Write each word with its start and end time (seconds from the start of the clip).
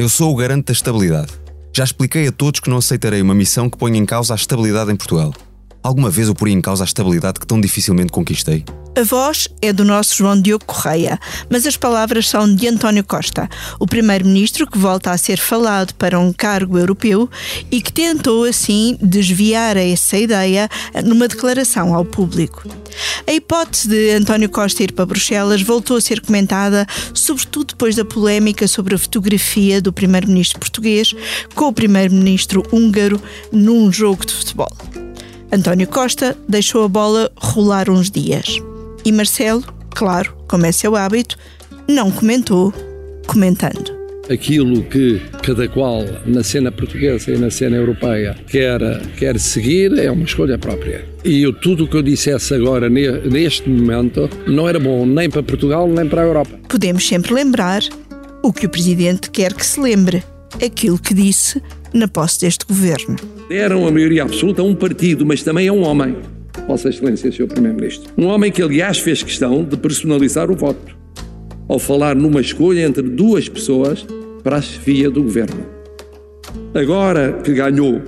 Eu 0.00 0.08
sou 0.08 0.32
o 0.32 0.34
garante 0.34 0.64
da 0.64 0.72
estabilidade. 0.72 1.30
Já 1.76 1.84
expliquei 1.84 2.26
a 2.26 2.32
todos 2.32 2.58
que 2.58 2.70
não 2.70 2.78
aceitarei 2.78 3.20
uma 3.20 3.34
missão 3.34 3.68
que 3.68 3.76
ponha 3.76 3.98
em 3.98 4.06
causa 4.06 4.32
a 4.32 4.34
estabilidade 4.34 4.90
em 4.90 4.96
Portugal. 4.96 5.34
Alguma 5.82 6.08
vez 6.08 6.26
eu 6.26 6.34
poria 6.34 6.54
em 6.54 6.60
causa 6.62 6.82
a 6.84 6.86
estabilidade 6.86 7.38
que 7.38 7.46
tão 7.46 7.60
dificilmente 7.60 8.10
conquistei? 8.10 8.64
A 9.00 9.02
voz 9.02 9.48
é 9.62 9.72
do 9.72 9.82
nosso 9.82 10.14
João 10.14 10.38
Diogo 10.38 10.66
Correia, 10.66 11.18
mas 11.48 11.66
as 11.66 11.74
palavras 11.74 12.28
são 12.28 12.54
de 12.54 12.68
António 12.68 13.02
Costa, 13.02 13.48
o 13.78 13.86
primeiro-ministro 13.86 14.66
que 14.66 14.76
volta 14.76 15.10
a 15.10 15.16
ser 15.16 15.38
falado 15.38 15.94
para 15.94 16.20
um 16.20 16.34
cargo 16.34 16.78
europeu 16.78 17.26
e 17.70 17.80
que 17.80 17.90
tentou 17.90 18.44
assim 18.44 18.98
desviar 19.00 19.78
essa 19.78 20.18
ideia 20.18 20.68
numa 21.02 21.28
declaração 21.28 21.94
ao 21.94 22.04
público. 22.04 22.68
A 23.26 23.32
hipótese 23.32 23.88
de 23.88 24.10
António 24.10 24.50
Costa 24.50 24.82
ir 24.82 24.92
para 24.92 25.06
Bruxelas 25.06 25.62
voltou 25.62 25.96
a 25.96 26.00
ser 26.02 26.20
comentada, 26.20 26.86
sobretudo 27.14 27.68
depois 27.68 27.96
da 27.96 28.04
polémica 28.04 28.68
sobre 28.68 28.96
a 28.96 28.98
fotografia 28.98 29.80
do 29.80 29.94
primeiro-ministro 29.94 30.60
português 30.60 31.14
com 31.54 31.68
o 31.68 31.72
primeiro-ministro 31.72 32.62
húngaro 32.70 33.18
num 33.50 33.90
jogo 33.90 34.26
de 34.26 34.34
futebol. 34.34 34.76
António 35.50 35.88
Costa 35.88 36.36
deixou 36.46 36.84
a 36.84 36.88
bola 36.88 37.32
rolar 37.38 37.88
uns 37.88 38.10
dias. 38.10 38.60
E 39.04 39.12
Marcelo, 39.12 39.64
claro, 39.94 40.34
como 40.48 40.66
é 40.66 40.72
seu 40.72 40.94
hábito, 40.96 41.36
não 41.88 42.10
comentou, 42.10 42.72
comentando. 43.26 43.98
Aquilo 44.30 44.84
que 44.84 45.20
cada 45.42 45.66
qual 45.68 46.04
na 46.24 46.44
cena 46.44 46.70
portuguesa 46.70 47.32
e 47.32 47.38
na 47.38 47.50
cena 47.50 47.76
europeia 47.76 48.36
quer, 48.46 48.80
quer 49.16 49.40
seguir 49.40 49.98
é 49.98 50.08
uma 50.10 50.24
escolha 50.24 50.56
própria. 50.56 51.04
E 51.24 51.42
eu, 51.42 51.52
tudo 51.52 51.84
o 51.84 51.88
que 51.88 51.96
eu 51.96 52.02
dissesse 52.02 52.54
agora, 52.54 52.88
neste 52.88 53.68
momento, 53.68 54.30
não 54.46 54.68
era 54.68 54.78
bom 54.78 55.04
nem 55.04 55.28
para 55.28 55.42
Portugal 55.42 55.88
nem 55.88 56.08
para 56.08 56.22
a 56.22 56.24
Europa. 56.24 56.58
Podemos 56.68 57.06
sempre 57.08 57.34
lembrar 57.34 57.82
o 58.42 58.52
que 58.52 58.66
o 58.66 58.68
Presidente 58.68 59.30
quer 59.30 59.52
que 59.52 59.66
se 59.66 59.80
lembre, 59.80 60.22
aquilo 60.64 60.98
que 60.98 61.12
disse 61.12 61.60
na 61.92 62.06
posse 62.06 62.40
deste 62.40 62.64
governo. 62.64 63.16
Deram 63.48 63.86
a 63.86 63.90
maioria 63.90 64.22
absoluta 64.22 64.62
a 64.62 64.64
um 64.64 64.74
partido, 64.74 65.26
mas 65.26 65.42
também 65.42 65.66
a 65.66 65.72
um 65.72 65.82
homem. 65.82 66.16
Vossa 66.70 66.88
Excelência, 66.88 67.32
Sr. 67.32 67.48
Primeiro-Ministro. 67.48 68.12
Um 68.16 68.26
homem 68.26 68.52
que, 68.52 68.62
aliás, 68.62 69.00
fez 69.00 69.24
questão 69.24 69.64
de 69.64 69.76
personalizar 69.76 70.52
o 70.52 70.54
voto, 70.54 70.96
ao 71.68 71.80
falar 71.80 72.14
numa 72.14 72.40
escolha 72.40 72.86
entre 72.86 73.02
duas 73.02 73.48
pessoas 73.48 74.06
para 74.44 74.58
a 74.58 74.62
chefia 74.62 75.10
do 75.10 75.20
governo. 75.20 75.66
Agora 76.72 77.40
que 77.42 77.52
ganhou, 77.52 78.00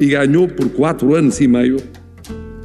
e 0.00 0.06
ganhou 0.06 0.48
por 0.48 0.68
quatro 0.70 1.14
anos 1.14 1.40
e 1.40 1.46
meio, 1.46 1.76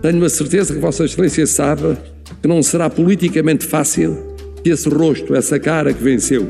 tenho 0.02 0.26
a 0.26 0.30
certeza 0.30 0.74
que 0.74 0.80
Vossa 0.80 1.06
Excelência 1.06 1.46
sabe 1.46 1.98
que 2.42 2.48
não 2.48 2.64
será 2.64 2.90
politicamente 2.90 3.64
fácil 3.64 4.36
que 4.64 4.72
esse 4.72 4.90
rosto, 4.90 5.36
essa 5.36 5.60
cara 5.60 5.94
que 5.94 6.04
venceu 6.04 6.50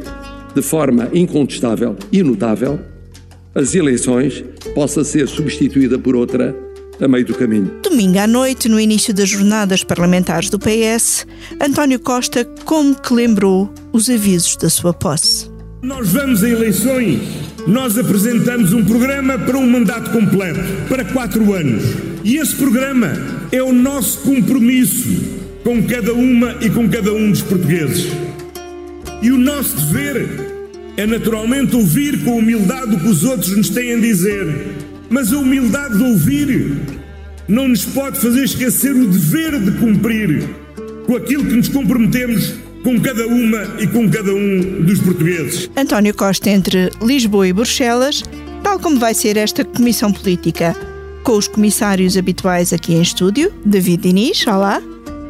de 0.56 0.62
forma 0.62 1.10
incontestável 1.14 1.98
e 2.10 2.24
notável, 2.24 2.80
as 3.54 3.76
eleições 3.76 4.46
possa 4.74 5.04
ser 5.04 5.28
substituída 5.28 6.00
por 6.00 6.16
outra 6.16 6.56
a 7.06 7.08
meio 7.08 7.26
do 7.26 7.34
caminho. 7.34 7.80
Domingo 7.84 8.20
à 8.20 8.28
noite, 8.28 8.70
no 8.70 8.80
início 8.80 9.14
das 9.14 9.30
jornadas 9.30 9.84
parlamentares 9.84 10.50
do 10.50 10.60
PS, 10.60 11.26
António 11.60 12.00
Costa 12.00 12.46
como 12.66 12.96
que 12.96 13.14
lembrou 13.14 13.72
os 13.92 14.10
avisos 14.10 14.56
da 14.56 14.70
sua 14.70 14.94
posse. 14.94 15.52
Nós 15.82 16.10
vamos 16.10 16.44
a 16.44 16.50
eleições, 16.50 17.20
nós 17.68 17.98
apresentamos 17.98 18.72
um 18.74 18.86
programa 18.86 19.38
para 19.38 19.58
um 19.58 19.70
mandato 19.70 20.12
completo, 20.12 20.60
para 20.88 21.04
quatro 21.06 21.54
anos. 21.54 21.84
E 22.24 22.38
esse 22.38 22.56
programa 22.56 23.12
é 23.52 23.62
o 23.62 23.74
nosso 23.74 24.20
compromisso 24.20 25.10
com 25.64 25.84
cada 25.84 26.14
uma 26.14 26.58
e 26.62 26.70
com 26.70 26.90
cada 26.90 27.14
um 27.14 27.32
dos 27.32 27.42
portugueses. 27.42 28.08
E 29.22 29.32
o 29.32 29.38
nosso 29.38 29.76
dever 29.76 30.54
é 30.96 31.06
naturalmente 31.06 31.76
ouvir 31.76 32.24
com 32.24 32.38
humildade 32.38 32.96
o 32.96 33.00
que 33.00 33.08
os 33.08 33.24
outros 33.24 33.56
nos 33.56 33.70
têm 33.70 33.94
a 33.94 34.00
dizer, 34.00 34.73
mas 35.14 35.32
a 35.32 35.38
humildade 35.38 35.96
de 35.96 36.04
ouvir 36.04 36.76
não 37.48 37.68
nos 37.68 37.86
pode 37.86 38.20
fazer 38.20 38.46
esquecer 38.46 38.96
o 38.96 39.08
dever 39.08 39.60
de 39.60 39.70
cumprir 39.74 40.50
com 41.06 41.16
aquilo 41.16 41.46
que 41.46 41.54
nos 41.54 41.70
comprometemos 41.70 42.56
com 42.84 43.00
cada 43.00 43.28
uma 43.28 43.80
e 43.80 43.86
com 43.86 44.10
cada 44.10 44.34
um 44.34 44.82
dos 44.82 45.00
portugueses. 45.02 45.70
António 45.78 46.16
Costa 46.16 46.50
entre 46.50 46.90
Lisboa 47.00 47.48
e 47.48 47.54
Bruxelas, 47.54 48.24
tal 48.64 48.80
como 48.80 48.98
vai 48.98 49.14
ser 49.14 49.38
esta 49.38 49.64
comissão 49.64 50.12
política, 50.12 50.76
com 51.24 51.34
os 51.34 51.48
comissários 51.48 52.18
habituais 52.18 52.74
aqui 52.74 52.96
em 52.96 53.02
estúdio, 53.04 53.54
David 53.64 54.02
Diniz, 54.02 54.48
olá. 54.48 54.82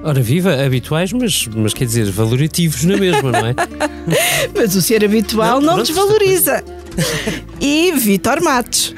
Ora, 0.01 0.21
viva, 0.21 0.63
habituais, 0.63 1.11
mas, 1.11 1.49
mas 1.53 1.73
quer 1.73 1.85
dizer, 1.85 2.09
valorativos 2.09 2.85
na 2.85 2.95
mesma, 2.95 3.33
não 3.33 3.47
é? 3.47 3.55
mas 4.55 4.75
o 4.77 4.81
ser 4.81 5.03
habitual 5.03 5.59
não, 5.59 5.75
não 5.75 5.83
desvaloriza. 5.83 6.63
e 7.59 7.91
Vitor 7.93 8.41
Matos. 8.41 8.93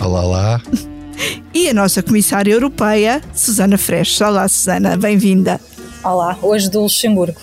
Olá, 0.00 0.24
olá. 0.24 0.62
E 1.54 1.68
a 1.68 1.74
nossa 1.74 2.02
comissária 2.02 2.52
europeia, 2.52 3.22
Susana 3.34 3.78
Freixo. 3.78 4.24
Olá, 4.24 4.48
Susana, 4.48 4.96
bem-vinda. 4.96 5.60
Olá, 6.04 6.38
hoje 6.42 6.70
do 6.70 6.82
Luxemburgo. 6.82 7.40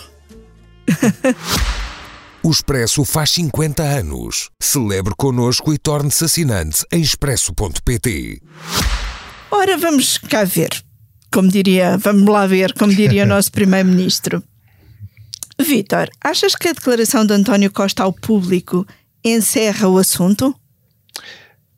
O 2.44 2.52
Expresso 2.52 3.06
faz 3.06 3.32
50 3.32 3.82
anos. 3.82 4.50
Celebre 4.62 5.14
connosco 5.18 5.74
e 5.74 5.78
torne-se 5.78 6.26
assinante 6.26 6.86
em 6.92 7.02
expresso.pt. 7.02 8.42
Ora, 9.50 9.78
vamos 9.78 10.18
cá 10.18 10.44
ver 10.44 10.84
como 11.34 11.50
diria, 11.50 11.98
vamos 11.98 12.30
lá 12.30 12.46
ver, 12.46 12.74
como 12.74 12.94
diria 12.94 13.24
o 13.24 13.28
nosso 13.28 13.52
primeiro-ministro. 13.52 14.44
Vítor, 15.60 16.08
achas 16.24 16.56
que 16.56 16.68
a 16.68 16.74
declaração 16.74 17.26
de 17.26 17.34
António 17.34 17.72
Costa 17.72 18.04
ao 18.04 18.14
público 18.14 18.86
encerra 19.24 19.88
o 19.88 19.98
assunto? 19.98 20.56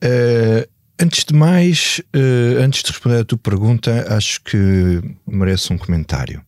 Uh, 0.03 0.67
antes 0.99 1.23
de 1.23 1.33
mais, 1.33 2.01
uh, 2.15 2.61
antes 2.63 2.83
de 2.83 2.91
responder 2.91 3.19
à 3.19 3.25
tua 3.25 3.37
pergunta, 3.37 4.05
acho 4.15 4.41
que 4.43 5.01
merece 5.27 5.71
um 5.71 5.77
comentário. 5.77 6.41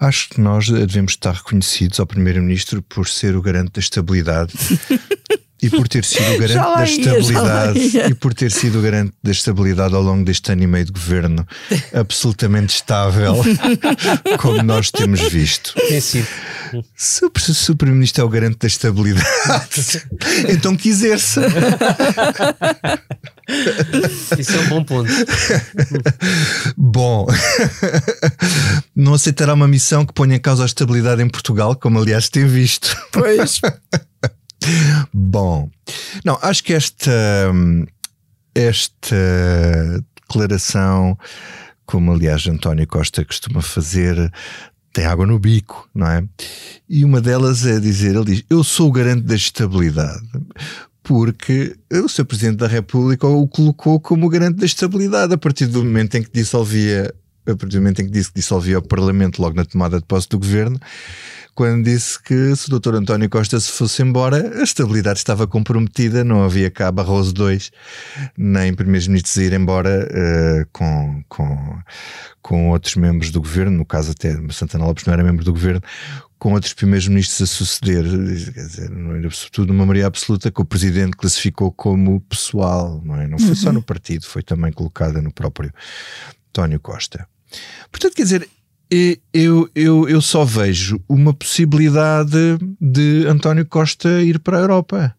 Acho 0.00 0.30
que 0.30 0.40
nós 0.40 0.68
devemos 0.68 1.12
estar 1.12 1.32
reconhecidos 1.32 1.98
ao 1.98 2.06
Primeiro-Ministro 2.06 2.80
por 2.82 3.08
ser 3.08 3.34
o 3.34 3.42
garante 3.42 3.72
da 3.72 3.80
estabilidade 3.80 4.52
e 5.62 5.68
por 5.68 5.88
ter 5.88 6.04
sido 6.04 6.34
o 6.34 6.38
garante 6.38 6.76
da 6.76 6.84
estabilidade 6.84 7.98
e 8.10 8.14
por 8.14 8.34
ter 8.34 8.50
sido 8.50 8.78
o 8.78 8.82
garante 8.82 9.12
da 9.22 9.30
estabilidade 9.30 9.94
ao 9.94 10.02
longo 10.02 10.24
deste 10.24 10.52
ano 10.52 10.62
e 10.62 10.66
meio 10.66 10.84
de 10.84 10.92
governo 10.92 11.46
absolutamente 11.92 12.74
estável, 12.74 13.36
como 14.38 14.62
nós 14.62 14.90
temos 14.90 15.20
visto. 15.20 15.74
É 15.90 16.00
sido. 16.00 16.26
Se 16.94 17.24
o, 17.24 17.32
se 17.38 17.72
o 17.72 17.76
Primeiro-Ministro 17.76 18.22
é 18.22 18.24
o 18.24 18.28
garante 18.28 18.58
da 18.58 18.66
estabilidade, 18.66 19.26
então 20.48 20.76
que 20.76 20.90
exerça. 20.90 21.42
Isso 24.38 24.52
é 24.52 24.60
um 24.60 24.68
bom 24.68 24.84
ponto. 24.84 25.10
Bom, 26.76 27.26
não 28.94 29.14
aceitará 29.14 29.54
uma 29.54 29.66
missão 29.66 30.04
que 30.04 30.12
ponha 30.12 30.36
em 30.36 30.40
causa 30.40 30.62
a 30.62 30.66
estabilidade 30.66 31.22
em 31.22 31.28
Portugal, 31.28 31.74
como 31.74 31.98
aliás 31.98 32.28
tem 32.28 32.46
visto. 32.46 32.94
Pois. 33.12 33.60
Bom, 35.12 35.70
não, 36.24 36.38
acho 36.42 36.62
que 36.64 36.72
esta, 36.72 37.10
esta 38.54 39.16
declaração, 40.22 41.18
como 41.86 42.12
aliás 42.12 42.46
António 42.46 42.86
Costa 42.86 43.24
costuma 43.24 43.62
fazer, 43.62 44.32
tem 44.92 45.06
água 45.06 45.26
no 45.26 45.38
bico, 45.38 45.88
não 45.94 46.06
é? 46.06 46.24
E 46.88 47.04
uma 47.04 47.20
delas 47.20 47.64
é 47.66 47.78
dizer: 47.78 48.14
ele 48.14 48.24
diz, 48.24 48.44
eu 48.50 48.64
sou 48.64 48.88
o 48.88 48.92
garante 48.92 49.22
da 49.22 49.34
estabilidade. 49.34 50.26
Porque 51.02 51.74
o 51.90 52.06
Sr. 52.06 52.24
Presidente 52.26 52.56
da 52.58 52.66
República 52.66 53.26
o 53.26 53.48
colocou 53.48 53.98
como 53.98 54.28
garante 54.28 54.58
da 54.58 54.66
estabilidade 54.66 55.32
a 55.32 55.38
partir 55.38 55.66
do 55.66 55.82
momento 55.82 56.16
em 56.16 56.22
que 56.22 56.30
dissolvia, 56.30 57.14
a 57.50 57.56
partir 57.56 57.76
do 57.76 57.80
momento 57.82 58.02
em 58.02 58.06
que 58.06 58.12
disse 58.12 58.30
que 58.30 58.40
dissolvia 58.40 58.78
o 58.78 58.82
Parlamento 58.82 59.40
logo 59.40 59.56
na 59.56 59.64
tomada 59.64 59.98
de 59.98 60.04
posse 60.04 60.28
do 60.28 60.38
governo 60.38 60.78
quando 61.58 61.86
disse 61.86 62.22
que 62.22 62.54
se 62.54 62.72
o 62.72 62.78
Dr. 62.78 62.94
António 62.94 63.28
Costa 63.28 63.58
se 63.58 63.72
fosse 63.72 64.00
embora, 64.00 64.60
a 64.60 64.62
estabilidade 64.62 65.18
estava 65.18 65.44
comprometida, 65.44 66.22
não 66.22 66.44
havia 66.44 66.70
cá 66.70 66.92
Barroso 66.92 67.34
II, 67.36 67.58
nem 68.36 68.72
primeiros-ministros 68.72 69.36
a 69.38 69.42
ir 69.42 69.52
embora 69.54 70.08
uh, 70.08 70.68
com, 70.70 71.24
com, 71.28 71.78
com 72.40 72.70
outros 72.70 72.94
membros 72.94 73.32
do 73.32 73.40
governo, 73.40 73.76
no 73.76 73.84
caso 73.84 74.12
até 74.12 74.36
Santana 74.52 74.86
Lopes 74.86 75.04
não 75.04 75.12
era 75.12 75.24
membro 75.24 75.44
do 75.44 75.52
governo, 75.52 75.82
com 76.38 76.52
outros 76.52 76.74
primeiros-ministros 76.74 77.42
a 77.42 77.46
suceder, 77.52 78.04
quer 78.04 78.60
dizer, 78.60 78.88
não 78.90 79.16
era 79.16 79.28
sobretudo 79.28 79.72
uma 79.72 79.84
maioria 79.84 80.06
absoluta 80.06 80.52
que 80.52 80.62
o 80.62 80.64
presidente 80.64 81.16
classificou 81.16 81.72
como 81.72 82.20
pessoal, 82.20 83.02
não 83.04 83.16
é? 83.16 83.26
Não 83.26 83.36
foi 83.36 83.48
uhum. 83.48 83.54
só 83.56 83.72
no 83.72 83.82
partido, 83.82 84.24
foi 84.26 84.44
também 84.44 84.70
colocada 84.70 85.20
no 85.20 85.32
próprio 85.32 85.72
António 86.50 86.78
Costa. 86.78 87.26
Portanto, 87.90 88.14
quer 88.14 88.22
dizer, 88.22 88.48
eu, 89.32 89.68
eu, 89.74 90.08
eu 90.08 90.20
só 90.20 90.44
vejo 90.44 91.00
uma 91.08 91.34
possibilidade 91.34 92.58
de 92.80 93.26
António 93.26 93.66
Costa 93.66 94.22
ir 94.22 94.38
para 94.38 94.58
a 94.58 94.60
Europa. 94.60 95.14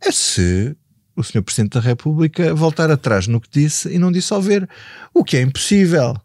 É 0.00 0.12
se 0.12 0.76
o 1.16 1.22
Sr. 1.22 1.42
Presidente 1.42 1.72
da 1.72 1.80
República 1.80 2.54
voltar 2.54 2.90
atrás 2.90 3.26
no 3.26 3.40
que 3.40 3.48
disse 3.50 3.92
e 3.92 3.98
não 3.98 4.12
dissolver, 4.12 4.68
o 5.12 5.24
que 5.24 5.36
é 5.36 5.40
impossível. 5.40 6.16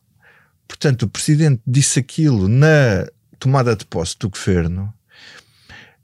Portanto, 0.67 1.03
o 1.03 1.09
Presidente 1.09 1.61
disse 1.65 1.99
aquilo 1.99 2.47
na 2.47 3.07
tomada 3.39 3.75
de 3.75 3.85
posse 3.85 4.17
do 4.19 4.29
governo. 4.29 4.93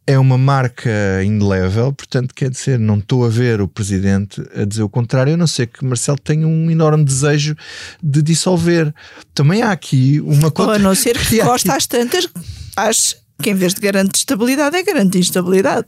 É 0.10 0.18
uma 0.18 0.40
marca 0.40 0.90
indelével, 1.24 1.94
portanto, 1.94 2.34
quer 2.34 2.50
dizer, 2.50 2.80
não 2.80 2.98
estou 2.98 3.24
a 3.24 3.30
ver 3.30 3.62
o 3.62 3.68
presidente 3.68 4.42
a 4.56 4.66
dizer 4.66 4.82
o 4.82 4.90
contrário, 4.90 5.36
a 5.36 5.38
não 5.38 5.46
ser 5.46 5.68
que 5.68 5.86
Marcelo 5.86 6.18
tenha 6.18 6.48
um 6.48 6.72
enorme 6.72 7.06
desejo 7.06 7.56
de 8.02 8.24
dissolver. 8.24 8.92
Também 9.36 9.62
há 9.62 9.72
aqui 9.72 10.20
uma 10.22 10.52
Ou 10.58 10.72
a 10.72 10.80
não 10.80 10.96
ser 10.96 11.14
que 11.30 11.38
Costa 11.38 11.76
às 11.76 11.86
tantas, 11.86 12.28
acho 12.76 13.18
que 13.40 13.52
em 13.52 13.54
vez 13.54 13.76
de 13.76 13.82
garante 13.82 14.18
estabilidade, 14.18 14.78
é 14.78 14.82
garante 14.82 15.20
instabilidade. 15.20 15.86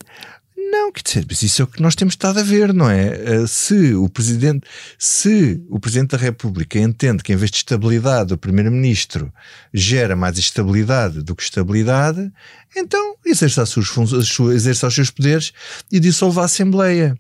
Não, 0.72 0.90
quer 0.90 1.02
dizer, 1.04 1.26
mas 1.30 1.44
isso 1.44 1.62
é 1.62 1.66
o 1.66 1.68
que 1.68 1.82
nós 1.82 1.96
temos 1.96 2.14
estado 2.14 2.40
a 2.40 2.44
ver, 2.44 2.74
não 2.74 2.90
é? 2.90 3.46
Se 3.46 3.94
o 3.94 4.08
Presidente, 4.08 4.66
se 4.98 5.62
o 5.70 5.82
Presidente 5.82 6.12
da 6.12 6.18
República 6.18 6.80
entende 6.80 7.22
que 7.22 7.34
em 7.34 7.36
vez 7.36 7.52
de 7.52 7.58
estabilidade 7.58 8.34
o 8.34 8.38
Primeiro-Ministro 8.38 9.34
gera 9.74 10.16
mais 10.16 10.38
estabilidade 10.38 11.22
do 11.24 11.36
que 11.36 11.44
estabilidade, 11.44 12.32
então 12.74 13.16
exerça, 13.26 13.64
as 13.64 13.70
suas, 13.70 14.54
exerça 14.56 14.88
os 14.88 14.96
seus 14.96 15.12
poderes 15.12 15.52
e 15.92 16.00
dissolva 16.00 16.44
a 16.44 16.46
Assembleia. 16.46 17.18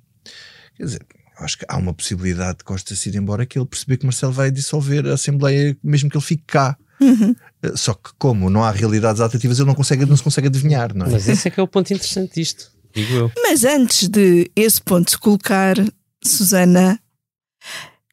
Quer 0.78 0.86
dizer, 0.86 1.06
acho 1.38 1.58
que 1.58 1.66
há 1.68 1.76
uma 1.76 1.94
possibilidade 1.94 2.60
de 2.60 2.64
Costa 2.64 2.96
se 2.96 3.10
ir 3.10 3.16
embora 3.16 3.46
que 3.46 3.60
ele 3.60 3.66
perceber 3.66 3.98
que 3.98 4.06
Marcelo 4.06 4.32
vai 4.32 4.50
dissolver 4.50 5.06
a 5.08 5.16
Assembleia 5.16 5.76
mesmo 5.84 6.10
que 6.10 6.16
ele 6.16 6.24
fique 6.24 6.44
cá. 6.48 6.78
Uhum. 7.02 7.36
Só 7.76 7.96
que 7.96 8.12
como 8.18 8.50
não 8.50 8.64
há 8.64 8.72
realidades 8.72 9.20
alternativas, 9.20 9.60
ele 9.60 9.68
não, 9.68 9.76
consegue, 9.76 10.06
não 10.06 10.16
se 10.16 10.24
consegue 10.24 10.48
adivinhar, 10.48 10.96
não 10.96 11.08
é? 11.08 11.10
Mas 11.10 11.28
esse 11.28 11.48
é 11.48 11.52
que 11.52 11.60
é 11.60 11.64
o 11.64 11.68
ponto 11.68 11.92
interessante 11.92 12.36
disto. 12.36 12.71
Digo 12.94 13.14
eu. 13.14 13.32
Mas 13.44 13.64
antes 13.64 14.08
de 14.08 14.50
esse 14.56 14.82
ponto 14.82 15.12
se 15.12 15.18
colocar, 15.18 15.76
Susana, 16.24 17.00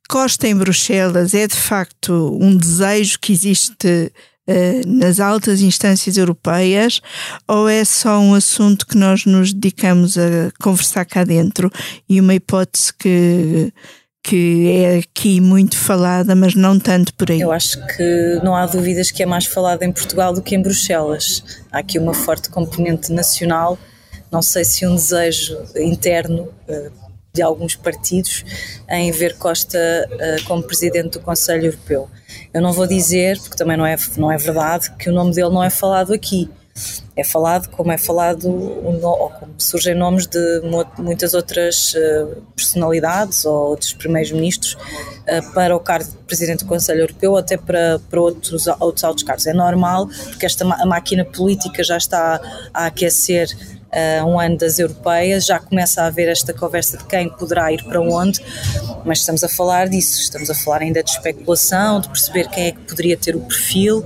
Costa 0.08 0.48
em 0.48 0.56
Bruxelas 0.56 1.34
é 1.34 1.46
de 1.46 1.56
facto 1.56 2.38
um 2.40 2.56
desejo 2.56 3.18
que 3.20 3.30
existe 3.30 4.10
uh, 4.48 4.88
nas 4.88 5.20
altas 5.20 5.60
instâncias 5.60 6.16
europeias 6.16 7.02
ou 7.46 7.68
é 7.68 7.84
só 7.84 8.18
um 8.18 8.32
assunto 8.32 8.86
que 8.86 8.96
nós 8.96 9.26
nos 9.26 9.52
dedicamos 9.52 10.16
a 10.16 10.50
conversar 10.58 11.04
cá 11.04 11.24
dentro 11.24 11.70
e 12.08 12.18
uma 12.20 12.34
hipótese 12.34 12.92
que 12.94 13.72
que 14.20 14.68
é 14.70 14.98
aqui 14.98 15.40
muito 15.40 15.74
falada, 15.74 16.34
mas 16.34 16.54
não 16.54 16.78
tanto 16.78 17.14
por 17.14 17.30
aí. 17.30 17.40
Eu 17.40 17.50
acho 17.50 17.78
que 17.86 18.40
não 18.42 18.54
há 18.54 18.66
dúvidas 18.66 19.10
que 19.10 19.22
é 19.22 19.26
mais 19.26 19.46
falada 19.46 19.86
em 19.86 19.92
Portugal 19.92 20.34
do 20.34 20.42
que 20.42 20.54
em 20.54 20.60
Bruxelas. 20.60 21.42
Há 21.72 21.78
aqui 21.78 21.98
uma 21.98 22.12
forte 22.12 22.50
componente 22.50 23.10
nacional 23.10 23.78
não 24.30 24.42
sei 24.42 24.64
se 24.64 24.86
um 24.86 24.94
desejo 24.94 25.58
interno 25.76 26.48
eh, 26.68 26.90
de 27.32 27.42
alguns 27.42 27.74
partidos 27.74 28.44
em 28.88 29.10
ver 29.12 29.36
Costa 29.38 29.78
eh, 29.78 30.36
como 30.46 30.62
presidente 30.62 31.18
do 31.18 31.20
Conselho 31.20 31.66
Europeu. 31.66 32.08
Eu 32.52 32.60
não 32.60 32.72
vou 32.72 32.86
dizer, 32.86 33.38
porque 33.38 33.56
também 33.56 33.76
não 33.76 33.86
é, 33.86 33.96
não 34.16 34.30
é 34.30 34.36
verdade, 34.36 34.90
que 34.96 35.08
o 35.08 35.12
nome 35.12 35.34
dele 35.34 35.50
não 35.50 35.62
é 35.62 35.70
falado 35.70 36.12
aqui. 36.12 36.50
É 37.16 37.24
falado 37.24 37.68
como 37.70 37.90
é 37.90 37.98
falado, 37.98 38.48
ou 38.48 39.30
como 39.30 39.52
surgem 39.58 39.96
nomes 39.96 40.28
de 40.28 40.62
muitas 40.98 41.34
outras 41.34 41.92
eh, 41.96 42.26
personalidades 42.54 43.44
ou 43.44 43.70
outros 43.70 43.92
primeiros 43.92 44.30
ministros 44.30 44.76
para 45.52 45.76
o 45.76 45.80
cargo 45.80 46.08
de 46.08 46.16
Presidente 46.18 46.60
do 46.60 46.66
Conselho 46.66 47.00
Europeu 47.00 47.32
ou 47.32 47.36
até 47.36 47.56
para, 47.56 48.00
para 48.08 48.20
outros, 48.20 48.66
outros 48.80 49.04
altos 49.04 49.24
cargos. 49.24 49.46
É 49.46 49.52
normal, 49.52 50.06
porque 50.06 50.46
esta 50.46 50.64
a 50.64 50.86
máquina 50.86 51.24
política 51.24 51.82
já 51.82 51.96
está 51.96 52.40
a 52.72 52.86
aquecer 52.86 53.48
uh, 53.92 54.26
um 54.26 54.38
ano 54.38 54.56
das 54.56 54.78
europeias, 54.78 55.46
já 55.46 55.58
começa 55.58 56.02
a 56.02 56.06
haver 56.06 56.28
esta 56.28 56.52
conversa 56.52 56.98
de 56.98 57.04
quem 57.04 57.28
poderá 57.28 57.72
ir 57.72 57.82
para 57.84 58.00
onde, 58.00 58.40
mas 59.04 59.20
estamos 59.20 59.42
a 59.44 59.48
falar 59.48 59.88
disso, 59.88 60.20
estamos 60.20 60.50
a 60.50 60.54
falar 60.54 60.82
ainda 60.82 61.02
de 61.02 61.10
especulação, 61.10 62.00
de 62.00 62.08
perceber 62.08 62.48
quem 62.48 62.66
é 62.66 62.72
que 62.72 62.80
poderia 62.80 63.16
ter 63.16 63.36
o 63.36 63.40
perfil. 63.40 64.04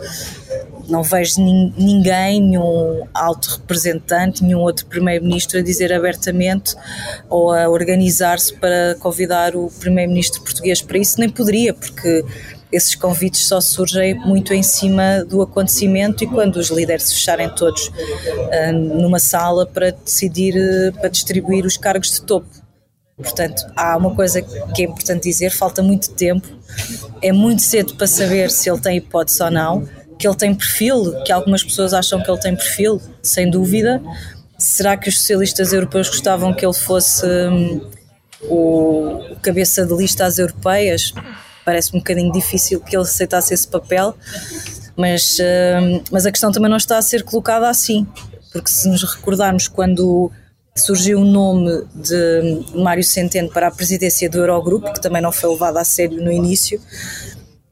Não 0.88 1.02
vejo 1.02 1.40
ninguém, 1.40 2.40
nenhum 2.40 3.06
alto 3.14 3.50
representante, 3.50 4.43
nenhum 4.43 4.61
outro 4.61 4.84
primeiro-ministro 4.87 5.58
a 5.58 5.62
dizer 5.62 5.93
abertamente 5.93 6.75
ou 7.31 7.52
a 7.52 7.69
organizar-se 7.69 8.52
para 8.55 8.96
convidar 8.99 9.56
o 9.56 9.70
primeiro-ministro 9.81 10.43
português 10.43 10.82
para 10.82 10.99
isso, 10.99 11.19
nem 11.20 11.31
poderia, 11.31 11.73
porque 11.73 12.25
esses 12.72 12.94
convites 12.94 13.46
só 13.46 13.60
surgem 13.60 14.14
muito 14.14 14.54
em 14.54 14.62
cima 14.62 15.24
do 15.24 15.42
acontecimento 15.42 16.24
e 16.24 16.26
quando 16.26 16.56
os 16.56 16.70
líderes 16.70 17.04
se 17.04 17.14
fecharem 17.14 17.48
todos 17.50 17.88
uh, 17.88 18.72
numa 18.72 19.19
sala 19.19 19.66
para 19.66 19.90
decidir, 19.90 20.54
uh, 20.56 20.92
para 20.98 21.10
distribuir 21.10 21.66
os 21.66 21.76
cargos 21.76 22.12
de 22.12 22.22
topo. 22.22 22.48
Portanto, 23.16 23.62
há 23.76 23.96
uma 23.96 24.14
coisa 24.14 24.40
que 24.40 24.82
é 24.82 24.86
importante 24.86 25.24
dizer: 25.24 25.50
falta 25.50 25.82
muito 25.82 26.10
tempo, 26.12 26.48
é 27.20 27.30
muito 27.30 27.62
cedo 27.62 27.94
para 27.94 28.06
saber 28.06 28.50
se 28.50 28.70
ele 28.70 28.80
tem 28.80 28.96
hipótese 28.96 29.42
ou 29.42 29.50
não, 29.50 29.88
que 30.19 30.26
ele 30.26 30.36
tem 30.36 30.54
perfil, 30.54 31.22
que 31.24 31.30
algumas 31.30 31.62
pessoas 31.62 31.92
acham 31.92 32.22
que 32.22 32.30
ele 32.30 32.40
tem 32.40 32.56
perfil, 32.56 33.00
sem 33.22 33.50
dúvida. 33.50 34.02
Será 34.58 34.96
que 34.96 35.08
os 35.08 35.19
socialistas 35.19 35.72
europeus 35.72 36.08
gostavam 36.08 36.54
que 36.54 36.64
ele 36.64 36.74
fosse 36.74 37.26
um, 37.26 37.90
o 38.44 39.36
cabeça 39.42 39.84
de 39.84 39.94
lista 39.94 40.24
às 40.24 40.38
europeias? 40.38 41.12
Parece 41.64 41.94
um 41.94 41.98
bocadinho 41.98 42.32
difícil 42.32 42.80
que 42.80 42.96
ele 42.96 43.02
aceitasse 43.02 43.54
esse 43.54 43.66
papel, 43.66 44.14
mas, 44.96 45.38
uh, 45.38 46.02
mas 46.10 46.26
a 46.26 46.32
questão 46.32 46.52
também 46.52 46.70
não 46.70 46.76
está 46.76 46.98
a 46.98 47.02
ser 47.02 47.22
colocada 47.22 47.68
assim, 47.68 48.06
porque 48.52 48.70
se 48.70 48.88
nos 48.88 49.02
recordarmos 49.02 49.68
quando 49.68 50.30
surgiu 50.74 51.20
o 51.20 51.24
nome 51.24 51.84
de 51.94 52.64
Mário 52.74 53.04
Centeno 53.04 53.50
para 53.50 53.68
a 53.68 53.70
presidência 53.70 54.28
do 54.28 54.38
Eurogrupo, 54.38 54.92
que 54.92 55.00
também 55.00 55.20
não 55.20 55.32
foi 55.32 55.50
levado 55.50 55.76
a 55.76 55.84
sério 55.84 56.22
no 56.22 56.32
início, 56.32 56.80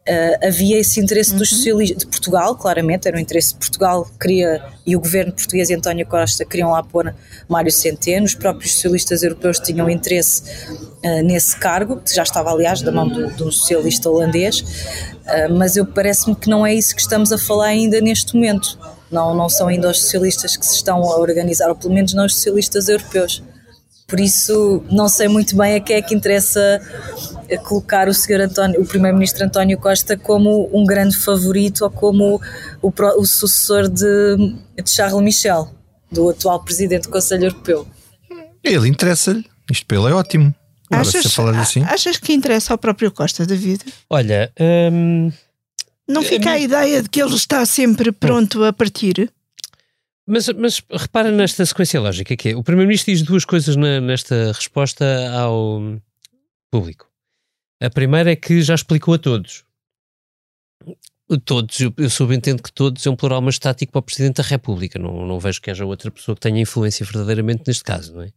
Uh, 0.08 0.46
havia 0.46 0.78
esse 0.78 0.98
interesse 0.98 1.32
uhum. 1.32 1.38
dos 1.38 1.50
socialistas 1.50 1.98
de 1.98 2.06
Portugal, 2.06 2.56
claramente, 2.56 3.06
era 3.06 3.18
o 3.18 3.20
interesse 3.20 3.52
de 3.52 3.58
Portugal, 3.58 4.10
queria, 4.18 4.64
e 4.86 4.96
o 4.96 5.00
governo 5.00 5.30
português 5.30 5.68
e 5.68 5.74
António 5.74 6.06
Costa 6.06 6.42
queriam 6.44 6.70
lá 6.70 6.82
pôr 6.82 7.14
Mário 7.46 7.70
Centeno, 7.70 8.24
os 8.24 8.34
próprios 8.34 8.72
socialistas 8.72 9.22
europeus 9.22 9.58
tinham 9.58 9.90
interesse 9.90 10.42
uh, 11.04 11.22
nesse 11.22 11.54
cargo, 11.54 11.98
que 11.98 12.14
já 12.14 12.22
estava, 12.22 12.50
aliás, 12.50 12.80
da 12.80 12.90
mão 12.90 13.06
do, 13.06 13.30
de 13.30 13.44
um 13.44 13.52
socialista 13.52 14.08
holandês, 14.08 14.60
uh, 14.60 15.54
mas 15.54 15.76
eu 15.76 15.84
parece-me 15.84 16.34
que 16.34 16.48
não 16.48 16.66
é 16.66 16.74
isso 16.74 16.94
que 16.94 17.02
estamos 17.02 17.30
a 17.30 17.36
falar 17.36 17.66
ainda 17.66 18.00
neste 18.00 18.34
momento. 18.34 18.78
Não, 19.10 19.34
não 19.34 19.50
são 19.50 19.68
ainda 19.68 19.90
os 19.90 20.00
socialistas 20.00 20.56
que 20.56 20.64
se 20.64 20.76
estão 20.76 21.02
a 21.02 21.18
organizar, 21.18 21.68
ou 21.68 21.74
pelo 21.74 21.92
menos 21.92 22.14
não 22.14 22.24
os 22.24 22.34
socialistas 22.36 22.88
europeus. 22.88 23.42
Por 24.10 24.18
isso, 24.18 24.82
não 24.90 25.08
sei 25.08 25.28
muito 25.28 25.56
bem 25.56 25.76
a 25.76 25.80
quem 25.80 25.96
é 25.96 26.02
que 26.02 26.14
interessa 26.14 26.80
colocar 27.58 28.08
o 28.08 28.14
senhor 28.14 28.40
António, 28.40 28.80
o 28.80 28.86
primeiro-ministro 28.86 29.44
António 29.44 29.78
Costa 29.78 30.16
como 30.16 30.68
um 30.72 30.84
grande 30.84 31.16
favorito 31.16 31.82
ou 31.82 31.90
como 31.90 32.40
o, 32.82 32.92
o 33.18 33.24
sucessor 33.24 33.88
de, 33.88 34.56
de 34.76 34.90
Charles 34.90 35.22
Michel, 35.22 35.70
do 36.10 36.28
atual 36.28 36.62
presidente 36.62 37.04
do 37.04 37.10
Conselho 37.10 37.46
Europeu. 37.46 37.86
Ele 38.62 38.88
interessa-lhe, 38.88 39.44
isto 39.70 39.86
pelo 39.86 40.08
é 40.08 40.12
ótimo. 40.12 40.54
Agora, 40.90 41.08
achas, 41.08 41.38
assim. 41.38 41.82
achas 41.84 42.16
que 42.16 42.32
interessa 42.32 42.74
ao 42.74 42.78
próprio 42.78 43.12
Costa 43.12 43.46
da 43.46 43.54
vida? 43.54 43.84
Olha, 44.08 44.52
hum, 44.92 45.30
não 46.08 46.22
fica 46.22 46.50
a, 46.50 46.54
a 46.54 46.58
ideia 46.58 47.02
de 47.02 47.08
que 47.08 47.22
ele 47.22 47.34
está 47.34 47.64
sempre 47.64 48.10
pronto 48.10 48.64
a 48.64 48.72
partir? 48.72 49.30
Mas, 50.26 50.48
mas 50.48 50.82
repara 50.90 51.30
nesta 51.30 51.64
sequência 51.66 52.00
lógica 52.00 52.36
que 52.36 52.50
é, 52.50 52.56
o 52.56 52.62
Primeiro-Ministro 52.62 53.12
diz 53.12 53.22
duas 53.22 53.44
coisas 53.44 53.74
na, 53.76 54.00
nesta 54.00 54.52
resposta 54.52 55.04
ao 55.32 56.00
público. 56.70 57.10
A 57.82 57.90
primeira 57.90 58.30
é 58.30 58.36
que 58.36 58.60
já 58.62 58.74
explicou 58.74 59.14
a 59.14 59.18
todos. 59.18 59.64
Todos, 61.44 61.78
eu, 61.80 61.92
eu 61.96 62.10
subentendo 62.10 62.62
que 62.62 62.72
todos 62.72 63.06
é 63.06 63.10
um 63.10 63.16
plural 63.16 63.40
mas 63.40 63.54
estático 63.54 63.92
para 63.92 64.00
o 64.00 64.02
Presidente 64.02 64.36
da 64.36 64.42
República. 64.42 64.98
Não, 64.98 65.26
não 65.26 65.38
vejo 65.38 65.60
que 65.60 65.70
haja 65.70 65.84
outra 65.84 66.10
pessoa 66.10 66.34
que 66.34 66.40
tenha 66.40 66.60
influência 66.60 67.06
verdadeiramente 67.06 67.64
neste 67.66 67.84
caso, 67.84 68.14
não 68.14 68.22
é? 68.22 68.32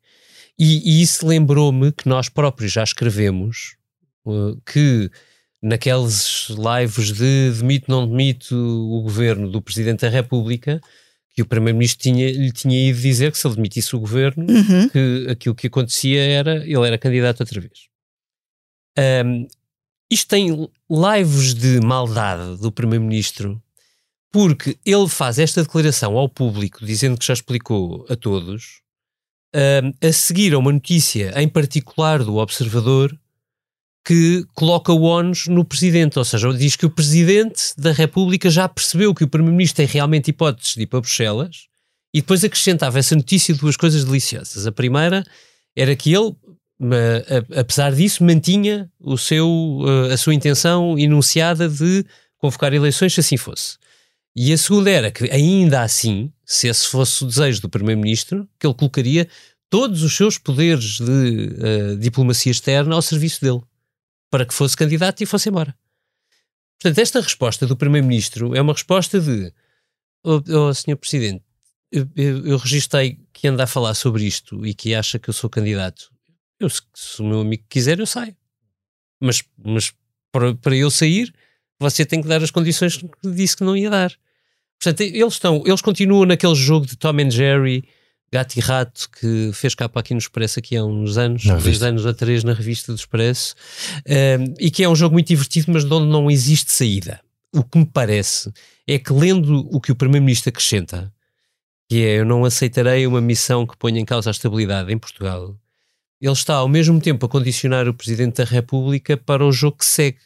E, 0.58 1.00
e 1.00 1.02
isso 1.02 1.25
lembrou-me 1.28 1.92
que 1.92 2.08
nós 2.08 2.30
próprios 2.30 2.72
já 2.72 2.84
escrevemos 2.84 3.75
uh, 4.25 4.56
que 4.66 5.10
naqueles 5.62 6.50
lives 6.50 7.12
de 7.12 7.52
demite, 7.58 7.86
não 7.88 8.08
demite 8.08 8.54
o 8.54 9.02
governo 9.02 9.50
do 9.50 9.62
Presidente 9.62 10.02
da 10.02 10.10
República, 10.10 10.80
que 11.34 11.42
o 11.42 11.46
Primeiro-Ministro 11.46 12.04
tinha, 12.04 12.32
lhe 12.32 12.52
tinha 12.52 12.90
ido 12.90 13.00
dizer 13.00 13.32
que 13.32 13.38
se 13.38 13.48
ele 13.48 13.56
demitisse 13.56 13.96
o 13.96 14.00
governo, 14.00 14.46
uhum. 14.48 14.90
que 14.90 15.28
aquilo 15.30 15.56
que 15.56 15.68
acontecia 15.68 16.22
era 16.22 16.58
ele 16.63 16.88
era 16.88 16.98
candidato 16.98 17.42
outra 17.42 17.60
vez. 17.60 17.88
Um, 19.25 19.48
isto 20.12 20.28
tem 20.28 20.70
lives 20.90 21.56
de 21.56 21.80
maldade 21.80 22.58
do 22.62 22.72
Primeiro-Ministro, 22.72 23.62
porque 24.32 24.78
ele 24.86 25.08
faz 25.08 25.40
esta 25.40 25.63
declaração 25.63 26.16
ao 26.18 26.30
público, 26.30 26.86
dizendo 26.86 27.18
que 27.18 27.25
já 27.25 27.34
explicou 27.34 28.06
a 28.08 28.16
todos, 28.16 28.82
um, 29.56 30.08
a 30.08 30.12
seguir 30.12 30.54
a 30.54 30.60
uma 30.60 30.72
notícia 30.72 31.34
em 31.42 31.50
particular 31.50 32.24
do 32.24 32.36
Observador 32.36 33.18
que 34.05 34.45
coloca 34.53 34.91
o 34.91 35.03
ONU 35.03 35.31
no 35.48 35.63
Presidente, 35.63 36.19
ou 36.19 36.25
seja, 36.25 36.53
diz 36.53 36.75
que 36.75 36.86
o 36.86 36.89
Presidente 36.89 37.74
da 37.77 37.91
República 37.91 38.50
já 38.50 38.67
percebeu 38.67 39.13
que 39.13 39.24
o 39.24 39.27
Primeiro-Ministro 39.27 39.77
tem 39.77 39.86
realmente 39.86 40.29
hipóteses 40.29 40.75
de 40.75 40.81
ir 40.81 40.88
para 40.88 41.00
Bruxelas 41.00 41.67
e 42.13 42.19
depois 42.22 42.43
acrescentava 42.43 43.00
essa 43.00 43.15
notícia 43.15 43.55
duas 43.55 43.77
coisas 43.77 44.03
deliciosas. 44.03 44.67
A 44.67 44.72
primeira 44.72 45.24
era 45.75 45.95
que 45.95 46.13
ele 46.13 46.36
apesar 47.55 47.93
disso, 47.93 48.24
mantinha 48.24 48.89
o 49.00 49.17
seu, 49.17 49.79
eh, 49.88 50.13
a 50.13 50.17
sua 50.17 50.33
intenção 50.33 50.98
enunciada 50.98 51.69
de 51.69 52.05
convocar 52.38 52.74
eleições 52.74 53.13
se 53.13 53.19
assim 53.19 53.38
fosse. 53.38 53.77
E 54.36 54.51
a 54.51 54.57
segunda 54.57 54.89
era 54.89 55.12
que, 55.12 55.29
ainda 55.31 55.81
assim, 55.81 56.31
se 56.45 56.67
esse 56.67 56.88
fosse 56.88 57.24
o 57.24 57.27
desejo 57.27 57.62
do 57.62 57.69
Primeiro-Ministro, 57.69 58.48
que 58.60 58.65
ele 58.65 58.74
colocaria 58.74 59.27
todos 59.69 60.03
os 60.03 60.15
seus 60.15 60.38
poderes 60.38 61.00
de 61.00 61.03
uh, 61.93 61.98
diplomacia 61.98 62.51
externa 62.51 62.95
ao 62.95 63.01
serviço 63.01 63.41
dele, 63.41 63.62
para 64.34 64.48
que 64.48 64.54
fosse 64.56 64.75
candidato 64.75 65.22
e 65.22 65.28
fosse 65.28 65.50
embora. 65.50 65.78
Portanto, 66.82 66.98
esta 66.98 67.22
resposta 67.22 67.68
do 67.68 67.78
Primeiro-Ministro 67.78 68.56
é 68.56 68.62
uma 68.62 68.74
resposta 68.74 69.20
de: 69.20 69.54
Oh, 70.24 70.42
oh 70.50 70.74
Sr. 70.74 70.98
Presidente, 70.98 71.44
eu, 71.92 72.10
eu, 72.16 72.48
eu 72.48 72.58
registrei 72.58 73.20
que 73.32 73.48
anda 73.48 73.66
a 73.66 73.68
falar 73.68 73.94
sobre 73.94 74.25
isto 74.25 74.66
e 74.66 74.74
que 74.74 74.96
acha 74.96 75.20
que 75.20 75.30
eu 75.30 75.34
sou 75.36 75.52
candidato. 75.52 76.12
Eu, 76.60 76.68
se, 76.68 76.82
se 76.96 77.22
o 77.22 77.25
meu 77.25 77.42
amigo 77.42 77.63
quiser, 77.70 78.00
eu 78.00 78.08
saio. 78.08 78.36
Mas, 79.22 79.44
mas 79.56 79.94
para, 80.32 80.56
para 80.56 80.75
eu 80.75 80.90
sair, 80.90 81.32
você 81.80 82.04
tem 82.04 82.20
que 82.20 82.28
dar 82.28 82.42
as 82.42 82.50
condições 82.50 82.98
que 82.98 83.32
disse 83.36 83.56
que 83.56 83.63
não 83.63 83.78
ia 83.78 83.92
dar. 83.92 84.12
Portanto, 84.82 85.02
eles 85.02 85.34
estão, 85.34 85.62
eles 85.63 85.82
continuam 85.82 86.25
naquele 86.25 86.56
jogo 86.56 86.88
de 86.88 86.98
Tom 86.98 87.20
and 87.20 87.30
Jerry, 87.30 87.88
gato 88.34 88.56
e 88.56 88.60
rato, 88.60 89.10
que 89.12 89.52
fez 89.54 89.75
capa 89.75 90.00
aqui 90.00 90.13
no 90.13 90.20
Expresso 90.20 90.58
aqui 90.58 90.75
há 90.75 90.84
uns 90.84 91.18
anos, 91.18 91.44
dois 91.44 91.84
anos 91.84 92.04
a 92.04 92.13
três 92.13 92.44
na 92.44 92.54
revista 92.54 92.92
do 92.92 92.98
Expresso, 92.98 93.54
um, 94.08 94.56
e 94.60 94.72
que 94.72 94.84
é 94.84 94.90
um 94.90 94.96
jogo 94.96 95.13
muito 95.13 95.28
divertido, 95.28 95.72
mas 95.72 95.86
de 95.86 95.94
onde 95.94 96.08
não 96.08 96.32
existe 96.32 96.72
saída. 96.72 97.22
O 97.54 97.63
que 97.63 97.78
me 97.78 97.86
parece 97.86 98.52
é 98.88 98.98
que 98.98 99.13
lendo 99.13 99.70
o 99.72 99.80
que 99.80 99.92
o 99.92 99.96
Primeiro-Ministro 99.96 100.50
acrescenta, 100.50 101.13
que 101.88 102.04
é 102.04 102.20
eu 102.20 102.25
não 102.25 102.44
aceitarei 102.44 103.06
uma 103.06 103.22
missão 103.22 103.68
que 103.68 103.78
ponha 103.78 104.00
em 104.00 104.06
causa 104.06 104.30
a 104.30 104.32
estabilidade 104.32 104.92
em 104.92 104.98
Portugal, 104.98 105.56
ele 106.20 106.34
está 106.34 106.56
ao 106.56 106.68
mesmo 106.68 107.00
tempo 107.00 107.28
a 107.28 107.30
condicionar 107.30 107.88
o 107.88 107.94
Presidente 107.94 108.38
da 108.38 108.46
República 108.46 109.16
para 109.16 109.46
o 109.46 109.52
jogo 109.52 109.78
que 109.78 109.86
segue 109.86 110.18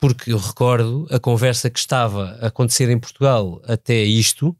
porque 0.00 0.32
eu 0.32 0.38
recordo 0.38 1.06
a 1.10 1.20
conversa 1.20 1.68
que 1.70 1.78
estava 1.78 2.38
a 2.40 2.46
acontecer 2.46 2.88
em 2.88 2.98
Portugal 2.98 3.60
até 3.68 4.02
isto 4.02 4.56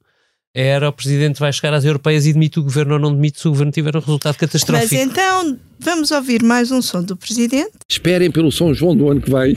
era 0.55 0.89
o 0.89 0.93
Presidente 0.93 1.39
vai 1.39 1.53
chegar 1.53 1.73
às 1.75 1.85
europeias 1.85 2.27
e 2.27 2.33
demite 2.33 2.59
o 2.59 2.63
Governo 2.63 2.95
ou 2.95 2.99
não 2.99 3.15
demite 3.15 3.41
se 3.41 3.47
o 3.47 3.51
Governo 3.51 3.73
tiver 3.73 3.97
um 3.97 4.01
resultado 4.01 4.37
catastrófico. 4.37 4.95
Mas 4.95 5.01
então 5.01 5.59
vamos 5.79 6.11
ouvir 6.11 6.43
mais 6.43 6.71
um 6.71 6.83
som 6.83 7.03
do 7.03 7.17
Presidente. 7.17 7.73
Esperem 7.89 8.31
pelo 8.31 8.51
São 8.51 8.75
João 8.75 8.97
do 8.97 9.09
ano 9.11 9.21
que 9.21 9.31
vem 9.31 9.57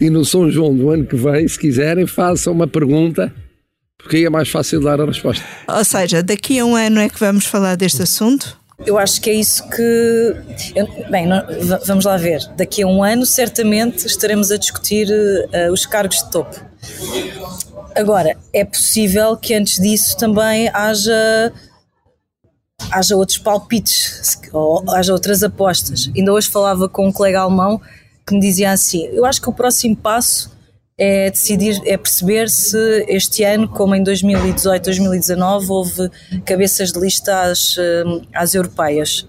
e 0.00 0.10
no 0.10 0.24
São 0.24 0.50
João 0.50 0.74
do 0.74 0.90
ano 0.90 1.06
que 1.06 1.16
vem, 1.16 1.46
se 1.46 1.58
quiserem, 1.58 2.06
façam 2.06 2.52
uma 2.52 2.66
pergunta 2.66 3.32
porque 4.02 4.16
aí 4.16 4.24
é 4.24 4.30
mais 4.30 4.48
fácil 4.48 4.80
dar 4.80 5.00
a 5.00 5.04
resposta. 5.04 5.44
Ou 5.68 5.84
seja, 5.84 6.22
daqui 6.22 6.58
a 6.58 6.64
um 6.64 6.74
ano 6.74 6.98
é 6.98 7.08
que 7.08 7.20
vamos 7.20 7.46
falar 7.46 7.76
deste 7.76 8.02
assunto? 8.02 8.60
Eu 8.84 8.98
acho 8.98 9.20
que 9.20 9.30
é 9.30 9.34
isso 9.34 9.62
que. 9.70 10.34
Bem, 11.08 11.26
não, 11.26 11.40
vamos 11.86 12.04
lá 12.04 12.16
ver. 12.16 12.40
Daqui 12.56 12.82
a 12.82 12.86
um 12.86 13.04
ano, 13.04 13.24
certamente, 13.24 14.06
estaremos 14.06 14.50
a 14.50 14.56
discutir 14.56 15.06
uh, 15.08 15.72
os 15.72 15.86
cargos 15.86 16.16
de 16.16 16.30
topo. 16.32 16.60
Agora, 17.94 18.36
é 18.52 18.64
possível 18.64 19.36
que 19.36 19.54
antes 19.54 19.78
disso 19.78 20.16
também 20.16 20.68
haja. 20.72 21.52
haja 22.90 23.16
outros 23.16 23.38
palpites, 23.38 24.38
ou 24.52 24.84
haja 24.90 25.12
outras 25.12 25.42
apostas. 25.42 26.10
Ainda 26.16 26.32
hoje 26.32 26.48
falava 26.48 26.88
com 26.88 27.08
um 27.08 27.12
colega 27.12 27.40
alemão 27.40 27.80
que 28.26 28.34
me 28.34 28.40
dizia 28.40 28.72
assim: 28.72 29.06
eu 29.12 29.24
acho 29.24 29.40
que 29.40 29.48
o 29.48 29.52
próximo 29.52 29.96
passo 29.96 30.50
é 30.98 31.30
decidir, 31.30 31.80
é 31.86 31.96
perceber 31.96 32.48
se 32.48 33.04
este 33.08 33.42
ano, 33.44 33.68
como 33.68 33.94
em 33.94 34.02
2018, 34.02 34.84
2019, 34.84 35.66
houve 35.68 36.10
cabeças 36.44 36.92
de 36.92 37.00
lista 37.00 37.42
às, 37.42 37.76
eh, 37.78 38.04
às 38.34 38.54
europeias. 38.54 39.26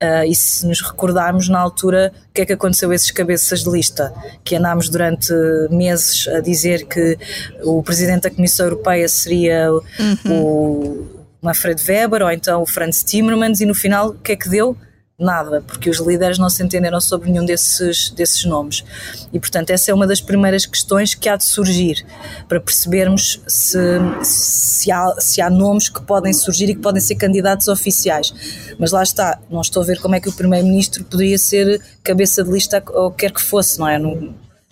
Uh, 0.00 0.22
e 0.28 0.32
se 0.32 0.64
nos 0.64 0.80
recordarmos 0.80 1.48
na 1.48 1.58
altura 1.58 2.12
o 2.30 2.32
que 2.32 2.42
é 2.42 2.46
que 2.46 2.52
aconteceu 2.52 2.88
a 2.92 2.94
esses 2.94 3.10
cabeças 3.10 3.64
de 3.64 3.70
lista, 3.70 4.14
que 4.44 4.54
andámos 4.54 4.88
durante 4.88 5.32
meses 5.70 6.28
a 6.28 6.40
dizer 6.40 6.86
que 6.86 7.18
o 7.64 7.82
presidente 7.82 8.22
da 8.22 8.30
Comissão 8.30 8.66
Europeia 8.66 9.08
seria 9.08 9.72
uhum. 9.72 9.82
o 10.30 11.06
Manfred 11.42 11.82
Weber 11.84 12.22
ou 12.22 12.30
então 12.30 12.62
o 12.62 12.66
Franz 12.66 13.02
Timmermans 13.02 13.60
e 13.60 13.66
no 13.66 13.74
final 13.74 14.10
o 14.10 14.14
que 14.14 14.32
é 14.32 14.36
que 14.36 14.48
deu? 14.48 14.76
Nada, 15.18 15.60
porque 15.66 15.90
os 15.90 15.98
líderes 15.98 16.38
não 16.38 16.48
se 16.48 16.62
entenderam 16.62 17.00
sobre 17.00 17.30
nenhum 17.30 17.44
desses, 17.44 18.10
desses 18.10 18.44
nomes. 18.44 18.84
E, 19.32 19.40
portanto, 19.40 19.70
essa 19.70 19.90
é 19.90 19.94
uma 19.94 20.06
das 20.06 20.20
primeiras 20.20 20.64
questões 20.64 21.12
que 21.14 21.28
há 21.28 21.36
de 21.36 21.44
surgir, 21.44 22.06
para 22.48 22.60
percebermos 22.60 23.40
se, 23.46 23.78
se, 24.22 24.92
há, 24.92 25.14
se 25.18 25.40
há 25.40 25.50
nomes 25.50 25.88
que 25.88 26.00
podem 26.02 26.32
surgir 26.32 26.70
e 26.70 26.74
que 26.74 26.80
podem 26.80 27.00
ser 27.00 27.16
candidatos 27.16 27.66
oficiais. 27.66 28.32
Mas 28.78 28.92
lá 28.92 29.02
está, 29.02 29.40
não 29.50 29.60
estou 29.60 29.82
a 29.82 29.86
ver 29.86 30.00
como 30.00 30.14
é 30.14 30.20
que 30.20 30.28
o 30.28 30.32
Primeiro-Ministro 30.32 31.02
poderia 31.04 31.38
ser 31.38 31.82
cabeça 32.04 32.44
de 32.44 32.50
lista 32.50 32.82
ou 32.86 33.10
quer 33.10 33.32
que 33.32 33.42
fosse, 33.42 33.78
não 33.80 33.88
é? 33.88 33.96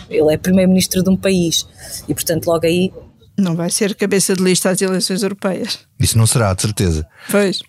Ele 0.09 0.33
é 0.33 0.37
Primeiro-Ministro 0.37 1.03
de 1.03 1.11
um 1.11 1.17
país 1.17 1.67
e, 2.07 2.15
portanto, 2.15 2.47
logo 2.47 2.65
aí. 2.65 2.93
Não 3.37 3.57
vai 3.57 3.69
ser 3.69 3.97
cabeça 3.97 4.35
de 4.35 4.43
lista 4.45 4.71
às 4.71 4.81
eleições 4.81 5.25
europeias. 5.25 5.81
Isso 5.99 6.17
não 6.17 6.27
será, 6.27 6.55
de 6.55 6.63
certeza. 6.63 7.05
Pois. 7.29 7.61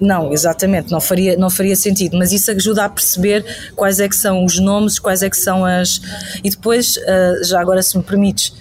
Não, 0.00 0.32
exatamente, 0.32 0.90
não 0.90 1.00
faria, 1.00 1.36
não 1.36 1.48
faria 1.48 1.76
sentido, 1.76 2.18
mas 2.18 2.32
isso 2.32 2.50
ajuda 2.50 2.84
a 2.84 2.88
perceber 2.88 3.44
quais 3.76 4.00
é 4.00 4.08
que 4.08 4.16
são 4.16 4.44
os 4.44 4.58
nomes, 4.58 4.98
quais 4.98 5.22
é 5.22 5.30
que 5.30 5.36
são 5.36 5.64
as. 5.64 6.00
E 6.42 6.50
depois, 6.50 6.98
ah, 7.06 7.44
já 7.44 7.60
agora 7.60 7.80
se 7.80 7.96
me 7.96 8.02
permites, 8.02 8.52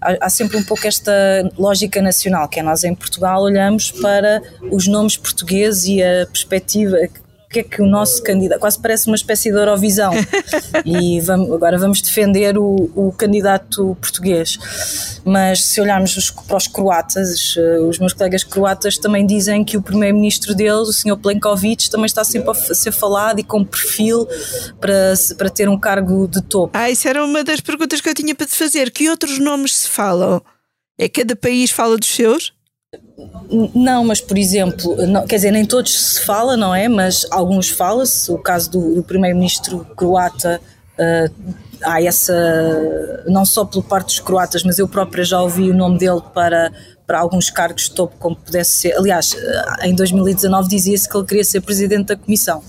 há 0.00 0.28
sempre 0.28 0.58
um 0.58 0.62
pouco 0.62 0.86
esta 0.86 1.12
lógica 1.58 2.02
nacional, 2.02 2.48
que 2.48 2.60
é 2.60 2.62
nós 2.62 2.84
em 2.84 2.94
Portugal 2.94 3.42
olhamos 3.42 3.90
para 3.90 4.42
os 4.70 4.86
nomes 4.86 5.16
portugueses 5.16 5.86
e 5.86 6.02
a 6.02 6.26
perspectiva 6.26 6.98
o 7.48 7.50
que 7.50 7.60
é 7.60 7.62
que 7.62 7.80
o 7.80 7.86
nosso 7.86 8.22
candidato, 8.22 8.60
quase 8.60 8.78
parece 8.78 9.06
uma 9.06 9.16
espécie 9.16 9.50
de 9.50 9.56
Eurovisão, 9.56 10.12
e 10.84 11.18
vamos, 11.20 11.50
agora 11.50 11.78
vamos 11.78 12.02
defender 12.02 12.58
o, 12.58 12.90
o, 12.94 13.10
candidato 13.10 13.96
português. 14.02 14.58
Mas 15.24 15.64
se 15.64 15.80
olharmos 15.80 16.14
os, 16.14 16.30
para 16.30 16.58
os 16.58 16.66
croatas, 16.66 17.54
eh, 17.56 17.78
os 17.80 17.98
meus 17.98 18.12
colegas 18.12 18.44
croatas 18.44 18.98
também 18.98 19.26
dizem 19.26 19.64
que 19.64 19.78
o 19.78 19.82
primeiro-ministro 19.82 20.54
deles, 20.54 20.88
o 20.88 20.92
Sr. 20.92 21.16
Plenković, 21.16 21.88
também 21.88 22.04
está 22.04 22.22
sempre 22.22 22.50
a 22.50 22.54
ser 22.54 22.92
falado 22.92 23.40
e 23.40 23.42
com 23.42 23.64
perfil 23.64 24.28
para, 24.78 25.14
para 25.38 25.48
ter 25.48 25.70
um 25.70 25.78
cargo 25.78 26.28
de 26.28 26.42
topo. 26.42 26.76
Ah, 26.76 26.90
isso 26.90 27.08
era 27.08 27.24
uma 27.24 27.42
das 27.42 27.60
perguntas 27.60 28.02
que 28.02 28.10
eu 28.10 28.14
tinha 28.14 28.34
para 28.34 28.46
te 28.46 28.54
fazer. 28.54 28.90
Que 28.90 29.08
outros 29.08 29.38
nomes 29.38 29.74
se 29.74 29.88
falam? 29.88 30.42
É 30.98 31.08
cada 31.08 31.34
país 31.34 31.70
fala 31.70 31.96
dos 31.96 32.08
seus? 32.08 32.52
Não, 33.74 34.02
mas 34.02 34.18
por 34.20 34.38
exemplo, 34.38 34.96
não, 35.06 35.26
quer 35.26 35.36
dizer, 35.36 35.50
nem 35.50 35.66
todos 35.66 36.14
se 36.14 36.24
fala, 36.24 36.56
não 36.56 36.74
é? 36.74 36.88
Mas 36.88 37.26
alguns 37.30 37.68
fala-se. 37.68 38.32
O 38.32 38.38
caso 38.38 38.70
do, 38.70 38.94
do 38.94 39.02
primeiro-ministro 39.02 39.84
croata, 39.94 40.58
uh, 40.94 41.54
há 41.82 42.02
essa, 42.02 42.32
não 43.26 43.44
só 43.44 43.66
pelo 43.66 43.82
parte 43.82 44.06
dos 44.06 44.20
croatas, 44.20 44.62
mas 44.62 44.78
eu 44.78 44.88
própria 44.88 45.22
já 45.22 45.40
ouvi 45.40 45.70
o 45.70 45.74
nome 45.74 45.98
dele 45.98 46.22
para, 46.32 46.72
para 47.06 47.20
alguns 47.20 47.50
cargos 47.50 47.84
de 47.84 47.90
topo, 47.90 48.16
como 48.18 48.36
pudesse 48.36 48.70
ser. 48.70 48.96
Aliás, 48.96 49.36
em 49.82 49.94
2019 49.94 50.68
dizia-se 50.68 51.06
que 51.06 51.14
ele 51.14 51.26
queria 51.26 51.44
ser 51.44 51.60
presidente 51.60 52.06
da 52.06 52.16
comissão 52.16 52.62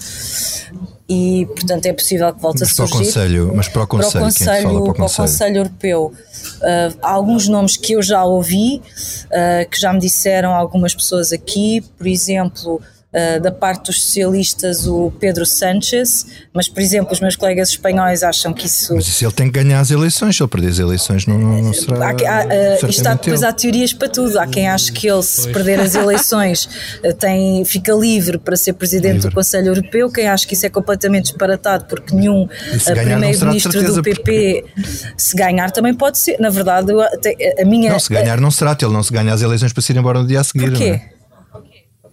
e 1.10 1.48
portanto 1.48 1.86
é 1.88 1.94
possível 1.94 2.32
que 2.32 2.40
volte 2.40 2.60
mas 2.60 2.70
a 2.70 2.74
surgir. 2.74 2.92
Para 2.92 3.02
o 3.02 3.06
Conselho, 3.06 3.52
mas 3.56 3.68
para 3.68 3.84
o 3.84 3.88
Conselho, 3.88 4.12
para 4.12 4.20
o 4.20 4.24
Conselho, 4.24 4.70
para 4.70 4.92
o 4.92 4.96
Conselho, 4.96 5.28
Conselho 5.28 5.58
Europeu. 5.58 6.14
Uh, 6.58 6.98
há 7.02 7.12
alguns 7.12 7.48
nomes 7.48 7.76
que 7.76 7.94
eu 7.94 8.02
já 8.02 8.24
ouvi, 8.24 8.80
uh, 9.26 9.70
que 9.70 9.80
já 9.80 9.92
me 9.92 10.00
disseram 10.00 10.54
algumas 10.54 10.94
pessoas 10.94 11.34
aqui, 11.34 11.82
por 11.98 12.06
exemplo, 12.06 12.80
uh, 13.14 13.42
da 13.42 13.52
parte 13.52 13.86
dos 13.86 14.02
socialistas 14.02 14.88
o 14.88 15.12
Pedro 15.20 15.46
Sánchez, 15.46 16.26
mas 16.54 16.68
por 16.68 16.82
exemplo 16.82 17.14
os 17.14 17.20
meus 17.20 17.36
colegas 17.36 17.70
espanhóis 17.70 18.24
acham 18.24 18.54
que 18.54 18.66
isso... 18.66 18.96
Mas 18.96 19.08
isso 19.08 19.26
ele 19.26 19.32
tem 19.32 19.52
que 19.52 19.64
ganhar 19.64 19.80
as 19.80 19.92
eleições, 19.92 20.36
se 20.36 20.44
ele 20.44 20.50
perder 20.50 20.70
as 20.70 20.80
eleições 20.80 21.26
não, 21.26 21.38
não 21.38 21.74
será... 21.74 22.10
Há, 22.10 22.12
há, 22.12 22.86
uh, 22.86 22.90
está, 22.90 23.14
depois 23.14 23.44
há 23.44 23.52
teorias 23.52 23.94
para 23.94 24.10
tudo, 24.10 24.40
há 24.40 24.48
quem 24.48 24.68
acha 24.68 24.92
que 24.92 25.08
ele 25.10 25.24
se 25.24 25.50
perder 25.52 25.80
as 25.80 25.96
eleições 25.96 26.70
uh, 27.04 27.14
tem, 27.18 27.64
fica 27.66 27.94
livre 27.94 28.38
para 28.38 28.56
ser 28.56 28.74
Presidente 28.74 29.16
livre. 29.16 29.30
do 29.30 29.36
Conselho 29.36 29.68
Europeu, 29.68 30.12
quem 30.12 30.28
acha 30.28 30.48
que 30.48 30.54
isso 30.54 30.66
é 30.66 30.70
completamente 30.70 31.26
disparatado 31.26 31.86
porque 31.86 32.16
nenhum 32.16 32.48
Primeiro-Ministro 32.86 33.94
do 33.94 34.04
PP 34.04 34.20
porque... 34.20 34.66
se 35.18 35.36
ganhar 35.36 35.72
também 35.72 35.94
pode 35.94 36.18
ser, 36.18 36.40
na 36.40 36.50
verdade 36.50 36.92
a 37.60 37.66
minha... 37.66 37.92
Não, 37.92 38.00
se 38.00 38.10
ganhar 38.10 38.40
não 38.40 38.52
será, 38.52 38.78
ele 38.80 38.94
não 38.94 39.04
se 39.04 39.12
ganha 39.12 39.34
as 39.34 39.42
eleições 39.42 39.74
para 39.74 39.82
se 39.82 39.92
ir 39.92 39.98
embora 39.98 40.22
no 40.22 40.28
dia 40.28 40.40
a 40.40 40.44
seguir. 40.44 40.70
Porquê? 40.70 41.02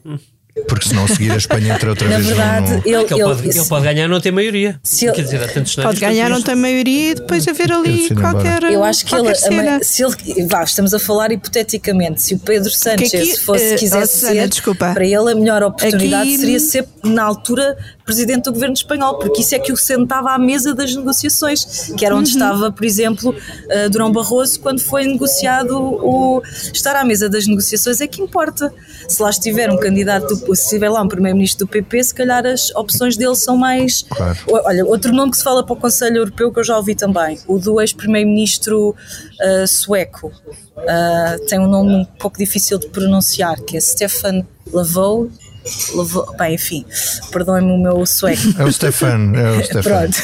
Não 0.05 0.15
é? 0.15 0.36
Porque 0.69 0.89
se 0.89 0.95
não 0.95 1.07
seguir 1.07 1.33
a 1.33 1.37
Espanha 1.37 1.75
entra 1.75 1.91
outra 1.91 2.09
Na 2.09 2.17
vez 2.17 2.29
verdade, 2.29 2.71
no... 2.71 2.77
ele, 2.79 2.89
ele, 2.89 2.97
ele, 2.97 3.25
pode, 3.25 3.49
ele, 3.49 3.65
pode, 3.67 3.85
ganhar 3.85 4.09
não 4.09 4.21
tem 4.21 4.33
maioria. 4.33 4.81
Se 4.83 5.13
Quer 5.13 5.23
dizer, 5.23 5.43
há 5.43 5.49
tantos 5.49 5.77
pode 5.77 6.01
ganhar 6.01 6.31
não 6.31 6.41
tem 6.41 6.55
maioria 6.55 7.11
e 7.11 7.15
depois 7.15 7.47
haver 7.47 7.73
ali 7.73 8.09
qualquer. 8.15 8.63
Eu 8.65 8.83
acho 8.83 9.05
que 9.05 9.15
ele, 9.15 9.35
cena. 9.35 9.81
se 9.83 10.03
ele. 10.03 10.47
Vá, 10.47 10.63
estamos 10.63 10.95
a 10.95 10.99
falar 10.99 11.31
hipoteticamente. 11.31 12.23
Se 12.23 12.35
o 12.35 12.39
Pedro 12.39 12.71
Sánchez 12.71 13.11
que 13.11 13.17
aqui, 13.17 13.37
fosse, 13.39 13.75
uh, 13.75 13.79
quisesse 13.79 14.25
oh, 14.25 14.29
ser, 14.29 14.49
desculpa. 14.49 14.93
para 14.95 15.05
ele 15.05 15.31
a 15.31 15.35
melhor 15.35 15.63
oportunidade 15.63 16.29
aqui... 16.29 16.39
seria 16.39 16.61
ser, 16.61 16.89
na 17.05 17.25
altura, 17.25 17.77
presidente 18.07 18.45
do 18.45 18.53
governo 18.53 18.75
espanhol, 18.75 19.19
porque 19.19 19.43
isso 19.43 19.53
é 19.55 19.59
que 19.59 19.73
o 19.73 19.77
sentava 19.77 20.31
à 20.31 20.39
mesa 20.39 20.73
das 20.73 20.95
negociações, 20.95 21.91
que 21.99 22.07
era 22.07 22.15
onde 22.15 22.31
uhum. 22.31 22.37
estava, 22.37 22.71
por 22.71 22.85
exemplo, 22.85 23.31
uh, 23.31 23.91
Durão 23.91 24.13
Barroso, 24.13 24.61
quando 24.61 24.81
foi 24.81 25.05
negociado 25.05 25.77
o. 25.77 26.41
Estar 26.73 26.95
à 26.95 27.05
mesa 27.05 27.29
das 27.29 27.47
negociações 27.47 28.01
é 28.01 28.07
que 28.07 28.23
importa. 28.23 28.73
Se 29.09 29.21
lá 29.21 29.31
estiver 29.31 29.71
um 29.71 29.77
candidato 29.77 30.37
do 30.37 30.55
se 30.55 30.69
tiver 30.69 30.89
lá 30.89 31.03
um 31.03 31.09
primeiro-ministro 31.09 31.67
do 31.67 31.69
PP, 31.71 32.05
se 32.05 32.15
calhar 32.15 32.47
as 32.47 32.71
opções 32.77 33.17
dele 33.17 33.35
são 33.35 33.57
mais. 33.57 34.05
Claro. 34.09 34.39
Olha, 34.49 34.87
outro 34.87 35.13
nome 35.13 35.33
que 35.33 35.39
se 35.39 35.45
fala 35.45 35.65
para 35.65 35.73
o 35.75 35.77
Conselho 35.77 36.19
Europeu 36.19 36.53
que 36.53 36.61
eu 36.61 36.65
já 36.65 36.77
ouvi 36.77 36.95
também, 36.95 37.41
o 37.49 37.59
do 37.59 37.81
ex-primeiro-ministro 37.81 38.91
uh, 38.91 39.67
sueco. 39.67 40.29
Uh, 40.77 41.47
tem 41.49 41.59
um 41.59 41.67
nome 41.67 41.97
um 41.97 42.05
pouco 42.05 42.39
difícil 42.39 42.79
de 42.79 42.87
pronunciar, 42.89 43.61
que 43.63 43.77
é 43.77 43.81
Stefan 43.81 44.47
Lavaux 44.73 45.46
levou, 45.95 46.35
bem, 46.37 46.55
enfim, 46.55 46.85
perdoem-me 47.31 47.73
o 47.73 47.79
meu 47.79 48.07
sueco. 48.07 48.43
É 48.59 48.65
o 48.65 48.73
Stefan, 48.73 49.33
é 49.35 49.51
o 49.51 49.65
Stefan. 49.65 49.83
Pronto. 49.83 50.17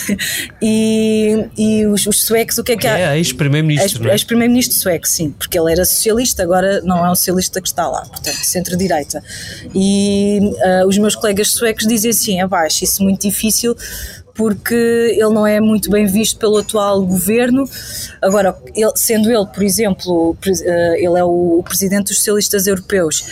E, 0.61 1.47
e 1.57 1.87
os, 1.87 2.07
os, 2.07 2.25
suecos, 2.25 2.59
o 2.59 2.65
que 2.65 2.73
é 2.73 2.77
que 2.77 2.87
há? 2.87 2.99
É 2.99 3.19
ex-primeiro-ministro. 3.19 4.05
Ex, 4.05 4.13
ex-primeiro-ministro 4.13 4.77
sueco, 4.77 5.07
sim, 5.07 5.31
porque 5.31 5.59
ele 5.59 5.73
era 5.73 5.85
socialista, 5.85 6.43
agora 6.43 6.81
não 6.83 7.05
é 7.05 7.11
um 7.11 7.15
socialista 7.15 7.61
que 7.61 7.69
está 7.69 7.89
lá, 7.89 8.03
portanto, 8.03 8.37
centro-direita. 8.37 9.23
E 9.75 10.41
uh, 10.43 10.87
os 10.87 10.97
meus 10.99 11.15
colegas 11.15 11.51
suecos 11.51 11.87
dizem 11.87 12.11
assim: 12.11 12.41
abaixo, 12.41 12.85
isso 12.85 13.03
é 13.03 13.05
muito 13.05 13.23
difícil 13.23 13.77
porque 14.35 14.75
ele 14.75 15.31
não 15.31 15.47
é 15.47 15.61
muito 15.61 15.91
bem 15.91 16.07
visto 16.07 16.39
pelo 16.39 16.59
atual 16.59 17.05
governo. 17.05 17.65
Agora, 18.21 18.57
ele, 18.75 18.93
sendo 18.95 19.31
ele, 19.31 19.47
por 19.47 19.63
exemplo, 19.63 20.37
eh, 20.47 20.95
ele 20.99 21.19
é 21.19 21.25
o 21.25 21.63
presidente 21.65 22.09
dos 22.09 22.19
socialistas 22.19 22.67
europeus, 22.67 23.25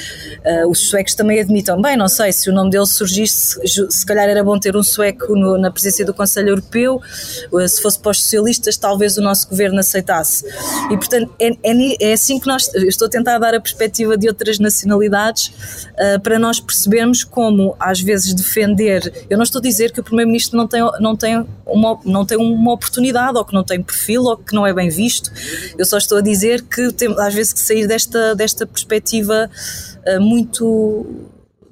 eh, 0.44 0.66
os 0.66 0.90
suecos 0.90 1.14
também 1.14 1.40
admitam, 1.40 1.80
bem, 1.80 1.96
não 1.96 2.08
sei, 2.08 2.32
se 2.32 2.50
o 2.50 2.52
nome 2.52 2.70
dele 2.70 2.86
surgisse, 2.86 3.58
se 3.66 4.06
calhar 4.06 4.28
era 4.28 4.44
bom 4.44 4.58
ter 4.58 4.76
um 4.76 4.82
sueco 4.82 5.34
no, 5.34 5.56
na 5.56 5.70
presidência 5.70 6.04
do 6.04 6.12
Conselho 6.12 6.50
Europeu, 6.50 7.00
eh, 7.58 7.68
se 7.68 7.80
fosse 7.80 7.98
para 7.98 8.10
os 8.10 8.22
socialistas, 8.22 8.76
talvez 8.76 9.16
o 9.16 9.22
nosso 9.22 9.48
governo 9.48 9.80
aceitasse. 9.80 10.44
E, 10.90 10.96
portanto, 10.96 11.32
é, 11.38 11.50
é, 11.62 12.10
é 12.10 12.12
assim 12.12 12.38
que 12.38 12.46
nós, 12.46 12.72
estou 12.74 13.06
a 13.06 13.10
tentar 13.10 13.38
dar 13.38 13.54
a 13.54 13.60
perspectiva 13.60 14.16
de 14.16 14.28
outras 14.28 14.58
nacionalidades 14.58 15.52
para 16.22 16.38
nós 16.38 16.60
percebermos 16.60 17.24
como, 17.24 17.76
às 17.78 18.00
vezes, 18.00 18.34
defender, 18.34 19.12
eu 19.28 19.36
não 19.36 19.44
estou 19.44 19.60
a 19.60 19.62
dizer 19.62 19.92
que 19.92 20.00
o 20.00 20.04
Primeiro-Ministro 20.04 20.56
não 20.56 20.66
tem 20.66 20.82
não 20.98 21.16
tem, 21.16 21.46
uma, 21.66 21.98
não 22.04 22.24
tem 22.24 22.38
uma 22.38 22.72
oportunidade, 22.72 23.36
ou 23.36 23.44
que 23.44 23.54
não 23.54 23.64
tem 23.64 23.82
perfil, 23.82 24.24
ou 24.24 24.36
que 24.36 24.54
não 24.54 24.66
é 24.66 24.72
bem 24.72 24.88
visto. 24.88 25.30
Eu 25.78 25.84
só 25.84 25.98
estou 25.98 26.18
a 26.18 26.20
dizer 26.20 26.62
que 26.62 26.92
temos 26.92 27.18
às 27.18 27.34
vezes 27.34 27.52
que 27.52 27.60
sair 27.60 27.86
desta, 27.86 28.34
desta 28.34 28.66
perspectiva 28.66 29.50
uh, 30.06 30.20
muito 30.20 31.06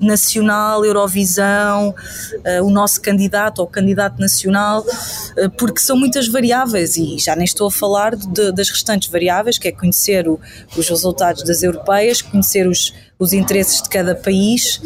nacional, 0.01 0.85
Eurovisão, 0.85 1.91
uh, 1.91 2.65
o 2.65 2.71
nosso 2.71 3.01
candidato 3.01 3.59
ou 3.59 3.67
candidato 3.67 4.21
nacional, 4.21 4.83
uh, 4.83 5.51
porque 5.57 5.81
são 5.81 5.97
muitas 5.97 6.29
variáveis 6.29 6.97
e 6.97 7.19
já 7.19 7.35
nem 7.35 7.45
estou 7.45 7.67
a 7.67 7.71
falar 7.71 8.15
de, 8.15 8.53
das 8.53 8.71
restantes 8.71 9.09
variáveis, 9.11 9.59
que 9.59 9.69
é 9.69 9.73
conhecer 9.73 10.29
o, 10.29 10.39
os 10.77 10.89
resultados 10.89 11.43
das 11.43 11.63
europeias, 11.63 12.23
conhecer 12.23 12.69
os, 12.69 12.95
os 13.19 13.33
interesses 13.33 13.83
de 13.83 13.89
cada 13.89 14.15
país 14.15 14.81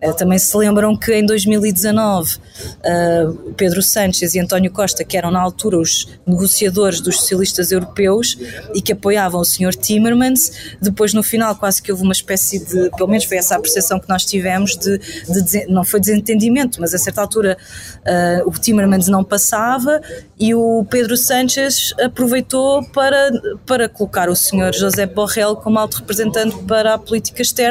eh, 0.00 0.12
também 0.12 0.38
se 0.38 0.56
lembram 0.56 0.96
que 0.96 1.12
em 1.14 1.24
2019 1.24 2.38
eh, 2.82 3.26
Pedro 3.56 3.82
Sánchez 3.82 4.34
e 4.34 4.40
António 4.40 4.70
Costa, 4.70 5.02
que 5.02 5.16
eram 5.16 5.30
na 5.30 5.40
altura 5.40 5.78
os 5.78 6.08
negociadores 6.26 7.00
dos 7.00 7.16
socialistas 7.16 7.70
europeus 7.70 8.38
e 8.74 8.82
que 8.82 8.92
apoiavam 8.92 9.40
o 9.40 9.44
Sr. 9.44 9.74
Timmermans, 9.74 10.76
depois 10.80 11.14
no 11.14 11.22
final 11.22 11.54
quase 11.56 11.82
que 11.82 11.90
houve 11.90 12.02
uma 12.02 12.12
espécie 12.12 12.58
de, 12.58 12.90
pelo 12.96 13.08
menos 13.08 13.24
foi 13.24 13.36
essa 13.36 13.56
a 13.56 13.60
percepção 13.60 13.98
que 13.98 14.08
nós 14.08 14.24
tivemos, 14.24 14.76
de, 14.76 14.98
de 14.98 15.66
não 15.66 15.84
foi 15.84 16.00
desentendimento, 16.00 16.80
mas 16.80 16.94
a 16.94 16.98
certa 16.98 17.20
altura 17.20 17.56
uh, 17.98 18.48
o 18.48 18.52
Timmermans 18.52 19.08
não 19.08 19.24
passava 19.24 20.00
e 20.38 20.54
o 20.54 20.86
Pedro 20.88 21.16
Sánchez 21.16 21.92
aproveitou 22.02 22.82
para, 22.90 23.30
para 23.66 23.88
colocar 23.88 24.28
o 24.28 24.36
Sr. 24.36 24.72
José 24.72 25.06
Borrell 25.06 25.56
como 25.56 25.78
alto 25.78 25.98
representante 25.98 26.56
para 26.64 26.94
a 26.94 26.98
política 26.98 27.42
externa 27.42 27.69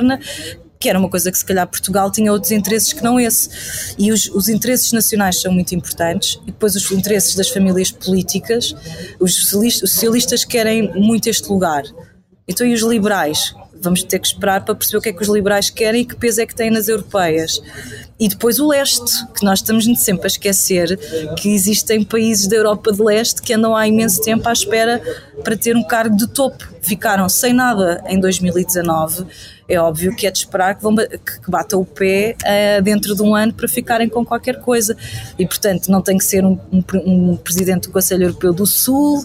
que 0.80 0.88
era 0.88 0.98
uma 0.98 1.10
coisa 1.10 1.30
que 1.32 1.38
se 1.38 1.44
calhar 1.44 1.68
Portugal 1.68 2.10
tinha 2.10 2.32
outros 2.32 2.52
interesses 2.52 2.94
que 2.94 3.04
não 3.04 3.20
esse. 3.20 3.50
E 3.98 4.12
os, 4.12 4.30
os 4.30 4.48
interesses 4.48 4.92
nacionais 4.94 5.42
são 5.42 5.52
muito 5.52 5.76
importantes, 5.76 6.40
e 6.44 6.52
depois 6.52 6.76
os 6.76 6.90
interesses 6.92 7.36
das 7.36 7.50
famílias 7.50 7.92
políticas, 7.92 8.74
os 9.20 9.36
socialistas, 9.36 9.84
os 9.84 9.92
socialistas 9.92 10.46
querem 10.46 10.94
muito 10.94 11.28
este 11.28 11.50
lugar. 11.50 11.84
Então, 12.48 12.66
e 12.66 12.74
os 12.74 12.82
liberais? 12.82 13.54
Vamos 13.82 14.04
ter 14.04 14.20
que 14.20 14.28
esperar 14.28 14.66
para 14.66 14.76
perceber 14.76 14.98
o 14.98 15.02
que 15.02 15.10
é 15.10 15.14
que 15.14 15.22
os 15.22 15.30
liberais 15.30 15.70
querem 15.70 16.02
e 16.02 16.06
que 16.06 16.16
peso 16.16 16.42
é 16.42 16.46
que 16.46 16.56
têm 16.56 16.70
nas 16.70 16.88
europeias. 16.90 17.62
E 18.20 18.28
depois 18.28 18.60
o 18.60 18.68
leste, 18.68 19.26
que 19.34 19.46
nós 19.46 19.60
estamos 19.60 19.86
sempre 20.02 20.26
a 20.26 20.28
esquecer 20.28 20.98
que 21.38 21.50
existem 21.54 22.04
países 22.04 22.48
da 22.48 22.58
Europa 22.58 22.92
de 22.92 23.02
leste 23.02 23.42
que 23.42 23.54
andam 23.54 23.74
há 23.74 23.88
imenso 23.88 24.22
tempo 24.22 24.50
à 24.50 24.52
espera 24.52 25.02
para 25.46 25.56
ter 25.56 25.78
um 25.78 25.84
cargo 25.84 26.18
de 26.18 26.28
topo. 26.28 26.68
Ficaram 26.82 27.30
sem 27.30 27.54
nada 27.54 28.04
em 28.08 28.20
2019 28.20 29.26
é 29.70 29.80
óbvio 29.80 30.16
que 30.16 30.26
é 30.26 30.32
de 30.32 30.40
esperar 30.40 30.76
que, 30.76 30.82
vão, 30.82 30.96
que 30.96 31.50
batam 31.50 31.80
o 31.80 31.86
pé 31.86 32.36
uh, 32.42 32.82
dentro 32.82 33.16
de 33.16 33.22
um 33.22 33.36
ano 33.36 33.54
para 33.54 33.68
ficarem 33.68 34.10
com 34.10 34.26
qualquer 34.26 34.60
coisa. 34.60 34.98
E, 35.38 35.46
portanto, 35.46 35.90
não 35.90 36.02
tem 36.02 36.18
que 36.18 36.26
ser 36.26 36.44
um, 36.44 36.60
um, 36.72 36.84
um 37.32 37.38
presidente 37.38 37.88
do 37.88 37.92
Conselho 37.92 38.24
Europeu 38.24 38.52
do 38.52 38.66
Sul, 38.66 39.24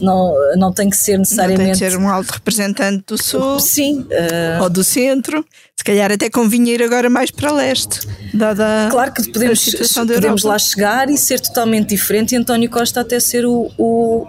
não, 0.00 0.34
não 0.56 0.72
tem 0.72 0.90
que 0.90 0.96
ser 0.96 1.18
necessariamente. 1.18 1.60
Não 1.60 1.78
tem 1.78 1.86
que 1.86 1.90
ser 1.90 1.98
um 1.98 2.08
alto 2.08 2.32
representante 2.32 3.04
do 3.06 3.16
Sul. 3.16 3.60
Sim. 3.60 4.00
Uh... 4.00 4.62
Ou 4.62 4.68
do 4.68 4.82
centro. 4.82 5.44
Se 5.76 5.84
calhar 5.84 6.10
até 6.10 6.28
convinha 6.28 6.74
ir 6.74 6.82
agora 6.82 7.08
mais 7.08 7.30
para 7.30 7.52
leste, 7.52 8.00
dada 8.34 8.88
claro 8.90 9.12
que 9.12 9.30
podemos, 9.30 9.70
podemos 9.94 10.42
lá 10.42 10.58
chegar 10.58 11.08
e 11.08 11.16
ser 11.16 11.38
totalmente 11.38 11.90
diferente 11.90 12.34
e 12.34 12.36
António 12.38 12.68
Costa 12.68 13.02
até 13.02 13.20
ser 13.20 13.46
o, 13.46 13.70
o, 13.78 14.26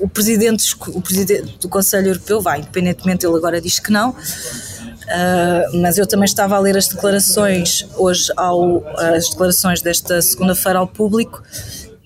o 0.00 0.08
presidente, 0.08 0.74
o 0.88 1.00
presidente 1.00 1.58
do 1.58 1.68
Conselho 1.68 2.08
Europeu 2.08 2.40
vai, 2.40 2.58
independentemente, 2.58 3.24
ele 3.24 3.36
agora 3.36 3.60
diz 3.60 3.78
que 3.78 3.90
não. 3.90 4.14
Uh, 5.06 5.80
mas 5.80 5.98
eu 5.98 6.06
também 6.06 6.24
estava 6.24 6.56
a 6.56 6.58
ler 6.58 6.76
as 6.76 6.88
declarações 6.88 7.86
hoje, 7.96 8.32
ao, 8.36 8.84
as 8.98 9.30
declarações 9.30 9.80
desta 9.80 10.20
segunda-feira 10.20 10.80
ao 10.80 10.86
público 10.86 11.42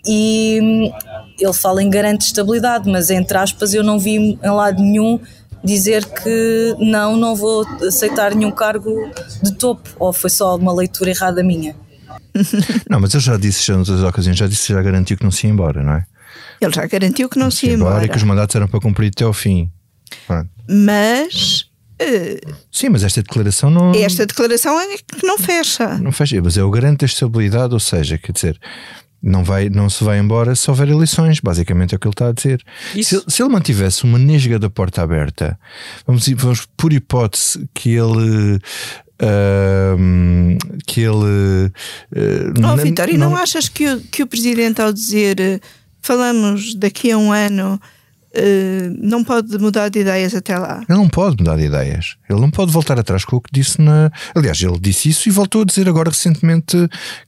e 0.07 0.91
ele 1.39 1.53
fala 1.55 1.83
em 1.83 1.89
garante 1.89 2.27
estabilidade, 2.27 2.91
mas 2.91 3.11
entre 3.11 3.39
aspas 3.39 3.73
eu 3.73 3.83
não 3.83 3.99
vi 3.99 4.39
em 4.43 4.51
lado 4.51 4.83
nenhum 4.83 5.19
dizer 5.65 6.05
que 6.05 6.75
não, 6.79 7.17
não 7.17 7.35
vou 7.35 7.67
aceitar 7.87 8.35
nenhum 8.35 8.51
cargo 8.51 9.11
de 9.43 9.55
topo, 9.55 9.89
ou 9.99 10.13
foi 10.13 10.31
só 10.31 10.57
uma 10.57 10.73
leitura 10.73 11.11
errada 11.11 11.43
minha? 11.43 11.75
Não, 12.89 13.01
mas 13.01 13.15
eu 13.15 13.21
já 13.21 13.37
disse 13.37 13.67
já 13.67 13.77
outras 13.77 14.03
ocasiões, 14.03 14.37
já 14.37 14.47
disse 14.47 14.73
já 14.73 14.81
garantiu 14.83 15.17
que 15.17 15.25
não 15.25 15.31
se 15.31 15.47
ia 15.47 15.53
embora, 15.53 15.83
não 15.83 15.95
é? 15.95 16.07
Ele 16.61 16.73
já 16.73 16.87
garantiu 16.87 17.29
que 17.29 17.39
não, 17.39 17.47
não 17.47 17.51
se 17.51 17.67
ia 17.67 17.73
embora. 17.73 17.91
embora. 17.91 18.07
E 18.07 18.09
que 18.09 18.17
os 18.17 18.23
mandatos 18.23 18.55
eram 18.55 18.69
para 18.69 18.81
cumprir 18.81 19.09
até 19.09 19.25
ao 19.25 19.33
fim. 19.33 19.71
Mas. 20.69 21.70
Uh, 22.01 22.55
Sim, 22.73 22.89
mas 22.89 23.05
esta 23.05 23.23
declaração 23.23 23.71
não. 23.71 23.93
Esta 23.95 24.25
declaração 24.25 24.81
é 24.81 24.97
que 24.97 25.27
não 25.27 25.39
fecha. 25.39 25.99
Não 25.99 26.11
fecha, 26.11 26.41
mas 26.43 26.57
é 26.57 26.65
o 26.65 26.71
garante 26.71 27.01
da 27.01 27.07
estabilidade, 27.07 27.75
ou 27.75 27.81
seja, 27.81 28.17
quer 28.17 28.33
dizer, 28.33 28.59
não, 29.23 29.45
vai, 29.45 29.69
não 29.69 29.91
se 29.91 30.03
vai 30.03 30.19
embora 30.19 30.57
se 30.57 30.71
houver 30.71 30.89
eleições, 30.89 31.41
basicamente 31.41 31.95
é 31.95 31.97
o 31.97 31.99
que 32.01 32.07
ele 32.07 32.15
está 32.15 32.29
a 32.29 32.33
dizer. 32.33 32.65
Se, 32.95 33.23
se, 33.27 33.43
ele 33.43 33.51
mantivesse 33.51 34.05
uma 34.05 34.19
nesga 34.19 34.59
da 34.59 34.71
porta 34.71 35.03
aberta, 35.03 35.59
vamos, 36.07 36.27
vamos 36.37 36.67
por 36.77 36.93
hipótese 36.93 37.69
que 37.75 37.91
ele. 37.91 38.59
Uh, 39.23 40.57
que 40.87 41.03
ele. 41.03 41.71
Uh, 42.17 42.73
oh, 42.73 42.77
Vitória, 42.77 43.19
não... 43.19 43.31
não 43.31 43.37
achas 43.37 43.69
que 43.69 43.87
o, 43.87 44.01
que 44.01 44.23
o 44.23 44.27
presidente, 44.27 44.81
ao 44.81 44.91
dizer 44.91 45.61
falamos 46.01 46.75
daqui 46.75 47.13
a 47.13 47.19
um 47.19 47.31
ano. 47.31 47.79
Uh, 48.33 48.95
não 48.97 49.25
pode 49.25 49.59
mudar 49.59 49.89
de 49.89 50.01
ideias 50.01 50.35
até 50.35 50.57
lá. 50.57 50.85
Ele 50.89 50.99
não 50.99 51.09
pode 51.09 51.37
mudar 51.39 51.57
de 51.57 51.65
ideias. 51.65 52.17
Ele 52.29 52.41
não 52.41 52.51
pode 52.51 52.71
voltar 52.71 52.99
atrás 52.99 53.25
com 53.25 53.37
o 53.37 53.41
que 53.41 53.51
disse 53.53 53.81
na. 53.81 54.11
Aliás, 54.35 54.61
ele 54.63 54.79
disse 54.79 55.09
isso 55.09 55.29
e 55.29 55.33
voltou 55.33 55.63
a 55.63 55.65
dizer 55.65 55.89
agora 55.89 56.11
recentemente 56.11 56.77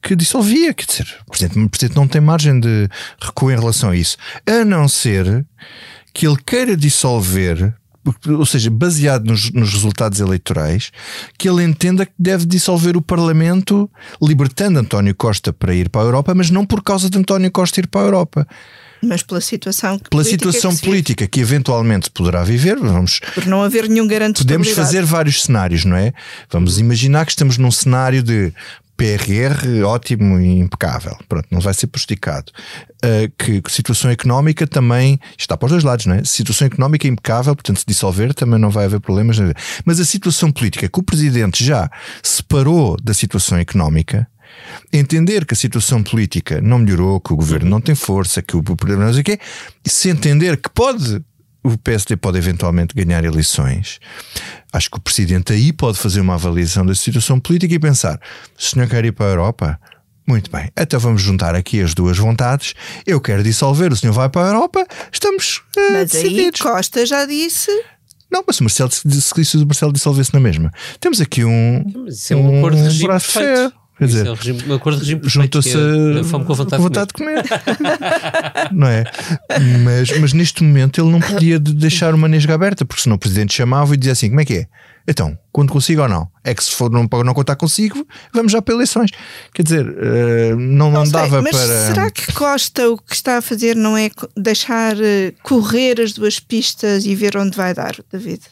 que 0.00 0.14
dissolvia. 0.14 0.72
Quer 0.72 0.86
dizer, 0.86 1.06
o 1.26 1.30
Presidente, 1.30 1.58
o 1.58 1.68
Presidente 1.68 1.96
não 1.96 2.06
tem 2.06 2.20
margem 2.20 2.60
de 2.60 2.88
recuo 3.20 3.50
em 3.50 3.58
relação 3.58 3.90
a 3.90 3.96
isso. 3.96 4.16
A 4.46 4.64
não 4.64 4.86
ser 4.86 5.44
que 6.14 6.26
ele 6.26 6.38
queira 6.46 6.76
dissolver 6.76 7.74
ou 8.28 8.46
seja, 8.46 8.70
baseado 8.70 9.24
nos, 9.24 9.50
nos, 9.52 9.72
resultados 9.72 10.20
eleitorais, 10.20 10.90
que 11.38 11.48
ele 11.48 11.62
entenda 11.62 12.04
que 12.04 12.12
deve 12.18 12.44
dissolver 12.46 12.96
o 12.96 13.02
Parlamento, 13.02 13.88
libertando 14.20 14.78
António 14.78 15.14
Costa 15.14 15.52
para 15.52 15.74
ir 15.74 15.88
para 15.88 16.02
a 16.02 16.04
Europa, 16.04 16.34
mas 16.34 16.50
não 16.50 16.66
por 16.66 16.82
causa 16.82 17.08
de 17.08 17.18
António 17.18 17.50
Costa 17.50 17.80
ir 17.80 17.86
para 17.86 18.00
a 18.00 18.04
Europa. 18.04 18.46
Mas 19.04 19.22
pela 19.22 19.40
situação 19.40 19.98
pela 19.98 20.22
situação 20.22 20.76
que 20.76 20.82
política 20.82 21.26
que 21.26 21.40
eventualmente 21.40 22.08
poderá 22.08 22.44
viver, 22.44 22.78
vamos 22.78 23.18
por 23.34 23.46
não 23.46 23.62
haver 23.62 23.88
nenhum 23.88 24.06
garante 24.06 24.38
Podemos 24.38 24.70
fazer 24.70 25.04
vários 25.04 25.42
cenários, 25.42 25.84
não 25.84 25.96
é? 25.96 26.12
Vamos 26.48 26.78
imaginar 26.78 27.26
que 27.26 27.32
estamos 27.32 27.58
num 27.58 27.70
cenário 27.70 28.22
de 28.22 28.52
PRR 28.96 29.84
ótimo 29.84 30.38
e 30.38 30.58
impecável, 30.58 31.16
pronto, 31.28 31.48
não 31.50 31.60
vai 31.60 31.74
ser 31.74 31.86
prejudicado. 31.86 32.52
Uh, 33.04 33.32
que, 33.36 33.60
que, 33.60 33.72
situação 33.72 34.10
económica 34.10 34.66
também 34.66 35.18
está 35.36 35.56
para 35.56 35.66
os 35.66 35.72
dois 35.72 35.84
lados, 35.84 36.06
não 36.06 36.14
é? 36.14 36.24
Situação 36.24 36.66
económica 36.66 37.08
impecável, 37.08 37.54
portanto, 37.54 37.78
se 37.78 37.86
dissolver 37.86 38.32
também 38.34 38.60
não 38.60 38.70
vai 38.70 38.84
haver 38.84 39.00
problemas. 39.00 39.38
Mas 39.84 39.98
a 39.98 40.04
situação 40.04 40.52
política, 40.52 40.88
que 40.88 41.00
o 41.00 41.02
presidente 41.02 41.64
já 41.64 41.90
separou 42.22 42.96
da 43.02 43.12
situação 43.12 43.58
económica, 43.58 44.28
entender 44.92 45.44
que 45.44 45.54
a 45.54 45.56
situação 45.56 46.02
política 46.02 46.60
não 46.60 46.78
melhorou, 46.78 47.20
que 47.20 47.32
o 47.32 47.36
governo 47.36 47.68
não 47.68 47.80
tem 47.80 47.94
força, 47.94 48.42
que 48.42 48.56
o 48.56 48.62
problema 48.62 49.06
não 49.06 49.12
sei 49.12 49.22
o 49.22 49.24
quê, 49.24 49.38
se 49.84 50.08
entender 50.10 50.56
que 50.56 50.70
pode 50.70 51.22
o 51.62 51.78
PSD 51.78 52.16
pode 52.16 52.38
eventualmente 52.38 52.94
ganhar 52.94 53.24
eleições, 53.24 54.00
acho 54.72 54.90
que 54.90 54.98
o 54.98 55.00
Presidente 55.00 55.52
aí 55.52 55.72
pode 55.72 55.98
fazer 55.98 56.20
uma 56.20 56.34
avaliação 56.34 56.84
da 56.84 56.94
situação 56.94 57.38
política 57.38 57.74
e 57.74 57.78
pensar: 57.78 58.20
se 58.58 58.68
o 58.68 58.70
senhor 58.70 58.88
quer 58.88 59.04
ir 59.04 59.12
para 59.12 59.26
a 59.26 59.30
Europa, 59.30 59.80
muito 60.26 60.50
bem, 60.50 60.70
então 60.76 60.98
vamos 60.98 61.22
juntar 61.22 61.54
aqui 61.54 61.80
as 61.80 61.94
duas 61.94 62.18
vontades. 62.18 62.74
Eu 63.06 63.20
quero 63.20 63.42
dissolver, 63.42 63.92
o 63.92 63.96
senhor 63.96 64.12
vai 64.12 64.28
para 64.28 64.46
a 64.46 64.48
Europa, 64.48 64.86
estamos 65.12 65.62
uh, 65.76 65.92
Mas 65.92 66.14
aí 66.14 66.22
decididos. 66.22 66.60
Costa 66.60 67.06
já 67.06 67.24
disse. 67.26 67.70
Não, 68.30 68.42
mas 68.46 68.58
o 68.60 68.64
Marcelo, 68.64 68.90
se, 68.90 69.44
se 69.44 69.56
o 69.58 69.66
Marcelo 69.66 69.92
dissolvesse 69.92 70.32
na 70.32 70.40
mesma, 70.40 70.72
temos 70.98 71.20
aqui 71.20 71.44
um, 71.44 71.84
Mas 72.04 72.14
isso 72.14 72.32
é 72.32 72.36
um 72.36 72.58
acordo 72.58 72.78
de 72.78 72.84
regime 72.84 73.08
perfeito. 73.08 73.81
Quer 74.02 74.08
Isso 74.08 74.16
dizer, 74.16 74.26
é 74.26 74.30
um, 74.32 74.34
regime, 74.34 74.62
um 74.66 74.74
acordo 74.74 74.98
de 75.04 75.14
regime 75.14 75.48
que 75.48 75.58
é 75.58 76.20
a 76.20 76.24
fome 76.24 76.44
com 76.44 76.54
vontade, 76.54 77.06
de 77.06 77.12
comer. 77.14 77.42
de 77.42 77.48
comer. 77.48 78.68
não 78.72 78.88
é? 78.88 79.04
Mas, 79.84 80.18
mas 80.18 80.32
neste 80.32 80.64
momento 80.64 81.00
ele 81.00 81.08
não 81.08 81.20
podia 81.20 81.60
de- 81.60 81.72
deixar 81.72 82.14
uma 82.14 82.26
nesga 82.26 82.52
aberta, 82.54 82.84
porque 82.84 83.00
senão 83.02 83.14
o 83.14 83.18
presidente 83.18 83.54
chamava 83.54 83.94
e 83.94 83.96
dizia 83.96 84.12
assim: 84.12 84.28
como 84.28 84.40
é 84.40 84.44
que 84.44 84.54
é? 84.54 84.66
Então, 85.06 85.38
quando 85.52 85.72
consigo 85.72 86.02
ou 86.02 86.08
não? 86.08 86.28
É 86.42 86.52
que 86.52 86.64
se 86.64 86.72
for 86.72 86.90
não, 86.90 87.08
não 87.24 87.34
contar 87.34 87.54
consigo, 87.54 88.04
vamos 88.32 88.50
já 88.50 88.60
para 88.60 88.74
eleições. 88.74 89.10
Quer 89.54 89.62
dizer, 89.62 89.86
eh, 89.86 90.54
não, 90.56 90.90
não, 90.90 91.04
sei, 91.04 91.12
dava 91.12 91.42
mas 91.42 91.52
para. 91.56 91.86
será 91.86 92.10
que 92.10 92.32
Costa 92.32 92.90
o 92.90 92.98
que 92.98 93.14
está 93.14 93.38
a 93.38 93.42
fazer 93.42 93.76
não 93.76 93.96
é 93.96 94.10
deixar 94.36 94.96
eh, 95.00 95.32
correr 95.42 96.00
as 96.00 96.12
duas 96.12 96.40
pistas 96.40 97.04
e 97.04 97.14
ver 97.14 97.36
onde 97.36 97.56
vai 97.56 97.72
dar, 97.72 97.94
David? 98.12 98.42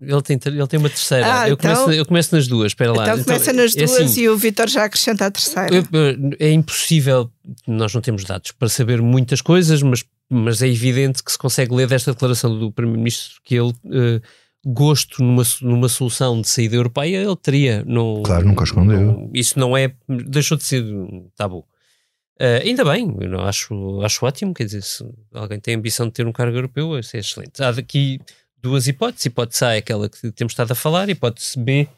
Ele 0.00 0.22
tem, 0.22 0.38
ele 0.46 0.66
tem 0.66 0.78
uma 0.80 0.88
terceira. 0.88 1.40
Ah, 1.42 1.48
eu, 1.48 1.54
então- 1.54 1.74
começo, 1.74 1.92
eu 1.98 2.06
começo 2.06 2.34
nas 2.34 2.46
duas. 2.48 2.72
Espera 2.72 2.92
lá. 2.92 3.04
então 3.12 3.22
começa 3.24 3.52
nas 3.52 3.76
é 3.76 3.84
duas 3.84 4.00
assim, 4.00 4.22
e 4.22 4.28
o 4.30 4.36
Vitor 4.36 4.66
já 4.68 4.84
acrescenta 4.84 5.26
a 5.26 5.30
terceira. 5.30 5.74
eu- 5.74 5.84
eu- 5.92 6.30
É 6.38 6.50
impossível, 6.50 7.30
nós 7.66 7.92
não 7.94 8.00
temos 8.00 8.24
dados 8.24 8.50
para 8.52 8.68
saber 8.68 9.02
muitas 9.02 9.40
coisas, 9.42 9.82
mas, 9.82 10.02
mas 10.30 10.62
é 10.62 10.68
evidente 10.68 11.22
que 11.22 11.30
se 11.30 11.36
consegue 11.38 11.74
ler 11.74 11.86
desta 11.86 12.12
declaração 12.12 12.58
do 12.58 12.72
Primeiro-Ministro 12.72 13.40
que 13.44 13.54
ele, 13.56 13.74
eh, 13.92 14.20
gosto 14.64 15.22
numa, 15.22 15.42
numa 15.62 15.88
solução 15.88 16.40
de 16.40 16.48
saída 16.48 16.76
europeia, 16.76 17.18
ele 17.22 17.36
teria. 17.36 17.84
Não, 17.86 18.22
Claro, 18.22 18.46
nunca 18.46 18.64
escondeu. 18.64 19.00
não- 19.00 19.30
isso 19.34 19.58
não 19.58 19.76
é. 19.76 19.92
Deixou 20.08 20.56
de 20.56 20.64
ser 20.64 20.82
um 20.82 21.28
tabu. 21.36 21.64
Eh, 22.38 22.62
ainda 22.64 22.84
bem, 22.86 23.14
eu 23.20 23.28
não 23.28 23.40
acho, 23.44 24.00
acho 24.02 24.24
ótimo. 24.24 24.54
Quer 24.54 24.64
dizer, 24.64 24.82
se 24.82 25.04
alguém 25.34 25.60
tem 25.60 25.74
a 25.74 25.78
ambição 25.78 26.06
de 26.06 26.12
ter 26.12 26.26
um 26.26 26.32
cargo 26.32 26.56
europeu, 26.56 26.98
isso 26.98 27.14
é 27.16 27.20
excelente. 27.20 27.62
Há 27.62 27.70
daqui 27.72 28.18
duas 28.62 28.86
hipóteses. 28.86 29.26
Hipótese 29.26 29.64
A 29.64 29.74
é 29.74 29.78
aquela 29.78 30.08
que 30.08 30.30
temos 30.32 30.52
estado 30.52 30.72
a 30.72 30.74
falar, 30.74 31.08
hipótese 31.08 31.58
B 31.58 31.88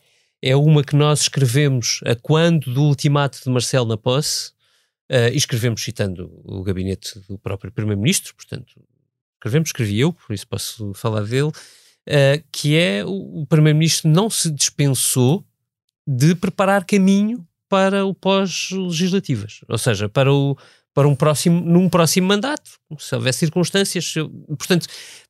é 0.43 0.57
uma 0.57 0.83
que 0.83 0.97
nós 0.97 1.23
escrevemos 1.23 2.01
a 2.05 2.17
quando 2.17 2.75
do 2.75 2.83
ultimato 2.83 3.41
de 3.43 3.49
Marcelo 3.49 3.87
na 3.87 3.97
posse, 3.97 4.51
eh, 5.09 5.31
e 5.33 5.37
escrevemos 5.37 5.83
citando 5.83 6.29
o 6.45 6.63
gabinete 6.65 7.21
do 7.29 7.39
próprio 7.39 7.71
Primeiro-Ministro, 7.71 8.35
portanto, 8.35 8.83
escrevemos, 9.35 9.69
escrevi 9.69 10.01
eu, 10.01 10.13
por 10.13 10.33
isso 10.33 10.47
posso 10.49 10.93
falar 10.95 11.23
dele, 11.23 11.53
eh, 12.07 12.43
que 12.51 12.77
é 12.77 13.05
o, 13.05 13.43
o 13.43 13.47
Primeiro-Ministro 13.47 14.11
não 14.11 14.29
se 14.29 14.51
dispensou 14.51 15.45
de 16.05 16.35
preparar 16.35 16.85
caminho 16.85 17.47
para 17.69 18.05
o 18.05 18.13
pós-legislativas, 18.13 19.61
ou 19.69 19.79
seja, 19.79 20.09
para, 20.09 20.33
o, 20.33 20.57
para 20.95 21.09
um 21.09 21.15
próximo, 21.15 21.61
num 21.61 21.89
próximo 21.89 22.29
mandato, 22.29 22.71
se 22.99 23.15
houver 23.15 23.33
circunstâncias. 23.33 24.15
Portanto, 24.49 24.87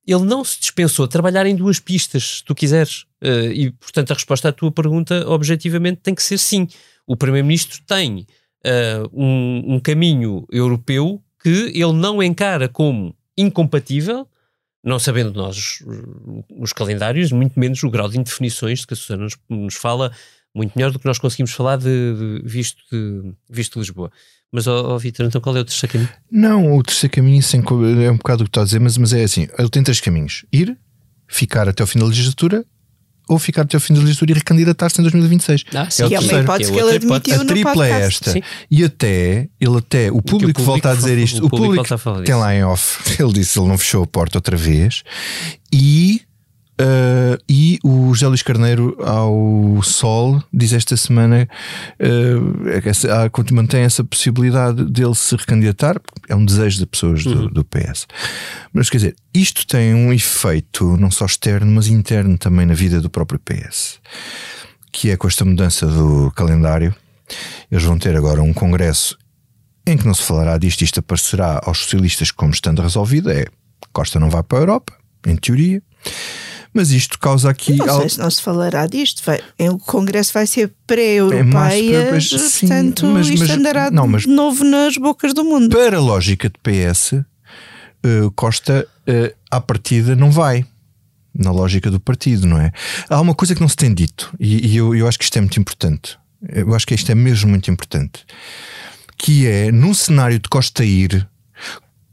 ele 0.07 0.25
não 0.25 0.43
se 0.45 0.59
dispensou 0.59 1.07
de 1.07 1.13
trabalhar 1.13 1.47
em 1.47 1.55
duas 1.55 1.79
pistas, 1.79 2.39
se 2.39 2.45
tu 2.45 2.55
quiseres. 2.55 3.07
Eh, 3.21 3.53
e, 3.55 3.71
portanto, 3.71 4.11
a 4.11 4.15
resposta 4.15 4.49
à 4.49 4.53
tua 4.53 4.73
pergunta, 4.73 5.29
objetivamente, 5.29 6.01
tem 6.03 6.15
que 6.15 6.23
ser 6.23 6.39
sim. 6.39 6.67
O 7.07 7.17
Primeiro-Ministro 7.17 7.81
tem 7.87 8.27
eh, 8.65 9.03
um, 9.13 9.75
um 9.75 9.81
caminho 9.81 10.45
europeu 10.51 11.23
que 11.41 11.73
ele 11.75 11.93
não 11.93 12.23
encara 12.23 12.69
como 12.69 13.15
incompatível, 13.37 14.27
não 14.85 14.99
sabendo 14.99 15.33
nós 15.33 15.57
os, 15.57 15.85
os 16.59 16.73
calendários, 16.73 17.31
muito 17.31 17.59
menos 17.59 17.83
o 17.85 17.91
grau 17.91 18.09
de 18.09 18.19
indefinições 18.19 18.81
de 18.81 18.87
que 18.87 18.95
a 18.95 18.97
Susana 18.97 19.25
nos, 19.25 19.37
nos 19.49 19.75
fala, 19.75 20.13
muito 20.55 20.73
melhor 20.77 20.91
do 20.93 20.99
que 20.99 21.07
nós 21.07 21.19
conseguimos 21.19 21.53
falar 21.53 21.77
de, 21.77 21.85
de- 21.85 22.43
visto, 22.45 22.79
de, 22.91 23.33
visto 23.51 23.75
de 23.75 23.79
Lisboa. 23.81 24.11
Mas, 24.51 24.67
ó 24.67 24.95
ó, 24.95 24.99
Vitor, 24.99 25.25
então 25.27 25.41
qual 25.41 25.57
é 25.57 25.61
o 25.61 25.65
terceiro 25.65 25.93
caminho? 25.93 26.11
Não, 26.31 26.77
o 26.77 26.83
terceiro 26.83 27.15
caminho 27.15 27.43
sem 27.43 27.61
é 28.05 28.11
um 28.11 28.17
bocado 28.19 28.43
o 28.43 28.45
que 28.45 28.51
está 28.51 28.61
a 28.61 28.65
dizer, 28.65 28.81
mas, 28.81 28.99
mas 28.99 29.13
é 29.15 29.25
assim: 29.25 29.49
ele 29.59 29.69
tem 29.71 29.83
três 29.83 29.99
caminhos: 30.01 30.45
ir, 30.53 30.77
ficar 31.27 31.69
até 31.69 31.83
o 31.83 31.87
fim 31.87 31.99
da 31.99 32.05
legislatura, 32.05 32.63
ou 33.31 33.39
ficar 33.39 33.63
até 33.63 33.79
o 33.79 33.81
fim 33.81 33.95
da 33.95 34.01
legislatura 34.01 34.33
e 34.33 34.35
recandidatar-se 34.35 35.01
em 35.01 35.05
2026. 35.05 35.65
Ah, 35.75 35.89
sim. 35.89 36.03
É 36.03 36.07
o 36.07 36.09
que 36.11 36.15
é 36.17 36.21
uma 36.21 36.41
hipótese 36.43 36.71
Que 36.73 36.79
é 36.79 36.83
ele 36.83 36.97
hipótese. 36.97 37.35
admitiu 37.35 37.41
A 37.41 37.45
tripla 37.47 37.87
é 37.89 37.91
esta. 38.03 38.31
Sim. 38.33 38.43
E 38.71 38.85
até, 38.85 39.49
ele 39.59 39.79
até, 39.79 40.13
o 40.13 40.21
público, 40.21 40.61
o 40.61 40.65
volta 40.67 40.91
a 40.91 40.95
público- 40.97 41.09
dizer 41.15 41.23
isto. 41.25 41.43
o 41.43 41.47
O 41.47 41.49
público 41.49 41.57
público, 41.69 41.77
volta 41.89 41.95
a 41.95 41.99
falar 41.99 42.23
tem 42.25 42.35
lá 42.35 42.55
em 42.55 42.63
off, 42.63 43.01
ele 43.23 43.33
disse, 43.33 43.59
ele 43.59 43.69
não 43.69 43.79
fechou 43.79 44.03
a 44.03 44.07
porta 44.07 44.37
outra 44.37 44.57
vez. 44.59 45.03
E, 45.73 46.21
ah, 46.79 47.39
e 47.49 47.79
o 47.85 48.13
José 48.15 48.27
Luís 48.29 48.43
Carneiro 48.43 48.97
ao 49.03 49.81
Sol 49.83 50.43
diz 50.53 50.73
esta 50.73 50.97
semana 50.97 51.49
essa- 52.85 53.25
há- 53.27 53.31
mantém 53.53 53.83
essa 53.83 54.03
possibilidade 54.05 54.85
dele 54.91 55.15
se 55.15 55.35
recandidatar, 55.37 56.01
é 56.29 56.35
um 56.35 56.45
desejo 56.45 56.79
de 56.79 56.87
pessoas 56.87 57.23
do, 57.25 57.49
do 57.49 57.65
PS. 57.65 58.07
Mas 58.73 58.89
quer 58.91 58.97
dizer, 58.99 59.17
isto 59.35 59.67
tem 59.67 59.95
um 59.95 60.13
efeito 60.13 60.97
não 60.97 61.11
só 61.11 61.27
externo, 61.27 61.71
mas 61.73 61.87
interno 61.89 62.37
também 62.39 62.67
na 62.67 62.75
vida 62.75 63.01
do 63.01 63.11
próprio 63.11 63.39
PS 63.41 63.99
que 64.95 65.11
é 65.11 65.17
com 65.17 65.27
esta 65.27 65.43
mudança 65.43 65.87
do 65.87 66.31
calendário. 66.37 66.95
Eles 67.71 67.83
vão 67.83 67.99
ter 67.99 68.15
agora 68.15 68.43
um 68.43 68.53
congresso 68.53 69.17
em 69.87 69.97
que 69.97 70.05
não 70.07 70.13
se 70.13 70.23
falará 70.23 70.59
disto, 70.59 70.83
isto 70.83 71.01
aparecerá 71.01 71.63
aos 71.65 71.79
socialistas 71.79 72.31
como 72.31 72.53
estando 72.53 72.83
resolvido. 72.83 73.31
É 73.31 73.47
Costa 73.91 74.21
não 74.21 74.29
vai 74.29 74.43
para 74.43 74.59
a 74.59 74.61
Europa, 74.61 74.93
em 75.27 75.35
teoria, 75.37 75.83
mas 76.75 76.91
isto 76.91 77.19
causa 77.19 77.51
aqui 77.51 77.75
Não 77.77 77.87
algo. 77.89 78.01
sei 78.01 78.09
se 78.11 78.19
não 78.19 78.31
se 78.31 78.41
falará 78.43 78.87
disto. 78.87 79.23
Vai, 79.25 79.41
o 79.71 79.79
Congresso 79.79 80.33
vai 80.33 80.47
ser 80.47 80.61
É 80.61 81.43
mais 81.43 81.75
pré-europeias, 81.81 82.29
pré- 82.29 82.39
sim, 82.39 82.67
portanto, 82.69 83.07
mas- 83.07 83.29
isto 83.29 83.39
mas- 83.41 83.51
andará 83.51 83.91
não, 83.91 84.07
mas- 84.07 84.23
de 84.23 84.29
novo 84.29 84.65
nas 84.65 84.97
bocas 84.97 85.35
do 85.35 85.45
mundo. 85.45 85.71
Para 85.77 85.97
a 85.97 86.01
lógica 86.01 86.49
de 86.49 86.55
PS, 86.63 87.15
eh, 88.05 88.31
Costa 88.35 88.87
eh, 89.07 89.35
à 89.51 89.61
partida 89.61 90.15
não 90.17 90.31
vai. 90.31 90.65
Na 91.35 91.51
lógica 91.51 91.91
do 91.91 91.99
partido, 91.99 92.47
não 92.47 92.59
é? 92.61 92.71
Há 93.09 93.19
uma 93.19 93.35
coisa 93.35 93.55
que 93.55 93.61
não 93.63 93.69
se 93.69 93.77
tem 93.77 93.93
dito, 93.95 94.35
e, 94.39 94.67
e 94.73 94.77
eu, 94.77 94.95
eu 94.95 95.09
acho 95.09 95.19
que 95.19 95.25
isto 95.25 95.37
é 95.39 95.41
muito 95.41 95.59
importante. 95.59 96.19
Eu 96.47 96.75
acho 96.75 96.87
que 96.87 96.95
isto 96.95 97.11
é 97.11 97.15
mesmo 97.15 97.49
muito 97.49 97.71
importante. 97.71 98.25
Que 99.17 99.47
é, 99.47 99.73
num 99.73 99.95
cenário 99.95 100.39
de 100.39 100.49
Costa 100.49 100.85
ir, 100.85 101.27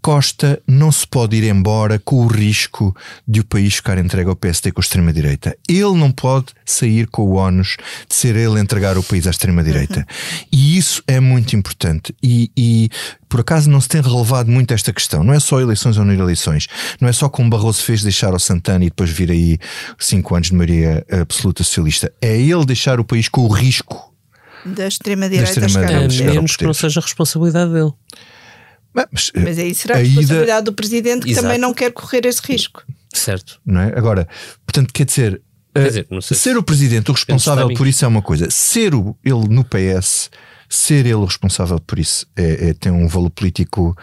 Costa 0.01 0.62
não 0.65 0.91
se 0.91 1.05
pode 1.05 1.35
ir 1.35 1.43
embora 1.43 1.99
com 1.99 2.25
o 2.25 2.27
risco 2.27 2.95
de 3.27 3.41
o 3.41 3.45
país 3.45 3.75
ficar 3.75 3.97
entregue 3.97 4.29
ao 4.29 4.35
PSD 4.35 4.71
com 4.71 4.79
a 4.79 4.83
extrema-direita. 4.83 5.57
Ele 5.67 5.95
não 5.95 6.12
pode 6.12 6.47
sair 6.65 7.07
com 7.07 7.23
o 7.23 7.35
ónus 7.35 7.75
de 8.07 8.15
ser 8.15 8.35
ele 8.35 8.57
a 8.57 8.62
entregar 8.62 8.97
o 8.97 9.03
país 9.03 9.27
à 9.27 9.29
extrema-direita. 9.29 10.05
E 10.51 10.77
isso 10.77 11.03
é 11.07 11.19
muito 11.19 11.55
importante. 11.55 12.15
E, 12.23 12.51
e, 12.55 12.89
por 13.27 13.41
acaso 13.41 13.69
não 13.69 13.79
se 13.81 13.89
tem 13.89 14.01
relevado 14.01 14.49
muito 14.49 14.73
esta 14.73 14.93
questão. 14.93 15.23
Não 15.23 15.33
é 15.33 15.39
só 15.39 15.59
eleições 15.59 15.97
ou 15.97 16.05
não 16.05 16.13
ir 16.13 16.19
eleições. 16.19 16.67
Não 16.99 17.07
é 17.07 17.13
só 17.13 17.29
como 17.29 17.49
Barroso 17.49 17.83
fez 17.83 18.01
deixar 18.01 18.33
ao 18.33 18.39
Santana 18.39 18.85
e 18.85 18.89
depois 18.89 19.09
vir 19.09 19.31
aí 19.31 19.59
cinco 19.97 20.33
anos 20.33 20.47
de 20.47 20.55
maioria 20.55 21.05
absoluta 21.12 21.63
socialista. 21.63 22.12
É 22.21 22.35
ele 22.35 22.65
deixar 22.65 22.99
o 22.99 23.03
país 23.03 23.27
com 23.27 23.41
o 23.41 23.47
risco. 23.47 24.13
Da 24.65 24.88
extrema-direita 24.88 25.62
ao 25.62 26.05
A 26.05 26.07
menos 26.07 26.55
que 26.55 26.65
não 26.65 26.73
seja 26.73 26.99
responsabilidade 26.99 27.71
dele. 27.71 27.91
Mas, 28.93 29.32
Mas 29.36 29.58
aí 29.60 29.73
será 29.75 29.95
a 29.95 29.97
a 29.99 30.02
ida- 30.02 30.10
responsabilidade 30.19 30.65
do 30.65 30.73
Presidente 30.73 31.23
que 31.25 31.32
Exato. 31.32 31.45
também 31.45 31.60
não 31.60 31.73
quer 31.73 31.91
correr 31.91 32.25
esse 32.25 32.41
risco. 32.43 32.84
Certo. 33.13 33.60
não 33.65 33.82
é? 33.82 33.88
Agora, 33.97 34.28
portanto, 34.65 34.93
quer 34.93 35.06
dizer, 35.06 35.41
Quer 35.73 35.82
eh, 35.82 35.88
dizer, 35.88 36.08
não 36.10 36.21
sei 36.21 36.38
ser 36.38 36.52
se- 36.52 36.58
o 36.58 36.63
presidente 36.63 37.10
o 37.10 37.13
responsável 37.13 37.73
por 37.73 37.88
isso 37.88 38.04
é 38.06 38.08
uma 38.08 38.21
coisa, 38.21 38.49
ser 38.52 38.93
o, 38.95 39.15
ele 39.23 39.47
no 39.49 39.63
PS, 39.63 40.30
ser 40.67 41.06
ele 41.06 41.13
o 41.15 41.25
responsável 41.25 41.80
por 41.80 41.97
isso 41.99 42.25
é, 42.36 42.69
é- 42.69 42.73
tem 42.73 42.91
um 42.91 43.08
valor 43.08 43.30
político 43.32 43.95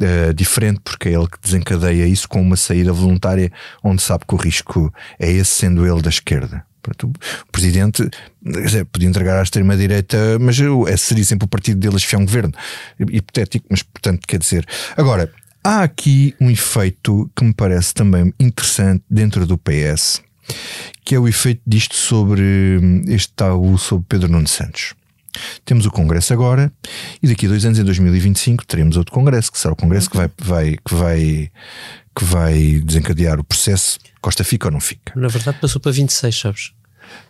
eh, 0.00 0.32
diferente, 0.32 0.80
porque 0.84 1.08
é 1.08 1.12
ele 1.14 1.26
que 1.26 1.38
desencadeia 1.42 2.06
isso 2.06 2.28
com 2.28 2.40
uma 2.40 2.56
saída 2.56 2.92
voluntária 2.92 3.50
onde 3.82 4.02
sabe 4.02 4.24
que 4.28 4.34
o 4.34 4.38
risco 4.38 4.92
é 5.18 5.30
esse, 5.30 5.50
sendo 5.52 5.86
ele 5.86 6.02
da 6.02 6.10
esquerda. 6.10 6.64
O 6.92 7.52
presidente 7.52 8.08
dizer, 8.42 8.84
podia 8.86 9.08
entregar 9.08 9.38
à 9.38 9.42
extrema-direita, 9.42 10.38
mas 10.38 10.56
é, 10.60 10.96
seria 10.96 11.24
sempre 11.24 11.46
o 11.46 11.48
partido 11.48 11.80
dele 11.80 11.96
a 11.96 12.16
um 12.18 12.24
governo. 12.24 12.52
Hipotético, 12.98 13.66
mas 13.70 13.82
portanto, 13.82 14.26
quer 14.26 14.38
dizer. 14.38 14.66
Agora, 14.96 15.32
há 15.64 15.82
aqui 15.82 16.34
um 16.40 16.50
efeito 16.50 17.30
que 17.34 17.44
me 17.44 17.52
parece 17.52 17.92
também 17.92 18.32
interessante 18.38 19.02
dentro 19.10 19.46
do 19.46 19.58
PS, 19.58 20.22
que 21.04 21.14
é 21.14 21.18
o 21.18 21.26
efeito 21.26 21.60
disto 21.66 21.94
sobre 21.94 22.80
este 23.08 23.32
tal 23.34 23.76
sobre 23.78 24.06
Pedro 24.08 24.28
Nuno 24.28 24.46
Santos. 24.46 24.94
Temos 25.64 25.84
o 25.84 25.90
Congresso 25.90 26.32
agora 26.32 26.72
e 27.22 27.28
daqui 27.28 27.46
a 27.46 27.48
dois 27.48 27.64
anos, 27.64 27.78
em 27.78 27.84
2025, 27.84 28.66
teremos 28.66 28.96
outro 28.96 29.12
Congresso, 29.12 29.52
que 29.52 29.58
será 29.58 29.72
o 29.72 29.76
Congresso 29.76 30.08
que 30.08 30.16
vai, 30.16 30.30
vai, 30.38 30.76
que 30.76 30.94
vai, 30.94 31.50
que 32.14 32.24
vai 32.24 32.80
desencadear 32.84 33.38
o 33.38 33.44
processo. 33.44 33.98
Costa 34.20 34.44
fica 34.44 34.68
ou 34.68 34.72
não 34.72 34.80
fica? 34.80 35.12
Na 35.14 35.28
verdade, 35.28 35.58
passou 35.60 35.80
para 35.80 35.92
26, 35.92 36.38
sabes? 36.38 36.72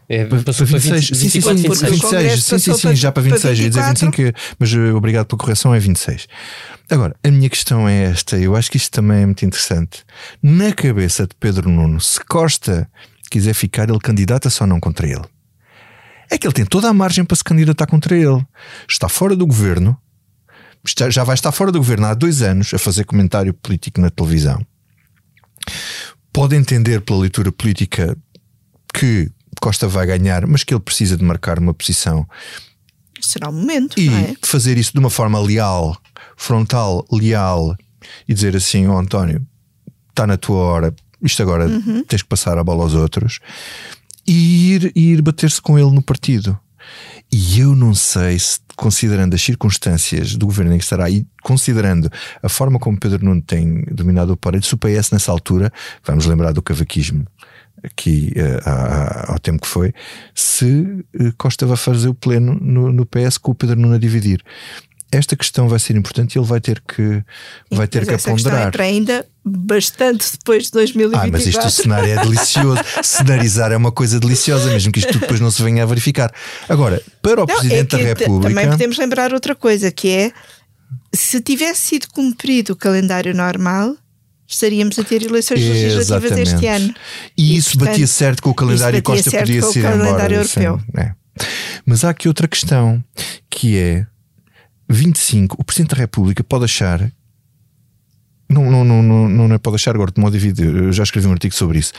É, 0.09 0.25
Para, 0.25 0.41
para 0.41 0.53
26, 0.53 1.11
20, 1.11 1.17
sim, 1.17 1.29
sim, 1.29 1.41
sim, 1.41 1.55
26. 1.55 1.91
26, 1.91 2.45
sim, 2.45 2.59
sim, 2.59 2.75
sim, 2.75 2.95
já 2.95 3.11
para 3.11 3.23
26, 3.25 3.59
ia 3.59 3.69
dizer 3.69 3.83
25, 3.83 4.17
mas 4.59 4.73
uh, 4.73 4.95
obrigado 4.95 5.27
pela 5.27 5.39
correção, 5.39 5.75
é 5.75 5.81
26. 5.81 6.29
Agora, 6.89 7.17
a 7.25 7.31
minha 7.31 7.51
questão 7.51 7.89
é 7.89 8.05
esta, 8.05 8.39
eu 8.39 8.55
acho 8.55 8.71
que 8.71 8.77
isto 8.77 8.93
também 8.93 9.23
é 9.23 9.27
muito 9.27 9.45
interessante. 9.45 10.05
Na 10.41 10.73
cabeça 10.73 11.27
de 11.27 11.35
Pedro 11.41 11.69
Nuno, 11.69 12.01
se 12.01 12.21
Costa 12.25 12.89
quiser 13.29 13.55
ficar, 13.55 13.89
ele 13.89 13.99
candidata 13.99 14.49
só 14.49 14.65
não 14.65 14.79
contra 14.79 15.09
ele. 15.09 15.25
É 16.31 16.39
que 16.39 16.47
ele 16.47 16.55
tem 16.55 16.65
toda 16.65 16.89
a 16.89 16.95
margem 16.95 17.25
para 17.25 17.37
se 17.37 17.43
candidatar 17.43 17.87
contra 17.87 18.17
ele. 18.17 18.45
Está 18.89 19.09
fora 19.09 19.35
do 19.35 19.47
governo, 19.47 19.99
já 21.11 21.25
vai 21.25 21.35
estar 21.35 21.51
fora 21.51 21.73
do 21.73 21.79
governo 21.79 22.07
há 22.07 22.15
dois 22.15 22.43
anos 22.43 22.73
a 22.73 22.79
fazer 22.79 23.05
comentário 23.05 23.53
político 23.53 24.01
na 24.01 24.11
televisão. 24.11 24.65
Pode 26.33 26.55
entender 26.55 27.01
pela 27.01 27.21
leitura 27.21 27.51
política 27.51 28.17
que 28.95 29.31
Costa 29.67 29.89
vai 29.89 30.07
ganhar, 30.07 30.47
mas 30.47 30.63
que 30.63 30.73
ele 30.73 30.81
precisa 30.81 31.17
de 31.17 31.25
marcar 31.25 31.59
uma 31.59 31.75
posição 31.75 32.25
Será 33.21 33.49
o 33.49 33.53
momento, 33.53 33.99
e 33.99 34.09
não 34.09 34.17
é? 34.17 34.37
fazer 34.41 34.79
isso 34.79 34.93
de 34.93 35.01
uma 35.01 35.11
forma 35.11 35.41
leal, 35.41 36.01
frontal, 36.37 37.05
leal 37.11 37.77
e 38.29 38.33
dizer 38.33 38.55
assim: 38.55 38.87
Ó 38.87 38.97
António, 38.97 39.45
está 40.11 40.25
na 40.25 40.37
tua 40.37 40.59
hora, 40.59 40.95
isto 41.21 41.43
agora 41.43 41.69
tens 42.07 42.23
que 42.23 42.29
passar 42.29 42.57
a 42.59 42.63
bola 42.63 42.85
aos 42.85 42.95
outros 42.95 43.41
e 44.25 44.75
ir, 44.75 44.93
e 44.95 45.11
ir 45.11 45.21
bater-se 45.21 45.61
com 45.61 45.77
ele 45.77 45.91
no 45.91 46.01
partido. 46.01 46.57
E 47.33 47.59
eu 47.59 47.75
não 47.75 47.93
sei 47.93 48.39
se, 48.39 48.61
considerando 48.77 49.35
as 49.35 49.43
circunstâncias 49.43 50.37
do 50.37 50.47
governo 50.47 50.75
em 50.75 50.79
que 50.79 50.85
estará 50.85 51.11
e 51.11 51.27
considerando 51.43 52.09
a 52.41 52.49
forma 52.49 52.79
como 52.79 53.01
Pedro 53.01 53.25
Nuno 53.25 53.43
tem 53.43 53.83
dominado 53.91 54.33
o 54.33 54.37
partido, 54.37 54.65
se 54.65 54.75
o 54.75 54.79
PS 54.79 55.11
nessa 55.11 55.33
altura, 55.33 55.73
vamos 56.05 56.25
lembrar 56.25 56.53
do 56.53 56.63
cavaquismo 56.63 57.27
aqui 57.85 58.33
há- 58.65 58.71
há- 58.71 59.33
ao 59.33 59.39
tempo 59.39 59.63
que 59.63 59.69
foi, 59.69 59.93
se 60.35 61.05
eh, 61.19 61.33
Costa 61.37 61.67
vai 61.67 61.77
fazer 61.77 62.09
o 62.09 62.15
pleno 62.15 62.55
no, 62.61 62.93
no 62.93 63.07
PS 63.07 63.39
com 63.39 63.53
o 63.53 63.55
Pedro 63.55 63.79
Nuno 63.81 63.95
a 63.95 63.99
dividir. 63.99 64.43
Esta 65.13 65.37
questão 65.37 65.69
vai 65.69 65.79
ser 65.79 65.95
importante 65.97 66.35
e 66.35 66.39
ele 66.39 66.47
vai 66.47 66.61
ter 66.61 66.83
que, 66.87 67.23
vai 67.71 67.87
ter 67.87 68.05
Mas 68.05 68.25
que 68.25 68.29
ponderar. 68.31 68.67
entra 68.67 68.83
ainda 68.83 69.25
bastante 69.45 70.33
depois 70.33 70.65
de 70.65 70.73
2024. 70.73 71.29
Ah, 71.29 71.31
mas 71.33 71.47
isto 71.47 71.65
o 71.65 71.71
cenário 71.71 72.11
é 72.11 72.21
delicioso. 72.25 72.81
Cenarizar 73.05 73.71
é 73.71 73.77
uma 73.77 73.93
coisa 73.93 74.19
deliciosa, 74.19 74.69
mesmo 74.69 74.91
que 74.91 74.99
isto 74.99 75.17
depois 75.17 75.39
não 75.39 75.51
se 75.51 75.63
venha 75.63 75.85
a 75.85 75.87
verificar. 75.87 76.33
Agora, 76.69 77.01
para 77.23 77.35
o 77.45 77.47
Não, 77.47 77.47
Presidente 77.47 77.95
é 77.95 77.99
da 77.99 78.05
República. 78.05 78.49
Também 78.49 78.69
podemos 78.69 78.99
lembrar 78.99 79.33
outra 79.33 79.55
coisa, 79.55 79.93
que 79.93 80.09
é 80.11 80.33
se 81.15 81.41
tivesse 81.41 81.83
sido 81.83 82.09
cumprido 82.09 82.73
o 82.73 82.77
calendário 82.77 83.33
normal, 83.33 83.97
estaríamos 84.47 84.99
a 84.99 85.05
ter 85.05 85.23
eleições 85.23 85.61
legislativas 85.61 86.39
este 86.39 86.55
Exatamente. 86.55 86.67
ano. 86.67 86.95
E 87.37 87.57
isso 87.57 87.71
portanto, 87.71 87.89
batia 87.91 88.07
certo 88.07 88.43
com 88.43 88.51
o 88.51 88.55
calendário 88.55 88.99
e 88.99 89.03
Costa 89.03 89.31
certo 89.31 89.47
podia 89.47 89.61
com 89.61 89.67
o 89.69 89.73
ser 89.73 89.83
calendário 89.83 90.13
embora. 90.13 90.35
europeu. 90.35 90.81
sim, 90.81 91.01
é. 91.01 91.15
Mas 91.85 92.05
há 92.05 92.11
aqui 92.11 92.29
outra 92.29 92.49
questão 92.49 93.03
que 93.51 93.77
é 93.77 94.07
25, 94.89 95.57
o 95.59 95.65
Presidente 95.65 95.91
da 95.91 95.97
República 95.97 96.43
pode 96.45 96.65
achar. 96.65 97.11
Não, 98.49 98.71
não, 98.71 98.85
não, 98.85 99.03
não, 99.03 99.29
não 99.49 99.55
é 99.55 99.59
pode 99.59 99.75
achar 99.75 99.93
agora 99.95 100.13
de 100.13 100.21
modo 100.21 100.33
devido. 100.33 100.61
Eu 100.63 100.93
já 100.93 101.03
escrevi 101.03 101.27
um 101.27 101.33
artigo 101.33 101.53
sobre 101.53 101.79
isso. 101.81 101.93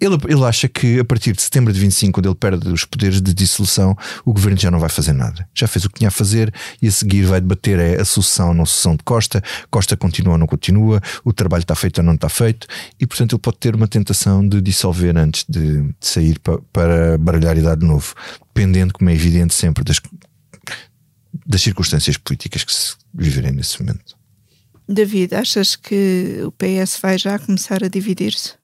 Ele, 0.00 0.16
ele 0.28 0.44
acha 0.44 0.66
que 0.66 0.98
a 0.98 1.04
partir 1.04 1.32
de 1.34 1.42
setembro 1.42 1.72
de 1.74 1.78
25, 1.78 2.12
quando 2.14 2.26
ele 2.26 2.34
perde 2.34 2.68
os 2.70 2.86
poderes 2.86 3.20
de 3.20 3.34
dissolução, 3.34 3.94
o 4.24 4.32
governo 4.32 4.58
já 4.58 4.70
não 4.70 4.78
vai 4.80 4.88
fazer 4.88 5.12
nada. 5.12 5.46
Já 5.54 5.68
fez 5.68 5.84
o 5.84 5.90
que 5.90 5.98
tinha 5.98 6.08
a 6.08 6.10
fazer 6.10 6.52
e 6.80 6.88
a 6.88 6.90
seguir 6.90 7.24
vai 7.26 7.38
debater 7.38 7.78
é 7.78 8.00
a 8.00 8.04
sucessão 8.06 8.48
ou 8.48 8.54
não 8.54 8.64
sucessão 8.64 8.96
de 8.96 9.04
Costa. 9.04 9.42
Costa 9.70 9.94
continua 9.94 10.32
ou 10.32 10.38
não 10.38 10.46
continua, 10.46 11.02
o 11.22 11.34
trabalho 11.34 11.62
está 11.62 11.74
feito 11.74 11.98
ou 11.98 12.04
não 12.04 12.14
está 12.14 12.30
feito, 12.30 12.66
e 12.98 13.06
portanto 13.06 13.34
ele 13.34 13.40
pode 13.40 13.58
ter 13.58 13.74
uma 13.74 13.86
tentação 13.86 14.46
de 14.46 14.60
dissolver 14.62 15.16
antes 15.18 15.44
de, 15.46 15.82
de 15.82 15.94
sair 16.00 16.38
pa- 16.38 16.60
para 16.72 17.18
baralhar 17.18 17.58
e 17.58 17.60
dar 17.60 17.76
de 17.76 17.84
novo, 17.84 18.14
dependendo, 18.54 18.94
como 18.94 19.10
é 19.10 19.14
evidente, 19.14 19.52
sempre 19.52 19.84
das, 19.84 20.00
das 21.46 21.60
circunstâncias 21.60 22.16
políticas 22.16 22.64
que 22.64 22.72
se 22.72 22.94
viverem 23.12 23.52
nesse 23.52 23.80
momento. 23.82 24.18
David, 24.92 25.34
achas 25.34 25.76
que 25.76 26.40
o 26.44 26.50
PS 26.52 26.98
vai 27.00 27.16
já 27.16 27.38
começar 27.38 27.84
a 27.84 27.88
dividir-se? 27.88 28.54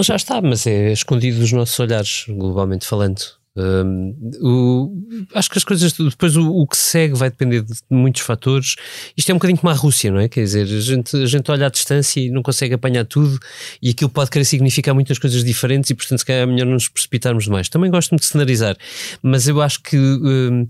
Já 0.00 0.14
está, 0.16 0.40
mas 0.40 0.66
é 0.66 0.92
escondido 0.92 1.40
dos 1.40 1.50
nossos 1.52 1.78
olhares, 1.80 2.24
globalmente 2.28 2.86
falando. 2.86 3.20
Hum, 3.56 4.14
o- 4.40 5.26
acho 5.34 5.50
que 5.50 5.58
as 5.58 5.64
coisas, 5.64 5.92
depois 5.92 6.36
o, 6.36 6.48
o 6.48 6.64
que 6.64 6.76
segue 6.76 7.14
vai 7.14 7.28
depender 7.28 7.62
de 7.62 7.74
muitos 7.90 8.22
fatores. 8.22 8.76
Isto 9.16 9.30
é 9.30 9.34
um 9.34 9.38
bocadinho 9.38 9.58
como 9.58 9.70
a 9.70 9.74
Rússia, 9.74 10.12
não 10.12 10.20
é? 10.20 10.28
Quer 10.28 10.44
dizer, 10.44 10.62
a 10.62 10.80
gente, 10.80 11.16
a 11.16 11.26
gente 11.26 11.50
olha 11.50 11.66
à 11.66 11.70
distância 11.70 12.20
e 12.20 12.30
não 12.30 12.40
consegue 12.40 12.74
apanhar 12.74 13.04
tudo, 13.04 13.36
e 13.82 13.90
aquilo 13.90 14.10
pode 14.10 14.30
querer 14.30 14.44
significar 14.44 14.94
muitas 14.94 15.18
coisas 15.18 15.42
diferentes, 15.42 15.90
e 15.90 15.94
portanto, 15.96 16.20
se 16.20 16.24
calhar 16.24 16.42
é 16.42 16.46
melhor 16.46 16.66
não 16.66 16.74
nos 16.74 16.88
precipitarmos 16.88 17.44
demais. 17.44 17.68
Também 17.68 17.90
gosto 17.90 18.10
muito 18.10 18.20
de 18.22 18.28
cenarizar, 18.28 18.76
mas 19.22 19.48
eu 19.48 19.60
acho 19.60 19.82
que 19.82 19.96
hum, 19.98 20.64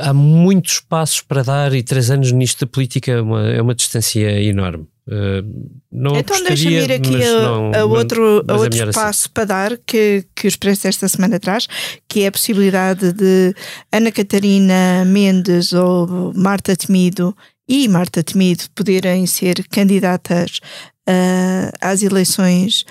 há 0.00 0.12
muitos 0.12 0.80
passos 0.80 1.20
para 1.20 1.42
dar, 1.42 1.72
e 1.74 1.82
três 1.82 2.10
anos 2.10 2.32
nisto 2.32 2.64
da 2.64 2.70
política 2.70 3.12
é 3.12 3.20
uma, 3.20 3.48
é 3.48 3.62
uma 3.62 3.74
distância 3.74 4.40
enorme. 4.42 4.86
Hum, 5.08 5.68
não 5.90 6.16
então 6.16 6.40
deixa-me 6.44 6.76
ir 6.76 6.92
aqui 6.92 7.24
a, 7.24 7.42
não- 7.42 7.72
a 7.74 7.84
outro, 7.84 8.44
a 8.46 8.52
é 8.52 8.56
outro 8.56 8.82
assim. 8.88 8.92
passo 8.92 9.30
para 9.30 9.44
dar 9.44 9.78
que, 9.84 10.24
que 10.34 10.46
o 10.46 10.48
Expresso 10.48 10.86
esta 10.86 11.08
semana 11.08 11.40
traz, 11.40 11.66
que 12.08 12.22
é 12.22 12.28
a 12.28 12.32
possibilidade 12.32 13.12
de 13.12 13.52
Ana 13.90 14.12
Catarina 14.12 15.04
Mendes 15.04 15.72
ou 15.72 16.32
Marta 16.36 16.76
Temido 16.76 17.36
e 17.68 17.88
Marta 17.88 18.22
Temido 18.22 18.64
poderem 18.76 19.26
ser 19.26 19.66
candidatas 19.68 20.60
ah, 21.08 21.72
às 21.80 22.02
eleições 22.02 22.84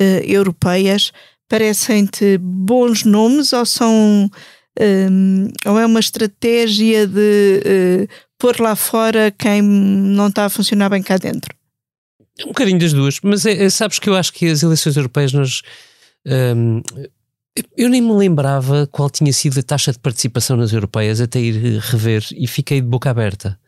ah, 0.00 0.04
europeias. 0.24 1.12
Parecem-te 1.50 2.38
bons 2.38 3.04
nomes 3.04 3.52
ou 3.52 3.66
são 3.66 4.30
hum, 4.80 5.48
ou 5.66 5.78
é 5.78 5.86
uma 5.86 6.00
estratégia 6.00 7.06
de 7.06 7.62
eh, 7.64 8.06
pôr 8.38 8.60
lá 8.60 8.76
fora 8.76 9.30
quem 9.30 9.62
não 9.62 10.28
está 10.28 10.44
a 10.46 10.50
funcionar 10.50 10.88
bem 10.88 11.02
cá 11.02 11.16
dentro? 11.16 11.54
Um 12.44 12.48
bocadinho 12.48 12.78
das 12.78 12.92
duas, 12.92 13.18
mas 13.22 13.44
é- 13.46 13.64
é- 13.64 13.70
sabes 13.70 13.98
que 13.98 14.08
eu 14.08 14.14
acho 14.14 14.32
que 14.32 14.46
as 14.46 14.62
eleições 14.62 14.96
europeias 14.96 15.32
nós. 15.32 15.62
hum, 16.26 16.82
eu 17.76 17.88
nem 17.88 18.00
me 18.00 18.12
lembrava 18.12 18.86
qual 18.92 19.10
tinha 19.10 19.32
sido 19.32 19.58
a 19.58 19.62
taxa 19.62 19.90
de 19.92 19.98
participação 19.98 20.56
nas 20.56 20.72
europeias 20.72 21.20
até 21.20 21.40
ir 21.40 21.78
rever 21.80 22.24
e 22.36 22.46
fiquei 22.46 22.80
de 22.80 22.86
boca 22.86 23.10
aberta. 23.10 23.58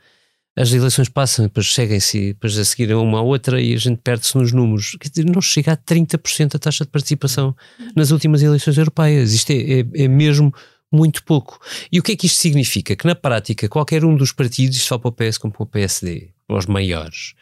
As 0.57 0.73
eleições 0.73 1.09
passam, 1.09 1.47
depois 1.47 1.73
seguem-se, 1.73 2.29
depois 2.35 2.57
a 2.59 2.65
seguir 2.65 2.93
uma 2.95 3.19
à 3.19 3.23
outra 3.23 3.61
e 3.61 3.73
a 3.73 3.77
gente 3.77 3.99
perde-se 4.03 4.37
nos 4.37 4.53
números. 4.53 4.97
Quer 5.01 5.09
dizer, 5.09 5.25
não 5.25 5.41
chega 5.41 5.73
a 5.73 5.77
30% 5.77 6.55
a 6.55 6.59
taxa 6.59 6.85
de 6.85 6.91
participação 6.91 7.57
nas 7.97 8.11
últimas 8.11 8.43
eleições 8.43 8.77
europeias. 8.77 9.33
Isto 9.33 9.51
é, 9.53 9.81
é- 9.81 10.05
é 10.05 10.09
mesmo 10.09 10.53
muito 10.93 11.23
pouco. 11.25 11.59
E 11.91 11.99
o 11.99 12.03
que 12.03 12.13
é 12.13 12.17
que 12.17 12.27
isto 12.27 12.39
significa? 12.39 12.97
Que 12.97 13.07
na 13.07 13.15
prática, 13.15 13.69
qualquer 13.69 14.05
um 14.05 14.17
dos 14.17 14.33
partidos, 14.33 14.87
vale 14.89 15.03
para 15.03 15.09
o 15.09 15.13
PS 15.13 15.39
como 15.39 15.53
para 15.53 15.63
o 15.63 15.67
PSD, 15.67 16.29
os 16.49 16.67
maiores, 16.67 17.35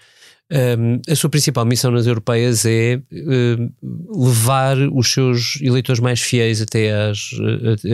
hum, 0.53 1.01
a 1.09 1.15
sua 1.15 1.31
principal 1.31 1.65
missão 1.65 1.91
nas 1.91 2.07
europeias 2.07 2.67
é 2.67 3.01
hum, 3.11 3.71
levar 4.15 4.77
os 4.93 5.11
seus 5.11 5.59
eleitores 5.63 6.01
mais 6.01 6.21
fiéis 6.21 6.61
até 6.61 6.93
às, 6.93 7.31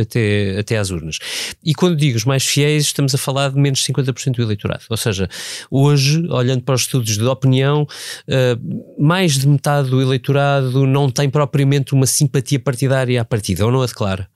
até, 0.01 0.59
até 0.59 0.77
às 0.77 0.91
urnas. 0.91 1.19
E 1.65 1.73
quando 1.73 1.97
digo 1.97 2.17
os 2.17 2.25
mais 2.25 2.45
fiéis, 2.45 2.87
estamos 2.87 3.15
a 3.15 3.19
falar 3.19 3.51
de 3.51 3.61
menos 3.61 3.79
de 3.79 3.93
50% 3.93 4.35
do 4.35 4.43
eleitorado. 4.43 4.85
Ou 4.91 4.97
seja, 4.97 5.29
hoje, 5.71 6.27
olhando 6.29 6.63
para 6.63 6.75
os 6.75 6.83
estudos 6.83 7.17
de 7.17 7.25
opinião, 7.25 7.87
eh, 8.27 8.57
mais 8.99 9.39
de 9.39 9.47
metade 9.47 9.89
do 9.89 10.03
eleitorado 10.03 10.85
não 10.85 11.09
tem 11.11 11.31
propriamente 11.31 11.95
uma 11.95 12.07
simpatia 12.07 12.59
partidária 12.59 13.21
à 13.21 13.25
partida, 13.25 13.65
ou 13.65 13.71
não 13.71 13.83
a 13.83 13.87
declara. 13.87 14.29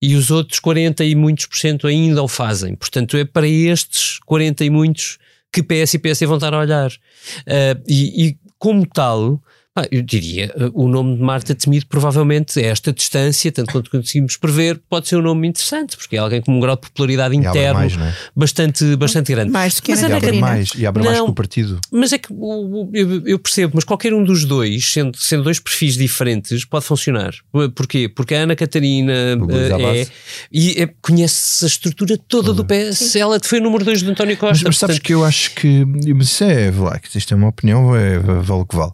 E 0.00 0.14
os 0.14 0.30
outros 0.30 0.60
40 0.60 1.04
e 1.04 1.14
muitos 1.14 1.46
por 1.46 1.56
cento 1.56 1.86
ainda 1.86 2.22
o 2.22 2.28
fazem. 2.28 2.74
Portanto, 2.74 3.16
é 3.16 3.24
para 3.24 3.48
estes 3.48 4.18
40 4.20 4.64
e 4.64 4.70
muitos 4.70 5.18
que 5.52 5.62
PS 5.62 5.94
e 5.94 5.98
PSD 5.98 6.26
vão 6.26 6.36
estar 6.36 6.52
a 6.52 6.58
olhar. 6.58 6.90
Uh, 6.90 7.82
e, 7.88 8.26
e 8.26 8.38
como 8.58 8.86
tal, 8.86 9.42
pá, 9.76 9.86
eu 9.90 10.00
diria, 10.00 10.50
uh, 10.56 10.70
o 10.72 10.88
nome 10.88 11.16
de 11.16 11.22
Marta 11.22 11.54
Temido 11.54 11.84
provavelmente 11.86 12.58
a 12.58 12.62
esta 12.62 12.90
distância, 12.94 13.52
tanto 13.52 13.70
quanto 13.72 13.90
conseguimos 13.90 14.34
prever, 14.38 14.80
pode 14.88 15.06
ser 15.06 15.16
um 15.16 15.22
nome 15.22 15.46
interessante, 15.46 15.98
porque 15.98 16.16
é 16.16 16.18
alguém 16.18 16.40
com 16.40 16.56
um 16.56 16.60
grau 16.60 16.76
de 16.76 16.80
popularidade 16.80 17.36
interno 17.36 17.78
mais, 17.78 17.92
é? 17.94 18.14
bastante, 18.34 18.96
bastante 18.96 19.32
grande. 19.32 19.50
Mais 19.52 19.74
do 19.74 19.82
que 19.82 19.90
Mas 19.90 20.02
Ana 20.02 20.18
E 20.18 20.40
mais, 20.40 20.70
e 20.74 20.86
abre 20.86 21.02
mais 21.04 21.18
Não. 21.18 21.26
que 21.26 21.30
o 21.30 21.34
partido. 21.34 21.78
Mas 21.92 22.12
é 22.14 22.18
que 22.18 22.32
o- 22.32 22.84
o- 22.84 22.90
eu, 22.94 23.26
eu 23.26 23.38
percebo, 23.38 23.72
mas 23.74 23.84
qualquer 23.84 24.14
um 24.14 24.24
dos 24.24 24.46
dois, 24.46 24.90
sendo, 24.90 25.16
sendo 25.18 25.42
dois 25.44 25.60
perfis 25.60 25.94
diferentes, 25.96 26.64
pode 26.64 26.86
funcionar. 26.86 27.34
Porquê? 27.74 28.08
Porque 28.08 28.34
a 28.34 28.38
Ana 28.44 28.56
Catarina 28.56 29.12
eh, 29.12 30.00
é, 30.00 30.06
e 30.50 30.82
é- 30.82 30.88
conhece 31.02 31.64
a 31.64 31.68
estrutura 31.68 32.16
toda 32.16 32.54
do 32.54 32.64
PS. 32.64 33.14
Ela 33.16 33.38
foi 33.42 33.60
o 33.60 33.62
número 33.62 33.84
2 33.84 34.02
de 34.02 34.10
António 34.10 34.38
Mas, 34.40 34.50
Costa. 34.50 34.64
mas 34.68 34.78
sabes 34.78 34.96
portanto, 34.96 35.02
que 35.06 35.12
eu 35.12 35.22
acho 35.24 35.54
que. 35.54 35.84
Mas 36.14 36.28
isso 36.28 36.44
é. 36.44 36.70
Lá, 36.70 36.98
que 36.98 37.16
isto 37.18 37.34
é 37.34 37.36
uma 37.36 37.48
opinião, 37.48 37.94
é, 37.94 38.18
vale 38.18 38.62
o 38.62 38.66
que 38.66 38.76
vale. 38.76 38.92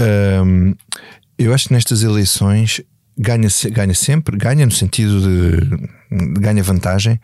Ahm, 0.00 0.74
eu 1.38 1.52
acho 1.52 1.68
que 1.68 1.74
nestas 1.74 2.02
eleições 2.02 2.80
ganha, 3.18 3.48
ganha 3.72 3.94
sempre, 3.94 4.36
ganha 4.36 4.64
no 4.64 4.72
sentido 4.72 5.20
de 5.20 5.99
ganha 6.10 6.62
vantagem 6.62 7.20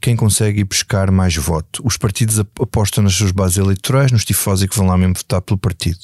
quem 0.00 0.16
consegue 0.16 0.60
ir 0.60 0.64
buscar 0.64 1.10
mais 1.10 1.36
voto. 1.36 1.82
Os 1.84 1.96
partidos 1.96 2.38
apostam 2.38 3.04
nas 3.04 3.14
suas 3.14 3.30
bases 3.30 3.58
eleitorais, 3.58 4.12
nos 4.12 4.24
tifósi 4.24 4.68
que 4.68 4.76
vão 4.76 4.86
lá 4.86 4.96
mesmo 4.96 5.14
votar 5.14 5.40
pelo 5.40 5.58
partido. 5.58 6.00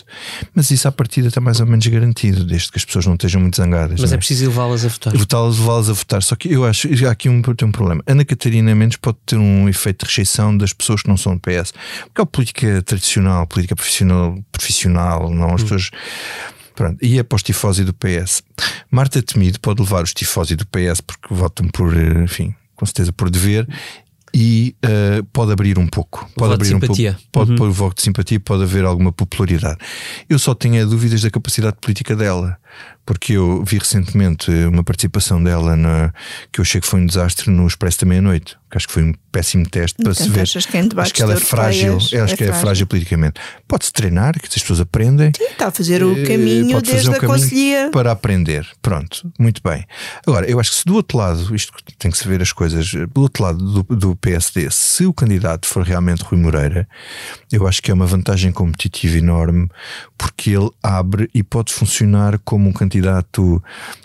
Mas 0.54 0.70
isso 0.70 0.86
à 0.86 0.92
partida 0.92 1.28
está 1.28 1.40
mais 1.40 1.60
ou 1.60 1.66
menos 1.66 1.86
garantido, 1.86 2.44
desde 2.44 2.70
que 2.70 2.78
as 2.78 2.84
pessoas 2.84 3.06
não 3.06 3.14
estejam 3.14 3.40
muito 3.40 3.56
zangadas. 3.56 4.00
Mas 4.00 4.12
é? 4.12 4.14
é 4.14 4.18
preciso 4.18 4.46
levá-las 4.46 4.84
a 4.84 4.88
votar. 4.88 5.16
Votá-las, 5.16 5.58
levá-las 5.58 5.90
a 5.90 5.92
votar. 5.92 6.22
Só 6.22 6.36
que 6.36 6.52
eu 6.52 6.64
acho 6.64 6.88
que 6.88 7.06
há 7.06 7.10
aqui 7.10 7.28
um, 7.28 7.42
tem 7.42 7.66
um 7.66 7.72
problema. 7.72 8.02
Ana 8.06 8.24
Catarina 8.24 8.74
Mendes 8.74 8.96
pode 8.96 9.18
ter 9.26 9.36
um 9.36 9.68
efeito 9.68 10.04
de 10.04 10.10
rejeição 10.10 10.56
das 10.56 10.72
pessoas 10.72 11.02
que 11.02 11.08
não 11.08 11.16
são 11.16 11.34
do 11.34 11.40
PS. 11.40 11.72
Porque 12.04 12.20
é 12.20 12.22
a 12.22 12.26
política 12.26 12.82
tradicional, 12.82 13.46
política 13.46 13.74
profissional, 13.74 14.38
profissional 14.50 15.12
não? 15.30 15.54
As 15.54 15.62
hum. 15.62 15.64
pessoas 15.64 15.90
Pronto, 16.74 16.98
e 17.04 17.18
é 17.18 17.22
para 17.22 17.36
os 17.36 17.42
tifosi 17.42 17.84
do 17.84 17.92
PS. 17.92 18.42
Marta 18.90 19.22
Temido 19.22 19.60
pode 19.60 19.80
levar 19.82 20.04
os 20.04 20.12
tifosi 20.12 20.56
do 20.56 20.66
PS 20.66 21.00
porque 21.00 21.32
votam 21.32 21.68
por, 21.68 21.96
eh, 21.96 22.24
enfim, 22.24 22.54
com 22.74 22.86
certeza 22.86 23.12
por 23.12 23.30
dever 23.30 23.66
e 24.34 24.74
uh, 24.84 25.24
pode 25.32 25.52
abrir 25.52 25.78
um 25.78 25.86
pouco. 25.86 26.28
Pode 26.34 26.54
abrir 26.54 26.74
um 26.74 26.80
pouco. 26.80 26.96
Pode 27.30 27.50
uhum. 27.50 27.56
pôr 27.56 27.68
o 27.68 27.72
voto 27.72 27.96
de 27.96 28.02
simpatia, 28.02 28.40
pode 28.40 28.62
haver 28.62 28.84
alguma 28.84 29.12
popularidade. 29.12 29.78
Eu 30.28 30.38
só 30.38 30.54
tenho 30.54 30.86
dúvidas 30.86 31.20
da 31.20 31.30
capacidade 31.30 31.76
política 31.80 32.16
dela 32.16 32.58
porque 33.04 33.32
eu 33.34 33.64
vi 33.64 33.78
recentemente 33.78 34.50
uma 34.50 34.84
participação 34.84 35.42
dela 35.42 35.76
na, 35.76 36.12
que 36.52 36.60
eu 36.60 36.62
achei 36.62 36.80
que 36.80 36.86
foi 36.86 37.00
um 37.00 37.06
desastre 37.06 37.50
no 37.50 37.66
Expresso 37.66 38.00
da 38.00 38.06
Meia-Noite, 38.06 38.56
que 38.70 38.76
acho 38.78 38.86
que 38.86 38.92
foi 38.92 39.02
um 39.02 39.12
péssimo 39.32 39.68
teste 39.68 40.02
para 40.02 40.14
se 40.14 40.28
ver. 40.28 40.46
Que 40.46 41.00
acho 41.00 41.14
que 41.14 41.22
ela 41.22 41.34
é 41.34 41.36
frágil, 41.36 41.96
acho 41.96 42.16
é 42.16 42.36
que 42.36 42.44
é 42.44 42.52
frágil 42.52 42.86
politicamente. 42.86 43.40
Pode-se 43.66 43.92
treinar, 43.92 44.38
que 44.38 44.46
as 44.46 44.62
pessoas 44.62 44.80
aprendem. 44.80 45.32
Sim, 45.36 45.44
está 45.44 45.66
a 45.66 45.70
fazer 45.70 46.04
o 46.04 46.16
eh, 46.16 46.24
caminho 46.24 46.80
desde 46.80 47.10
um 47.10 47.14
a 47.14 47.20
conselhia. 47.20 47.90
Para 47.92 48.12
aprender. 48.12 48.66
Pronto, 48.80 49.30
muito 49.38 49.60
bem. 49.62 49.84
Agora, 50.26 50.48
eu 50.48 50.60
acho 50.60 50.70
que 50.70 50.76
se 50.76 50.84
do 50.84 50.94
outro 50.94 51.18
lado, 51.18 51.54
isto 51.54 51.72
tem 51.98 52.10
que 52.10 52.16
se 52.16 52.28
ver 52.28 52.40
as 52.40 52.52
coisas, 52.52 52.92
do 53.12 53.20
outro 53.20 53.42
lado 53.42 53.82
do, 53.82 53.96
do 53.96 54.16
PSD, 54.16 54.70
se 54.70 55.06
o 55.06 55.12
candidato 55.12 55.66
for 55.66 55.82
realmente 55.82 56.22
Rui 56.22 56.40
Moreira, 56.40 56.88
eu 57.50 57.66
acho 57.66 57.82
que 57.82 57.90
é 57.90 57.94
uma 57.94 58.06
vantagem 58.06 58.52
competitiva 58.52 59.18
enorme, 59.18 59.68
porque 60.16 60.50
ele 60.50 60.70
abre 60.82 61.28
e 61.34 61.42
pode 61.42 61.72
funcionar 61.72 62.38
como 62.44 62.61
um 62.68 62.72
candidato, 62.72 63.62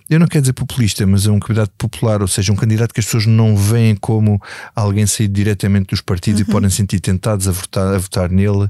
eu 0.10 0.20
não 0.20 0.28
quero 0.28 0.42
dizer 0.42 0.54
populista, 0.54 1.06
mas 1.06 1.26
é 1.26 1.32
um 1.32 1.40
candidato 1.40 1.72
popular, 1.78 2.22
ou 2.22 2.28
seja, 2.28 2.52
um 2.52 2.56
candidato 2.56 2.94
que 2.94 3.00
as 3.00 3.06
pessoas 3.06 3.26
não 3.26 3.56
veem 3.56 3.96
como 3.96 4.42
alguém 4.76 5.06
sair 5.06 5.28
diretamente 5.28 5.88
dos 5.88 6.02
partidos 6.02 6.42
uhum. 6.42 6.48
e 6.48 6.52
podem 6.52 6.70
sentir 6.70 7.00
tentados 7.00 7.48
a 7.48 7.52
votar, 7.52 7.94
a 7.94 7.98
votar 7.98 8.30
nele, 8.30 8.70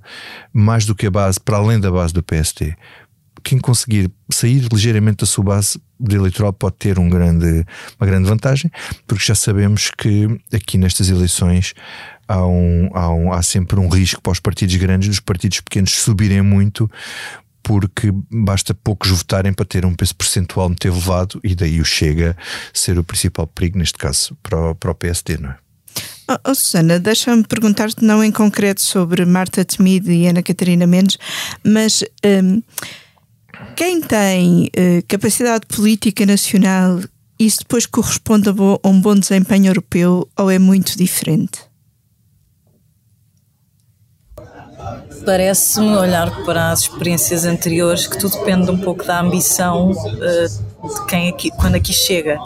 mais 0.53 0.85
do 0.85 0.95
que 0.95 1.07
a 1.07 1.11
base, 1.11 1.39
para 1.39 1.57
além 1.57 1.79
da 1.79 1.91
base 1.91 2.13
do 2.13 2.23
PST. 2.23 2.75
Quem 3.43 3.59
conseguir 3.59 4.11
sair 4.31 4.67
ligeiramente 4.71 5.17
da 5.17 5.25
sua 5.25 5.43
base 5.43 5.79
de 5.99 6.15
eleitoral 6.15 6.51
pode 6.51 6.75
ter 6.77 6.99
um 6.99 7.09
grande, 7.09 7.65
uma 7.99 8.07
grande 8.07 8.27
vantagem, 8.27 8.69
porque 9.07 9.23
já 9.23 9.35
sabemos 9.35 9.91
que 9.97 10.27
aqui 10.53 10.77
nestas 10.77 11.09
eleições 11.09 11.73
há, 12.27 12.45
um, 12.45 12.89
há, 12.93 13.09
um, 13.09 13.31
há 13.31 13.41
sempre 13.41 13.79
um 13.79 13.87
risco 13.87 14.21
para 14.21 14.31
os 14.31 14.39
partidos 14.39 14.75
grandes 14.75 15.07
dos 15.07 15.19
partidos 15.19 15.61
pequenos 15.61 15.91
subirem 15.91 16.41
muito, 16.41 16.89
porque 17.67 18.13
basta 18.31 18.73
poucos 18.73 19.09
votarem 19.09 19.51
para 19.51 19.65
ter 19.65 19.85
um 19.85 19.93
peso 19.93 20.15
percentual 20.15 20.69
muito 20.69 20.87
elevado 20.87 21.37
e 21.43 21.53
daí 21.53 21.81
o 21.81 21.85
chega 21.85 22.33
a 22.39 22.43
ser 22.73 22.97
o 22.97 23.03
principal 23.03 23.45
perigo, 23.45 23.77
neste 23.77 23.97
caso, 23.97 24.37
para 24.41 24.71
o, 24.71 24.73
para 24.73 24.91
o 24.91 24.95
PSD, 24.95 25.37
não 25.37 25.49
é? 25.49 25.57
Oh, 26.29 26.51
oh, 26.51 26.55
Susana, 26.55 26.97
deixa-me 26.97 27.43
perguntar-te, 27.43 28.05
não 28.05 28.23
em 28.23 28.31
concreto 28.31 28.79
sobre 28.79 29.25
Marta 29.25 29.65
Temido 29.65 30.09
e 30.09 30.27
Ana 30.27 30.41
Catarina 30.41 30.87
Mendes, 30.87 31.17
mas 31.61 32.05
um, 32.25 32.63
quem 33.75 33.99
tem 33.99 34.67
uh, 34.67 35.03
capacidade 35.05 35.65
política 35.65 36.25
nacional, 36.25 37.01
isso 37.37 37.59
depois 37.59 37.85
corresponde 37.85 38.47
a 38.47 38.53
um 38.87 39.01
bom 39.01 39.15
desempenho 39.15 39.67
europeu 39.67 40.25
ou 40.37 40.49
é 40.49 40.57
muito 40.57 40.97
diferente? 40.97 41.66
Parece-me 45.27 45.93
olhar 45.97 46.45
para 46.45 46.71
as 46.71 46.83
experiências 46.83 47.43
anteriores 47.43 48.07
que 48.07 48.17
tudo 48.17 48.31
depende 48.37 48.71
um 48.71 48.77
pouco 48.77 49.03
da 49.03 49.19
ambição 49.19 49.91
uh, 49.91 50.87
de 50.87 51.05
quem 51.05 51.27
aqui, 51.27 51.51
quando 51.51 51.75
aqui 51.75 51.91
chega. 51.91 52.39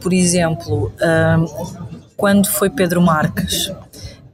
Por 0.00 0.12
exemplo, 0.12 0.92
uh, 0.96 1.78
quando 2.16 2.48
foi 2.48 2.68
Pedro 2.68 3.00
Marques, 3.00 3.72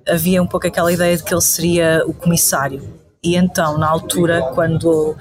havia 0.09 0.43
um 0.43 0.47
pouco 0.47 0.67
aquela 0.67 0.91
ideia 0.91 1.19
de 1.19 1.23
que 1.23 1.35
ele 1.35 1.43
seria 1.43 2.03
o 2.07 2.15
comissário. 2.15 2.83
E 3.23 3.37
então, 3.37 3.77
na 3.77 3.91
altura, 3.91 4.41
quando 4.55 5.15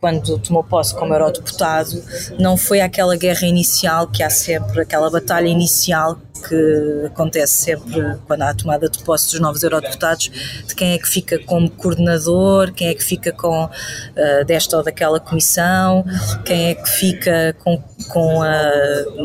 quando 0.00 0.38
tomou 0.38 0.62
posse 0.62 0.94
como 0.94 1.12
eurodeputado, 1.12 2.02
não 2.38 2.56
foi 2.56 2.80
aquela 2.80 3.16
guerra 3.16 3.46
inicial 3.46 4.06
que 4.06 4.22
há 4.22 4.30
sempre, 4.30 4.80
aquela 4.80 5.10
batalha 5.10 5.48
inicial 5.48 6.18
que 6.38 7.06
acontece 7.06 7.64
sempre 7.64 8.16
quando 8.26 8.42
há 8.42 8.50
a 8.50 8.54
tomada 8.54 8.88
de 8.88 9.02
posse 9.02 9.32
dos 9.32 9.40
novos 9.40 9.62
eurodeputados, 9.62 10.30
de 10.66 10.74
quem 10.74 10.92
é 10.92 10.98
que 10.98 11.08
fica 11.08 11.38
como 11.40 11.68
coordenador, 11.68 12.72
quem 12.72 12.88
é 12.88 12.94
que 12.94 13.02
fica 13.02 13.32
com 13.32 13.64
uh, 13.64 14.44
desta 14.46 14.76
ou 14.76 14.84
daquela 14.84 15.18
comissão, 15.18 16.04
quem 16.44 16.68
é 16.70 16.74
que 16.74 16.88
fica 16.88 17.56
com, 17.64 17.82
com 18.08 18.42
a, 18.42 18.70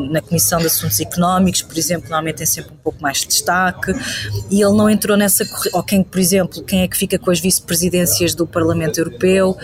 na 0.10 0.22
Comissão 0.22 0.60
de 0.60 0.66
Assuntos 0.66 1.00
Económicos, 1.00 1.62
por 1.62 1.78
exemplo, 1.78 2.10
normalmente 2.10 2.38
tem 2.38 2.48
sempre 2.48 2.74
um 2.74 2.84
pouco 2.84 3.02
mais 3.02 3.20
de 3.20 3.28
destaque, 3.28 3.94
e 4.50 4.62
ele 4.62 4.76
não 4.76 4.90
entrou 4.90 5.16
nessa 5.16 5.46
ou 5.74 5.84
quem, 5.84 6.04
por 6.04 6.20
exemplo, 6.20 6.64
quem 6.64 6.82
é 6.82 6.88
que 6.88 6.98
fica 6.98 7.20
com 7.20 7.30
as 7.30 7.40
vice-presidências 7.40 8.34
do 8.34 8.48
Parlamento 8.48 8.98
Europeu, 8.98 9.56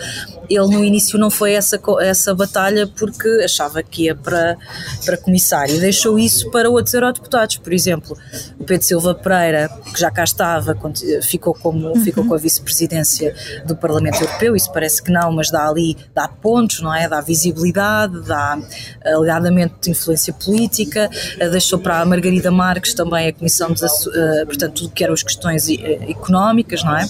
ele 0.50 0.66
no 0.66 0.84
início 0.84 1.18
não 1.18 1.30
foi 1.30 1.52
essa, 1.52 1.80
essa 2.00 2.34
batalha 2.34 2.86
porque 2.86 3.28
achava 3.44 3.82
que 3.82 4.04
ia 4.04 4.14
para, 4.14 4.56
para 5.04 5.16
comissário, 5.16 5.78
deixou 5.80 6.18
isso 6.18 6.50
para 6.50 6.68
outros 6.68 6.92
eurodeputados 6.92 7.30
deputados. 7.30 7.56
Por 7.58 7.72
exemplo, 7.72 8.16
o 8.58 8.64
Pedro 8.64 8.86
Silva 8.86 9.14
Pereira, 9.14 9.70
que 9.92 10.00
já 10.00 10.10
cá 10.10 10.24
estava, 10.24 10.76
ficou, 11.22 11.54
como, 11.54 11.88
uhum. 11.88 12.02
ficou 12.02 12.24
com 12.26 12.34
a 12.34 12.38
vice-presidência 12.38 13.34
do 13.66 13.76
Parlamento 13.76 14.22
Europeu, 14.22 14.56
isso 14.56 14.72
parece 14.72 15.02
que 15.02 15.10
não, 15.10 15.32
mas 15.32 15.50
dá 15.50 15.68
ali, 15.68 15.96
dá 16.14 16.26
pontos, 16.28 16.80
não 16.80 16.94
é? 16.94 17.08
Dá 17.08 17.20
visibilidade, 17.20 18.20
dá 18.22 18.58
alegadamente 19.04 19.90
influência 19.90 20.32
política, 20.32 21.08
eh, 21.38 21.48
deixou 21.48 21.78
para 21.78 22.00
a 22.00 22.04
Margarida 22.04 22.50
Marques 22.50 22.94
também 22.94 23.28
a 23.28 23.32
Comissão 23.32 23.72
de, 23.72 23.84
uh, 23.84 24.46
portanto, 24.46 24.74
tudo 24.74 24.90
que 24.90 25.04
eram 25.04 25.14
as 25.14 25.22
questões 25.22 25.68
eh, 25.68 26.10
económicas, 26.10 26.82
não 26.82 26.96
é? 26.96 27.06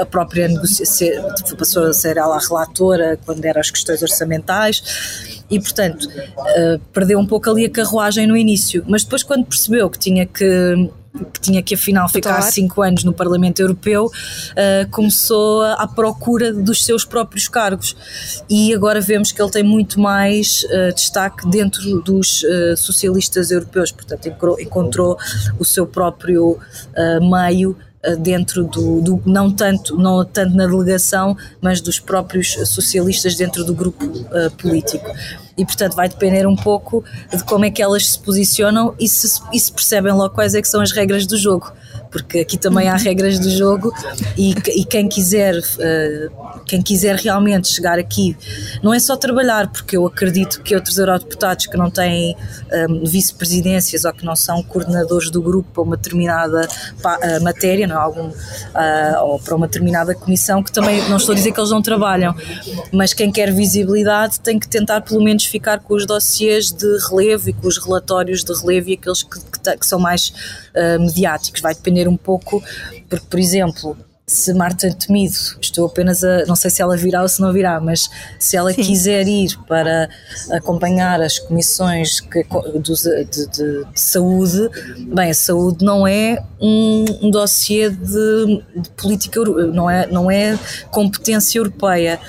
A 0.00 0.06
própria 0.06 0.48
negociação, 0.48 1.08
passou 1.56 1.84
a 1.84 1.92
ser 1.92 2.16
ela 2.16 2.36
a 2.36 2.40
relatora 2.60 3.18
quando 3.24 3.44
eram 3.44 3.60
as 3.60 3.70
questões 3.70 4.02
orçamentais 4.02 5.42
e, 5.50 5.58
portanto, 5.58 6.04
uh, 6.04 6.78
perdeu 6.92 7.18
um 7.18 7.26
pouco 7.26 7.50
ali 7.50 7.64
a 7.64 7.70
carruagem 7.70 8.26
no 8.26 8.36
início. 8.36 8.84
Mas 8.86 9.02
depois, 9.02 9.22
quando 9.22 9.46
percebeu 9.46 9.88
que 9.90 9.98
tinha 9.98 10.26
que 10.26 10.90
que 11.32 11.40
tinha 11.40 11.60
que 11.60 11.74
afinal 11.74 12.08
ficar 12.08 12.40
cinco 12.42 12.82
anos 12.82 13.02
no 13.02 13.12
Parlamento 13.12 13.58
Europeu, 13.58 14.06
uh, 14.06 14.90
começou 14.92 15.62
à 15.62 15.84
procura 15.84 16.52
dos 16.52 16.84
seus 16.84 17.04
próprios 17.04 17.48
cargos. 17.48 17.96
E 18.48 18.72
agora 18.72 19.00
vemos 19.00 19.32
que 19.32 19.42
ele 19.42 19.50
tem 19.50 19.64
muito 19.64 19.98
mais 19.98 20.62
uh, 20.64 20.94
destaque 20.94 21.48
dentro 21.50 22.00
dos 22.02 22.44
uh, 22.44 22.76
socialistas 22.76 23.50
europeus, 23.50 23.90
portanto, 23.90 24.28
encontrou, 24.28 24.60
encontrou 24.60 25.18
o 25.58 25.64
seu 25.64 25.84
próprio 25.84 26.58
meio 27.20 27.76
dentro 28.18 28.64
do, 28.64 29.00
do, 29.00 29.22
não 29.26 29.50
tanto 29.50 29.96
não 29.96 30.24
tanto 30.24 30.56
na 30.56 30.66
delegação 30.66 31.36
mas 31.60 31.80
dos 31.80 31.98
próprios 31.98 32.52
socialistas 32.68 33.34
dentro 33.34 33.64
do 33.64 33.74
grupo 33.74 34.04
uh, 34.06 34.50
político 34.56 35.06
e 35.60 35.64
portanto 35.66 35.94
vai 35.94 36.08
depender 36.08 36.46
um 36.46 36.56
pouco 36.56 37.04
de 37.30 37.44
como 37.44 37.64
é 37.64 37.70
que 37.70 37.82
elas 37.82 38.10
se 38.10 38.18
posicionam 38.18 38.94
e 38.98 39.06
se, 39.08 39.40
e 39.52 39.60
se 39.60 39.70
percebem 39.70 40.12
logo 40.12 40.34
quais 40.34 40.54
é 40.54 40.62
que 40.62 40.68
são 40.68 40.80
as 40.80 40.90
regras 40.92 41.26
do 41.26 41.36
jogo 41.36 41.72
porque 42.10 42.40
aqui 42.40 42.58
também 42.58 42.88
há 42.88 42.96
regras 42.96 43.38
do 43.38 43.50
jogo 43.50 43.92
e, 44.36 44.54
e 44.74 44.84
quem 44.84 45.08
quiser 45.08 45.54
uh, 45.56 46.50
quem 46.70 46.80
quiser 46.82 47.16
realmente 47.16 47.68
chegar 47.68 47.98
aqui 47.98 48.36
não 48.80 48.94
é 48.94 48.98
só 49.00 49.16
trabalhar, 49.16 49.68
porque 49.68 49.96
eu 49.96 50.06
acredito 50.06 50.62
que 50.62 50.74
outros 50.74 50.98
eurodeputados 50.98 51.66
que 51.66 51.76
não 51.76 51.90
têm 51.90 52.36
um, 52.88 53.04
vice-presidências 53.04 54.04
ou 54.04 54.12
que 54.12 54.24
não 54.24 54.36
são 54.36 54.62
coordenadores 54.62 55.30
do 55.30 55.42
grupo 55.42 55.68
para 55.72 55.82
uma 55.82 55.96
determinada 55.96 56.68
uh, 56.68 57.42
matéria, 57.42 57.88
não, 57.88 57.96
é? 57.96 57.98
algum, 57.98 58.28
uh, 58.28 59.24
ou 59.24 59.40
para 59.40 59.56
uma 59.56 59.66
determinada 59.66 60.14
comissão, 60.14 60.62
que 60.62 60.70
também 60.70 61.08
não 61.08 61.16
estou 61.16 61.32
a 61.32 61.36
dizer 61.36 61.52
que 61.52 61.58
eles 61.58 61.70
não 61.70 61.82
trabalham, 61.82 62.34
mas 62.92 63.12
quem 63.12 63.32
quer 63.32 63.52
visibilidade 63.52 64.38
tem 64.38 64.58
que 64.58 64.68
tentar 64.68 65.00
pelo 65.00 65.22
menos 65.22 65.44
ficar 65.50 65.80
com 65.80 65.94
os 65.94 66.06
dossiês 66.06 66.70
de 66.70 66.86
relevo 67.08 67.50
e 67.50 67.52
com 67.52 67.66
os 67.66 67.78
relatórios 67.78 68.44
de 68.44 68.52
relevo 68.52 68.90
e 68.90 68.94
aqueles 68.94 69.22
que, 69.22 69.40
que, 69.40 69.76
que 69.76 69.86
são 69.86 69.98
mais 69.98 70.32
uh, 70.74 71.00
mediáticos. 71.00 71.60
Vai 71.60 71.74
depender 71.74 72.08
um 72.08 72.16
pouco, 72.16 72.62
porque, 73.08 73.26
por 73.28 73.38
exemplo, 73.38 73.96
se 74.30 74.54
Marta 74.54 74.88
Temido, 74.94 75.34
estou 75.60 75.86
apenas 75.86 76.22
a, 76.22 76.44
não 76.46 76.54
sei 76.54 76.70
se 76.70 76.80
ela 76.80 76.96
virá 76.96 77.22
ou 77.22 77.28
se 77.28 77.40
não 77.40 77.52
virá, 77.52 77.80
mas 77.80 78.08
se 78.38 78.56
ela 78.56 78.72
Sim. 78.72 78.82
quiser 78.82 79.26
ir 79.26 79.58
para 79.66 80.08
acompanhar 80.52 81.20
as 81.20 81.40
comissões 81.40 82.20
que, 82.20 82.44
de, 82.44 83.24
de, 83.24 83.46
de, 83.48 83.86
saúde, 83.92 84.70
bem, 85.12 85.30
a 85.30 85.34
saúde 85.34 85.84
não 85.84 86.06
é 86.06 86.40
um, 86.60 87.04
um 87.22 87.30
dossiê 87.30 87.90
de, 87.90 88.62
de 88.76 88.90
política, 88.90 89.40
não 89.40 89.90
é, 89.90 90.06
não 90.06 90.30
é 90.30 90.56
competência 90.92 91.58
europeia 91.58 92.20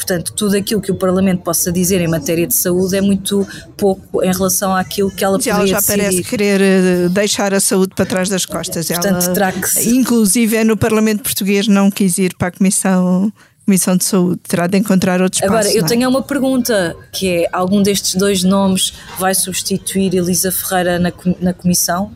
Portanto, 0.00 0.32
tudo 0.32 0.56
aquilo 0.56 0.80
que 0.80 0.90
o 0.90 0.94
Parlamento 0.94 1.42
possa 1.42 1.70
dizer 1.70 2.00
em 2.00 2.08
matéria 2.08 2.46
de 2.46 2.54
saúde 2.54 2.96
é 2.96 3.02
muito 3.02 3.46
pouco 3.76 4.24
em 4.24 4.32
relação 4.32 4.74
àquilo 4.74 5.10
que 5.10 5.22
ela 5.22 5.36
Mas 5.36 5.46
ela 5.46 5.58
poderia 5.58 5.74
já 5.74 5.80
decidir. 5.80 6.02
parece 6.02 6.22
querer 6.24 6.60
eh, 6.62 7.08
deixar 7.10 7.52
a 7.52 7.60
saúde 7.60 7.92
para 7.94 8.06
trás 8.06 8.28
das 8.30 8.46
costas. 8.46 8.88
Portanto, 8.88 9.24
ela, 9.24 9.34
terá 9.34 9.52
que 9.52 9.68
se- 9.68 9.94
inclusive, 9.94 10.56
é 10.56 10.64
no 10.64 10.74
Parlamento 10.76 11.22
Português 11.22 11.68
não 11.68 11.90
quis 11.90 12.16
ir 12.16 12.34
para 12.38 12.48
a 12.48 12.50
Comissão, 12.50 13.30
Comissão 13.66 13.94
de 13.94 14.04
Saúde. 14.04 14.40
Terá 14.48 14.66
de 14.66 14.78
encontrar 14.78 15.20
outro 15.20 15.36
espaço. 15.36 15.52
Agora, 15.52 15.70
eu 15.76 15.84
é? 15.84 15.86
tenho 15.86 16.08
uma 16.08 16.22
pergunta, 16.22 16.96
que 17.12 17.28
é, 17.28 17.48
algum 17.52 17.82
destes 17.82 18.14
dois 18.14 18.42
nomes 18.42 18.94
vai 19.18 19.34
substituir 19.34 20.14
Elisa 20.14 20.50
Ferreira 20.50 20.98
na, 20.98 21.12
na 21.42 21.52
comissão? 21.52 22.10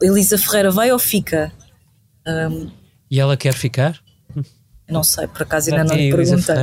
Elisa 0.00 0.38
Ferreira 0.38 0.70
vai 0.70 0.92
ou 0.92 0.98
fica? 1.00 1.50
Hum, 2.26 2.70
E 3.10 3.18
ela 3.18 3.36
quer 3.36 3.54
ficar? 3.54 3.98
Não 4.88 5.02
sei, 5.02 5.26
por 5.26 5.42
acaso 5.42 5.70
ainda 5.70 5.84
não 5.84 5.96
lhe 5.96 6.10
perguntei. 6.14 6.54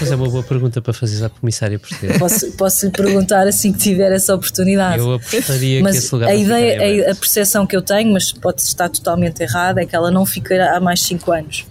Mas 0.00 0.10
é 0.12 0.16
uma 0.16 0.28
boa 0.28 0.42
pergunta 0.42 0.82
para 0.82 0.92
fazer 0.92 1.24
à 1.24 1.28
comissária 1.30 1.78
portuguesa. 1.78 2.18
Posso, 2.18 2.52
posso 2.52 2.86
lhe 2.86 2.92
perguntar 2.92 3.46
assim 3.46 3.72
que 3.72 3.78
tiver 3.78 4.12
essa 4.12 4.34
oportunidade. 4.34 4.98
Eu 4.98 5.14
apostaria 5.14 5.78
que 5.78 5.82
mas 5.82 5.96
esse 5.96 6.14
lugar 6.14 6.28
a 6.28 6.34
ideia, 6.34 7.08
a, 7.08 7.12
a 7.12 7.14
percepção 7.14 7.66
que 7.66 7.74
eu 7.76 7.82
tenho, 7.82 8.12
mas 8.12 8.32
pode 8.32 8.60
estar 8.62 8.88
totalmente 8.88 9.40
errada, 9.42 9.80
é 9.82 9.86
que 9.86 9.96
ela 9.96 10.10
não 10.10 10.26
ficará 10.26 10.76
há 10.76 10.80
mais 10.80 11.00
5 11.02 11.32
anos. 11.32 11.66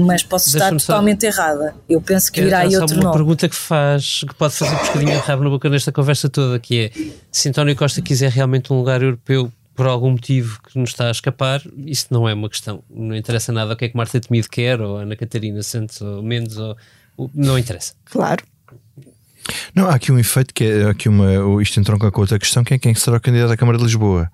Mas 0.00 0.22
posso 0.22 0.46
estar 0.46 0.58
Deixa-me 0.60 0.78
só- 0.80 0.92
totalmente 0.92 1.24
errada. 1.26 1.74
Eu 1.88 2.00
penso 2.00 2.30
que 2.30 2.40
virá 2.40 2.60
É 2.60 2.66
aí 2.66 2.72
só 2.72 2.82
outro 2.82 2.94
uma 2.96 3.02
nome. 3.04 3.16
pergunta 3.16 3.48
que 3.48 3.56
faz, 3.56 4.20
que 4.28 4.32
pode 4.34 4.54
fazer 4.54 4.76
pescadinho 4.78 5.10
de 5.10 5.18
rabo 5.26 5.42
na 5.42 5.50
boca 5.50 5.68
nesta 5.68 5.90
conversa 5.90 6.28
toda, 6.28 6.56
que 6.60 6.78
é 6.94 7.00
se 7.32 7.48
António 7.48 7.74
Costa 7.74 8.00
quiser 8.00 8.30
realmente 8.30 8.72
um 8.72 8.76
lugar 8.76 9.02
europeu 9.02 9.50
por 9.78 9.86
algum 9.86 10.10
motivo 10.10 10.58
que 10.60 10.76
nos 10.76 10.90
está 10.90 11.06
a 11.06 11.12
escapar, 11.12 11.62
isso 11.86 12.08
não 12.10 12.28
é 12.28 12.34
uma 12.34 12.48
questão. 12.48 12.82
Não 12.90 13.14
interessa 13.14 13.52
nada 13.52 13.74
o 13.74 13.76
que 13.76 13.84
é 13.84 13.88
que 13.88 13.96
Marta 13.96 14.20
Temido 14.20 14.48
quer, 14.50 14.80
ou 14.80 14.96
Ana 14.96 15.14
Catarina 15.14 15.62
Santos, 15.62 16.00
ou 16.00 16.20
Mendes, 16.20 16.56
ou, 16.56 16.76
não 17.32 17.56
interessa. 17.56 17.94
Claro. 18.06 18.42
Não, 19.72 19.86
há 19.88 19.94
aqui 19.94 20.10
um 20.10 20.18
efeito 20.18 20.52
que 20.52 20.64
é 20.64 20.90
aqui 20.90 21.08
uma, 21.08 21.62
isto 21.62 21.78
entronca 21.78 22.10
com 22.10 22.20
outra 22.20 22.40
questão, 22.40 22.64
que 22.64 22.74
é 22.74 22.78
quem 22.78 22.92
será 22.96 23.18
o 23.18 23.20
candidato 23.20 23.52
à 23.52 23.56
Câmara 23.56 23.78
de 23.78 23.84
Lisboa. 23.84 24.28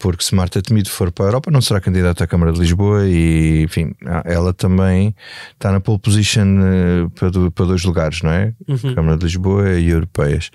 Porque 0.00 0.24
se 0.24 0.34
Marta 0.34 0.62
Temido 0.62 0.88
for 0.88 1.12
para 1.12 1.26
a 1.26 1.28
Europa, 1.28 1.50
não 1.50 1.60
será 1.60 1.78
candidata 1.78 2.24
à 2.24 2.26
Câmara 2.26 2.50
de 2.52 2.58
Lisboa 2.58 3.06
e, 3.06 3.62
enfim, 3.64 3.92
ela 4.24 4.54
também 4.54 5.14
está 5.52 5.70
na 5.70 5.78
pole 5.80 5.98
position 5.98 6.58
eh, 6.62 7.08
para, 7.14 7.30
do- 7.30 7.50
para 7.52 7.66
dois 7.66 7.84
lugares, 7.84 8.22
não 8.22 8.30
é? 8.30 8.54
Câmara 8.94 9.18
de 9.18 9.24
Lisboa 9.24 9.78
e 9.78 9.88
europeias. 9.90 10.50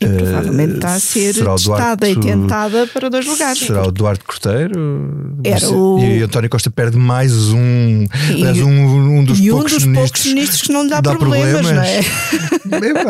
E 0.00 0.06
provavelmente 0.08 0.74
está 0.74 0.94
a 0.94 1.00
ser 1.00 1.32
testada 1.34 2.08
e 2.08 2.14
Duarte- 2.14 2.28
tentada 2.28 2.86
para 2.88 3.08
dois 3.08 3.24
lugares. 3.26 3.58
Será 3.60 3.86
o 3.86 3.92
Duarte 3.92 4.24
Corteiro? 4.24 5.36
Era 5.44 5.70
o- 5.70 5.98
E 6.00 6.22
António 6.22 6.50
Costa 6.50 6.68
perde 6.70 6.96
mais 6.98 7.32
um, 7.50 8.04
mais 8.40 8.58
um, 8.60 8.70
um 9.18 9.24
dos 9.24 9.38
e 9.38 9.50
um 9.50 9.54
poucos 9.54 9.72
dos 9.72 9.84
ministros, 9.84 10.10
poucos 10.10 10.26
ministros 10.32 10.62
que 10.62 10.72
não 10.72 10.86
dá, 10.86 11.00
problemas, 11.02 11.64
não 11.64 11.82
é? 11.82 12.00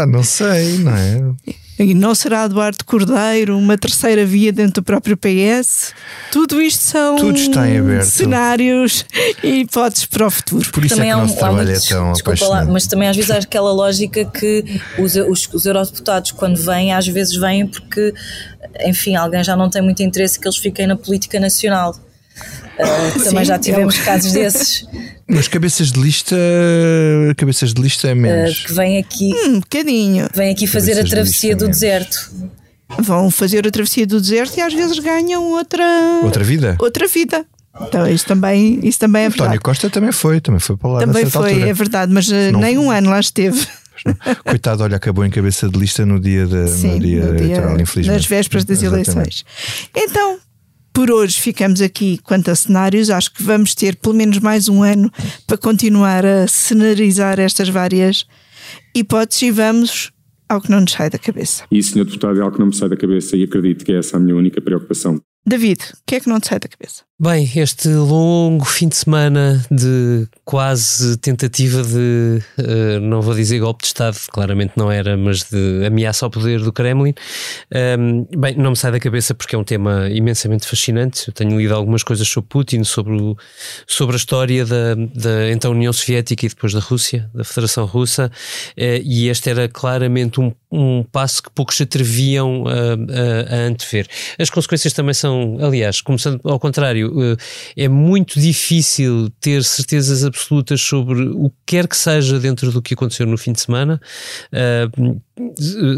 Não 0.07 0.23
sei, 0.23 0.79
não 0.79 0.95
é? 0.95 1.21
E 1.77 1.93
não 1.93 2.15
será 2.15 2.45
Eduardo 2.45 2.85
Cordeiro, 2.85 3.59
uma 3.59 3.77
terceira 3.77 4.25
via 4.25 4.53
dentro 4.53 4.75
do 4.75 4.83
próprio 4.85 5.17
PS? 5.17 5.93
Tudo 6.31 6.63
isto 6.63 6.81
são 6.83 7.17
Tudo 7.17 7.37
está 7.37 7.69
em 7.69 7.79
aberto. 7.79 8.05
cenários 8.05 9.05
e 9.43 9.61
hipóteses 9.63 10.07
para 10.07 10.27
o 10.27 10.31
futuro. 10.31 10.71
Por 10.71 10.85
isso 10.85 10.95
é 10.95 11.05
que 11.05 11.11
o 11.11 11.15
há 11.15 11.17
um- 11.17 11.21
nosso 11.23 11.35
há 11.35 11.39
trabalho 11.39 11.71
é 11.73 11.81
tão 11.81 12.13
desculpa 12.13 12.47
lá, 12.47 12.65
mas 12.65 12.87
também 12.87 13.09
às 13.09 13.17
vezes 13.17 13.31
há 13.33 13.39
aquela 13.39 13.73
lógica 13.73 14.25
que 14.25 14.65
os, 14.99 15.17
os, 15.17 15.49
os 15.53 15.67
eurodeputados, 15.67 16.31
quando 16.31 16.57
vêm, 16.63 16.93
às 16.93 17.09
vezes 17.09 17.35
vêm 17.35 17.67
porque, 17.67 18.15
enfim, 18.87 19.17
alguém 19.17 19.43
já 19.43 19.57
não 19.57 19.69
tem 19.69 19.83
muito 19.83 20.01
interesse 20.01 20.39
que 20.39 20.47
eles 20.47 20.59
fiquem 20.59 20.87
na 20.87 20.97
política 20.97 21.41
nacional. 21.41 21.97
Ah, 22.79 22.85
também 23.25 23.41
Sim, 23.41 23.45
já 23.45 23.55
é 23.55 23.59
tivemos 23.59 23.99
um- 23.99 24.05
casos 24.05 24.33
desses 24.33 24.87
Mas 25.27 25.49
cabeças 25.49 25.91
de 25.91 26.01
lista, 26.01 26.37
cabeças 27.37 27.73
de 27.73 27.81
lista 27.81 28.09
é 28.09 28.15
menos. 28.15 28.61
que 28.67 28.73
vêm 28.73 28.99
aqui, 28.99 29.33
Um 29.49 29.61
bocadinho. 29.61 30.29
vêm 30.35 30.51
aqui 30.53 30.67
fazer 30.67 30.93
a 30.93 30.97
Cabeças 30.97 31.09
de 31.09 31.15
travessia 31.15 31.49
lista 31.51 31.57
do 31.59 31.63
menos. 31.65 31.81
deserto. 31.81 32.31
Vão 33.01 33.31
fazer 33.31 33.67
a 33.67 33.71
travessia 33.71 34.07
do 34.07 34.21
deserto 34.21 34.59
e 34.59 34.61
às 34.61 34.73
vezes 34.75 34.99
ganham 34.99 35.43
outra, 35.53 35.85
Outra 36.23 36.45
vida? 36.45 36.77
outra 36.79 37.09
vida. 37.09 37.45
Então 37.81 38.07
isso 38.07 38.25
também, 38.27 38.79
isso 38.85 38.99
também 39.01 39.23
é 39.23 39.27
António 39.27 39.43
verdade. 39.45 39.61
Costa 39.65 39.91
também 39.91 40.13
foi, 40.13 40.41
também 40.41 40.61
foi 40.61 40.77
para 40.77 40.91
lá 40.91 41.01
Também 41.01 41.27
foi, 41.27 41.51
altura. 41.53 41.69
é 41.71 41.73
verdade, 41.73 42.13
mas 42.13 42.29
uh, 42.29 42.53
Não- 42.53 42.61
nem 42.61 42.79
um 42.79 42.91
ano 42.91 43.11
lá 43.11 43.19
esteve. 43.19 43.67
Coitado, 44.45 44.83
olha, 44.85 44.97
acabou 44.97 45.25
em 45.25 45.31
cabeça 45.31 45.69
de 45.69 45.79
lista 45.79 46.05
no 46.05 46.21
dia, 46.21 46.47
de, 46.47 46.69
Sim, 46.69 46.93
no 46.93 47.01
dia, 47.01 47.25
no 47.25 47.37
dia- 47.37 47.45
eleitoral, 47.47 47.81
infelizmente. 47.81 48.17
nas 48.19 48.27
vésperas 48.27 48.65
das 48.65 48.81
Exatamente. 48.83 49.11
eleições. 49.11 49.45
Então, 49.97 50.39
por 50.95 51.11
hoje 51.11 51.39
ficamos 51.41 51.83
aqui 51.83 52.19
quanto 52.19 52.51
a 52.51 52.55
cenários. 52.55 53.11
Acho 53.11 53.35
que 53.35 53.43
vamos 53.43 53.75
ter 53.75 53.97
pelo 53.97 54.15
menos 54.15 54.39
mais 54.39 54.69
um 54.69 54.83
ano 54.83 55.11
para 55.47 55.59
continuar 55.59 56.25
a 56.25 56.47
cenarizar 56.47 57.41
estas 57.41 57.69
várias 57.69 58.25
hipóteses 58.95 59.43
e 59.43 59.51
vamos 59.51 60.13
ao 60.49 60.61
que 60.61 60.71
não 60.71 60.81
nos 60.81 60.93
sai 60.93 61.11
da 61.11 61.19
cabeça. 61.19 61.65
E, 61.71 61.83
Sr. 61.83 62.05
Deputado, 62.05 62.39
é 62.39 62.43
algo 62.43 62.55
que 62.55 62.61
não 62.61 62.69
me 62.69 62.77
sai 62.77 62.89
da 62.89 62.97
cabeça 62.97 63.37
e 63.37 63.43
acredito 63.43 63.85
que 63.85 63.93
é 63.93 63.99
essa 63.99 64.17
a 64.17 64.21
minha 64.21 64.37
única 64.37 64.61
preocupação. 64.61 65.21
David, 65.47 65.81
o 65.93 65.97
que 66.07 66.15
é 66.17 66.21
que 66.21 66.29
não 66.29 66.41
te 66.41 66.49
sai 66.49 66.59
da 66.59 66.69
cabeça? 66.69 67.03
Bem, 67.21 67.49
este 67.57 67.89
longo 67.89 68.65
fim 68.65 68.89
de 68.89 68.97
semana 68.97 69.65
de 69.71 70.27
quase 70.45 71.17
tentativa 71.19 71.81
de, 71.83 72.43
eh, 72.59 72.99
não 72.99 73.23
vou 73.23 73.35
dizer 73.35 73.61
golpe 73.61 73.83
de 73.83 73.87
Estado, 73.87 74.19
claramente 74.33 74.73
não 74.77 74.91
era, 74.91 75.17
mas 75.17 75.45
de 75.45 75.87
ameaça 75.87 76.27
ao 76.27 76.31
poder 76.31 76.61
do 76.61 76.73
Kremlin. 76.73 77.15
Ehm, 77.71 78.27
bem, 78.37 78.57
não 78.57 78.71
me 78.71 78.77
sai 78.77 78.91
da 78.91 78.99
cabeça 78.99 79.33
porque 79.33 79.55
é 79.55 79.59
um 79.59 79.63
tema 79.63 80.09
imensamente 80.11 80.67
fascinante. 80.67 81.29
Eu 81.29 81.33
tenho 81.33 81.57
lido 81.57 81.73
algumas 81.75 82.03
coisas 82.03 82.27
sobre 82.27 82.49
Putin, 82.49 82.83
sobre, 82.83 83.13
o- 83.15 83.37
sobre 83.87 84.17
a 84.17 84.19
história 84.19 84.65
da, 84.67 84.95
da 84.97 85.51
então 85.53 85.71
União 85.71 85.93
Soviética 85.93 86.45
e 86.47 86.49
depois 86.49 86.73
da 86.73 86.81
Rússia, 86.81 87.31
da 87.33 87.45
Federação 87.45 87.87
Russa, 87.87 88.31
eh, 88.77 89.01
e 89.05 89.29
este 89.29 89.49
era 89.51 89.69
claramente 89.69 90.41
um, 90.41 90.53
um 90.71 91.05
passo 91.05 91.41
que 91.45 91.51
poucos 91.53 91.77
se 91.77 91.85
atreviam 91.85 92.65
a, 92.67 92.73
a, 92.73 93.55
a 93.57 93.59
antever. 93.69 94.09
As 94.37 94.51
consequências 94.51 94.93
também 94.93 95.15
são, 95.15 95.34
aliás, 95.61 96.01
começando 96.01 96.41
ao 96.45 96.59
contrário, 96.59 97.13
eh, 97.23 97.85
é 97.85 97.89
muito 97.89 98.41
difícil 98.41 99.31
ter 99.41 99.63
certezas 99.65 100.25
absolutas 100.25 100.81
sobre 100.81 101.23
o 101.29 101.51
que 101.51 101.57
quer 101.75 101.89
que 101.89 101.97
seja 101.97 102.39
dentro 102.39 102.71
do 102.71 102.81
que 102.81 102.95
aconteceu 102.95 103.27
no 103.27 103.37
fim 103.37 103.53
de 103.53 103.61
semana, 103.61 104.01
eh, 104.53 104.89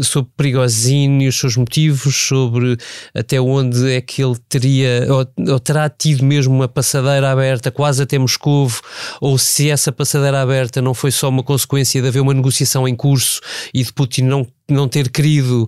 sobre 0.01 0.31
Prigozhin 0.35 1.21
e 1.21 1.27
os 1.27 1.37
seus 1.37 1.55
motivos, 1.55 2.15
sobre 2.15 2.77
até 3.13 3.39
onde 3.39 3.91
é 3.91 4.01
que 4.01 4.23
ele 4.23 4.35
teria 4.49 5.05
ou, 5.09 5.53
ou 5.53 5.59
terá 5.59 5.87
tido 5.89 6.25
mesmo 6.25 6.55
uma 6.55 6.67
passadeira 6.67 7.31
aberta 7.31 7.69
quase 7.69 8.01
até 8.01 8.17
Moscovo, 8.17 8.81
ou 9.21 9.37
se 9.37 9.69
essa 9.69 9.91
passadeira 9.91 10.41
aberta 10.41 10.81
não 10.81 10.93
foi 10.93 11.11
só 11.11 11.29
uma 11.29 11.43
consequência 11.43 12.01
de 12.01 12.07
haver 12.07 12.21
uma 12.21 12.33
negociação 12.33 12.87
em 12.87 12.95
curso 12.95 13.39
e 13.73 13.83
de 13.83 13.93
Putin 13.93 14.23
não 14.23 14.47
não 14.69 14.87
ter 14.87 15.09
querido 15.09 15.67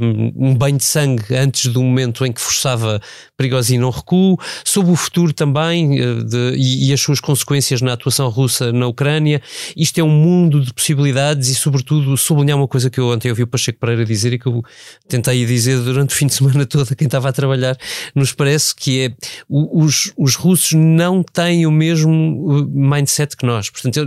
um, 0.00 0.48
um 0.50 0.54
banho 0.54 0.76
de 0.76 0.84
sangue 0.84 1.34
antes 1.34 1.66
do 1.66 1.82
momento 1.82 2.26
em 2.26 2.32
que 2.32 2.40
forçava 2.40 3.00
Prigozhin 3.36 3.78
não 3.78 3.90
recuo, 3.90 4.38
sobre 4.64 4.90
o 4.92 4.96
futuro 4.96 5.32
também 5.32 6.00
uh, 6.00 6.24
de, 6.24 6.54
e, 6.56 6.88
e, 6.88 6.92
as 6.92 7.00
suas 7.00 7.20
consequências 7.20 7.80
na 7.80 7.92
atuação 7.92 8.28
russa 8.28 8.72
na 8.72 8.86
Ucrânia. 8.86 9.40
Isto 9.76 9.98
é 9.98 10.04
um 10.04 10.08
mundo 10.08 10.60
de 10.60 10.72
possibilidades 10.72 11.48
e, 11.48 11.54
sobretudo, 11.54 12.16
sublinhar 12.16 12.56
uma 12.56 12.68
coisa 12.68 12.90
que 12.90 12.98
eu 12.98 13.08
ontem 13.08 13.28
ouvi 13.30 13.42
o 13.42 13.46
Pacheco 13.46 13.78
Pereira 13.78 14.04
dizer 14.04 14.32
e 14.32 14.38
que 14.38 14.46
eu 14.46 14.62
tentei 15.08 15.44
dizer 15.46 15.78
durante 15.80 16.10
o 16.10 16.16
fim 16.16 16.26
de 16.26 16.34
semana 16.34 16.64
todo 16.66 16.88
a 16.90 16.94
quem 16.94 17.06
estava 17.06 17.28
a 17.28 17.32
trabalhar, 17.32 17.76
nos 18.14 18.32
parece 18.32 18.74
que 18.74 19.00
é 19.00 19.12
os, 19.48 20.12
os 20.16 20.34
russos 20.34 20.72
não 20.72 21.22
têm 21.22 21.66
o 21.66 21.70
mesmo 21.70 22.68
mindset 22.72 23.36
que 23.36 23.46
nós. 23.46 23.70
Portanto, 23.70 24.00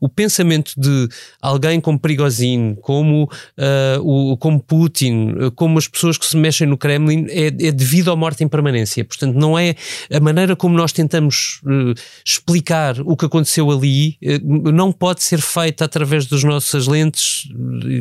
o, 0.00 0.06
o 0.06 0.08
pensamento 0.08 0.72
de 0.76 1.08
alguém 1.40 1.80
como 1.80 1.98
Prigozhin, 1.98 2.76
como 2.80 3.24
uh, 3.24 3.65
o, 4.02 4.36
como 4.36 4.60
Putin, 4.60 5.34
como 5.54 5.78
as 5.78 5.88
pessoas 5.88 6.18
que 6.18 6.26
se 6.26 6.36
mexem 6.36 6.66
no 6.66 6.76
Kremlin, 6.76 7.26
é, 7.28 7.46
é 7.46 7.72
devido 7.72 8.10
à 8.10 8.16
morte 8.16 8.42
em 8.44 8.48
permanência. 8.48 9.04
Portanto, 9.04 9.34
não 9.34 9.58
é 9.58 9.74
a 10.12 10.20
maneira 10.20 10.56
como 10.56 10.76
nós 10.76 10.92
tentamos 10.92 11.60
uh, 11.64 11.94
explicar 12.24 13.00
o 13.00 13.16
que 13.16 13.26
aconteceu 13.26 13.70
ali, 13.70 14.16
uh, 14.22 14.72
não 14.72 14.92
pode 14.92 15.22
ser 15.22 15.40
feita 15.40 15.84
através 15.84 16.26
das 16.26 16.42
nossas 16.44 16.86
lentes. 16.86 17.48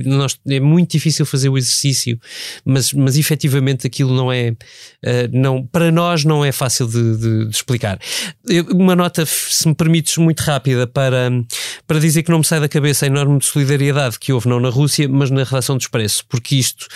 Nós, 0.05 0.37
é 0.47 0.59
muito 0.59 0.91
difícil 0.91 1.25
fazer 1.25 1.49
o 1.49 1.57
exercício, 1.57 2.19
mas, 2.63 2.93
mas 2.93 3.17
efetivamente 3.17 3.87
aquilo 3.87 4.15
não 4.15 4.31
é, 4.31 4.53
não, 5.31 5.65
para 5.65 5.91
nós 5.91 6.23
não 6.23 6.43
é 6.43 6.51
fácil 6.51 6.87
de, 6.87 7.17
de, 7.17 7.45
de 7.45 7.55
explicar. 7.55 7.99
Uma 8.71 8.95
nota, 8.95 9.25
se 9.25 9.67
me 9.67 9.75
permites, 9.75 10.17
muito 10.17 10.41
rápida 10.41 10.87
para, 10.87 11.31
para 11.87 11.99
dizer 11.99 12.23
que 12.23 12.31
não 12.31 12.39
me 12.39 12.45
sai 12.45 12.59
da 12.59 12.69
cabeça 12.69 13.05
a 13.05 13.07
enorme 13.07 13.39
solidariedade 13.41 14.19
que 14.19 14.33
houve 14.33 14.47
não 14.47 14.59
na 14.59 14.69
Rússia, 14.69 15.07
mas 15.09 15.29
na 15.29 15.43
redação 15.55 15.77
do 15.77 15.81
Expresso, 15.81 16.25
porque 16.27 16.55
isto 16.55 16.87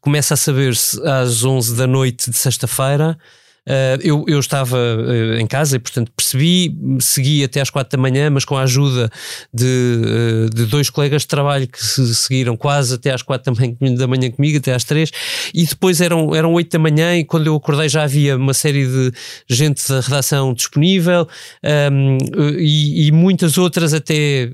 começa 0.00 0.34
a 0.34 0.36
saber-se 0.36 1.00
às 1.06 1.44
11 1.44 1.76
da 1.76 1.86
noite 1.86 2.30
de 2.30 2.36
sexta-feira. 2.36 3.18
Uh, 3.68 4.00
eu, 4.02 4.24
eu 4.26 4.40
estava 4.40 4.78
uh, 4.78 5.34
em 5.34 5.46
casa 5.46 5.76
e, 5.76 5.78
portanto, 5.78 6.10
percebi, 6.16 6.74
segui 7.00 7.44
até 7.44 7.60
às 7.60 7.68
quatro 7.68 7.98
da 7.98 8.02
manhã, 8.02 8.30
mas 8.30 8.42
com 8.42 8.56
a 8.56 8.62
ajuda 8.62 9.10
de, 9.52 9.66
uh, 9.66 10.48
de 10.54 10.64
dois 10.64 10.88
colegas 10.88 11.22
de 11.22 11.28
trabalho 11.28 11.68
que 11.68 11.84
se 11.84 12.14
seguiram 12.14 12.56
quase 12.56 12.94
até 12.94 13.12
às 13.12 13.20
quatro 13.20 13.52
da 13.52 14.06
manhã, 14.06 14.30
comigo, 14.30 14.56
até 14.56 14.72
às 14.72 14.84
três, 14.84 15.10
e 15.52 15.66
depois 15.66 16.00
eram, 16.00 16.34
eram 16.34 16.54
oito 16.54 16.72
da 16.72 16.78
manhã 16.78 17.14
e 17.18 17.24
quando 17.26 17.48
eu 17.48 17.56
acordei 17.56 17.90
já 17.90 18.04
havia 18.04 18.36
uma 18.36 18.54
série 18.54 18.86
de 18.86 19.12
gente 19.46 19.86
da 19.86 20.00
redação 20.00 20.54
disponível 20.54 21.28
um, 21.92 22.18
e, 22.58 23.08
e, 23.08 23.12
muitas 23.12 23.58
outras 23.58 23.92
até 23.92 24.50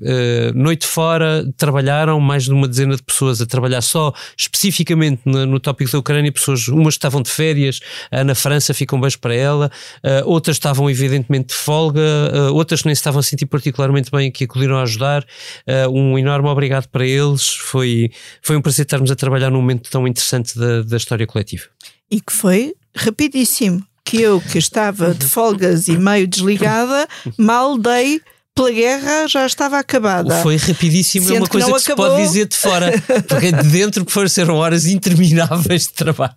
noite 0.53 0.85
fora 0.85 1.45
trabalharam, 1.55 2.19
mais 2.19 2.43
de 2.43 2.51
uma 2.51 2.67
dezena 2.67 2.95
de 2.95 3.03
pessoas 3.03 3.41
a 3.41 3.45
trabalhar 3.45 3.81
só 3.81 4.13
especificamente 4.37 5.21
no, 5.25 5.45
no 5.45 5.59
tópico 5.59 5.91
da 5.91 5.99
Ucrânia, 5.99 6.31
pessoas, 6.31 6.67
umas 6.67 6.95
estavam 6.95 7.21
de 7.21 7.29
férias, 7.29 7.79
na 8.25 8.35
França 8.35 8.73
ficam 8.73 8.99
beijos 9.05 9.15
para 9.15 9.33
ela, 9.33 9.71
uh, 10.03 10.29
outras 10.29 10.57
estavam 10.57 10.89
evidentemente 10.89 11.47
de 11.47 11.53
folga, 11.55 12.01
uh, 12.01 12.53
outras 12.53 12.83
nem 12.83 12.93
se 12.93 12.99
estavam 12.99 13.19
a 13.19 13.23
sentir 13.23 13.45
particularmente 13.45 14.11
bem 14.11 14.31
que 14.31 14.43
acudiram 14.43 14.77
a 14.77 14.83
ajudar. 14.83 15.23
Uh, 15.67 15.89
um 15.91 16.17
enorme 16.17 16.49
obrigado 16.49 16.87
para 16.87 17.05
eles, 17.05 17.47
foi, 17.47 18.11
foi 18.41 18.55
um 18.55 18.61
prazer 18.61 18.85
estarmos 18.85 19.11
a 19.11 19.15
trabalhar 19.15 19.49
num 19.49 19.61
momento 19.61 19.89
tão 19.89 20.07
interessante 20.07 20.57
da, 20.57 20.81
da 20.81 20.97
história 20.97 21.25
coletiva. 21.25 21.65
E 22.09 22.21
que 22.21 22.33
foi 22.33 22.73
rapidíssimo, 22.95 23.83
que 24.03 24.21
eu 24.21 24.39
que 24.39 24.57
estava 24.57 25.13
de 25.13 25.25
folgas 25.25 25.87
e 25.87 25.97
meio 25.97 26.27
desligada, 26.27 27.07
mal 27.37 27.77
dei 27.77 28.21
pela 28.55 28.71
guerra 28.71 29.27
já 29.27 29.45
estava 29.45 29.77
acabada. 29.77 30.41
Foi 30.41 30.55
rapidíssimo, 30.55 31.29
é 31.29 31.37
uma 31.37 31.47
coisa 31.47 31.67
que, 31.67 31.73
que 31.73 31.79
se 31.81 31.95
pode 31.95 32.21
dizer 32.23 32.47
de 32.47 32.55
fora, 32.55 32.89
porque 33.27 33.51
de 33.51 33.67
dentro 33.67 34.05
foram 34.07 34.55
horas 34.55 34.85
intermináveis 34.85 35.87
de 35.87 35.93
trabalho. 35.93 36.33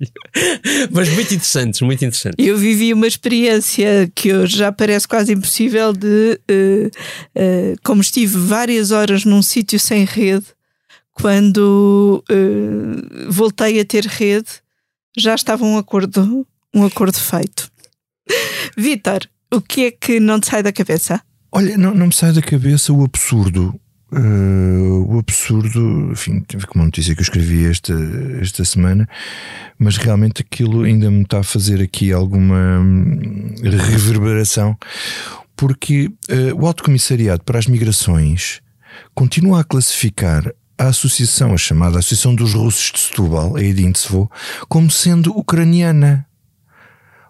Mas 0.91 1.09
muito 1.11 1.33
interessantes, 1.33 1.81
muito 1.81 2.05
interessantes. 2.05 2.45
Eu 2.45 2.59
vivi 2.59 2.93
uma 2.93 3.07
experiência 3.07 4.11
que 4.17 4.35
hoje 4.35 4.59
já 4.59 4.73
parece 4.73 5.07
quase 5.07 5.33
impossível 5.33 5.93
de 5.93 6.41
uh, 6.51 6.87
uh, 6.89 7.77
como 7.85 8.03
estive 8.03 8.37
várias 8.37 8.91
horas 8.91 9.25
num 9.25 9.41
sítio 9.41 9.79
sem 9.79 10.05
rede, 10.05 10.47
quando 11.13 12.25
uh, 12.29 13.31
voltei 13.33 13.79
a 13.79 13.85
ter 13.85 14.07
rede, 14.07 14.49
já 15.17 15.37
estava 15.37 15.65
um 15.65 15.79
acordo, 15.79 16.45
um 16.75 16.85
acordo 16.85 17.19
feito. 17.19 17.71
Vitor, 18.77 19.21
o 19.53 19.61
que 19.61 19.87
é 19.87 19.91
que 19.93 20.19
não 20.19 20.41
te 20.41 20.49
sai 20.49 20.65
da 20.65 20.73
cabeça? 20.73 21.23
Olha, 21.51 21.77
não, 21.79 21.95
não 21.95 22.07
me 22.07 22.15
sai 22.15 22.33
da 22.33 22.43
cabeça 22.43 22.93
o 22.93 23.03
absurdo. 23.03 23.79
Uh, 24.11 25.05
o 25.07 25.19
absurdo, 25.19 26.11
enfim, 26.13 26.43
como 26.69 26.85
notícia 26.85 27.15
que 27.15 27.21
eu 27.21 27.25
escrevi 27.25 27.67
esta, 27.67 27.93
esta 28.41 28.65
semana, 28.65 29.07
mas 29.79 29.99
realmente 29.99 30.41
aquilo 30.41 30.83
ainda 30.83 31.11
me 31.11 31.23
está 31.23 31.41
a 31.41 31.43
fazer 31.43 31.83
aqui 31.83 32.11
alguma 32.11 32.81
hum, 32.81 33.55
reverberação, 33.63 34.79
porque 35.55 36.07
uh, 36.07 36.55
o 36.59 36.67
Alto 36.67 36.85
Comissariado 36.85 37.45
para 37.45 37.59
as 37.59 37.67
Migrações 37.67 38.63
continua 39.15 39.61
a 39.61 39.65
classificar 39.65 40.55
a 40.79 40.87
associação, 40.87 41.53
a 41.53 41.59
chamada 41.59 41.99
Associação 41.99 42.35
dos 42.35 42.55
Russos 42.55 42.93
de 42.93 43.01
Setúbal, 43.01 43.57
a 43.57 43.63
Edintsevo, 43.63 44.31
como 44.69 44.91
sendo 44.91 45.37
ucraniana. 45.37 46.27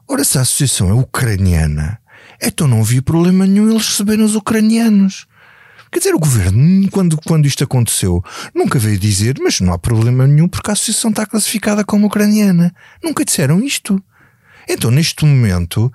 Ora, 0.06 0.22
se 0.22 0.38
a 0.38 0.42
associação 0.42 0.90
é 0.90 0.92
ucraniana, 0.92 1.98
então 2.40 2.66
não 2.66 2.80
havia 2.80 3.02
problema 3.02 3.46
nenhum 3.46 3.70
eles 3.70 3.86
receberem 3.86 4.24
os 4.24 4.34
ucranianos. 4.34 5.26
Quer 5.90 6.00
dizer, 6.00 6.14
o 6.14 6.18
governo, 6.18 6.90
quando, 6.90 7.16
quando 7.24 7.46
isto 7.46 7.64
aconteceu, 7.64 8.22
nunca 8.54 8.78
veio 8.78 8.98
dizer, 8.98 9.36
mas 9.40 9.58
não 9.60 9.72
há 9.72 9.78
problema 9.78 10.26
nenhum 10.26 10.46
porque 10.46 10.70
a 10.70 10.74
associação 10.74 11.10
está 11.10 11.24
classificada 11.24 11.82
como 11.82 12.06
ucraniana. 12.06 12.74
Nunca 13.02 13.24
disseram 13.24 13.62
isto. 13.62 14.02
Então, 14.68 14.90
neste 14.90 15.24
momento, 15.24 15.90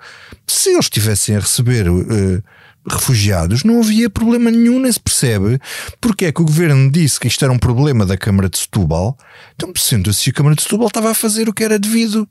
se 0.46 0.70
eles 0.70 0.86
estivessem 0.86 1.36
a 1.36 1.40
receber 1.40 1.88
uh, 1.88 2.42
refugiados, 2.88 3.62
não 3.62 3.80
havia 3.80 4.10
problema 4.10 4.50
nenhum, 4.50 4.80
nem 4.80 4.90
se 4.90 4.98
percebe 4.98 5.60
porque 6.00 6.26
é 6.26 6.32
que 6.32 6.42
o 6.42 6.44
governo 6.44 6.90
disse 6.90 7.20
que 7.20 7.28
isto 7.28 7.44
era 7.44 7.52
um 7.52 7.58
problema 7.58 8.04
da 8.04 8.16
Câmara 8.16 8.48
de 8.48 8.58
Setúbal. 8.58 9.16
Então, 9.54 9.72
sendo 9.76 10.10
assim, 10.10 10.30
a 10.30 10.32
Câmara 10.32 10.56
de 10.56 10.62
Setúbal 10.62 10.88
estava 10.88 11.10
a 11.12 11.14
fazer 11.14 11.48
o 11.48 11.52
que 11.52 11.62
era 11.62 11.78
devido. 11.78 12.28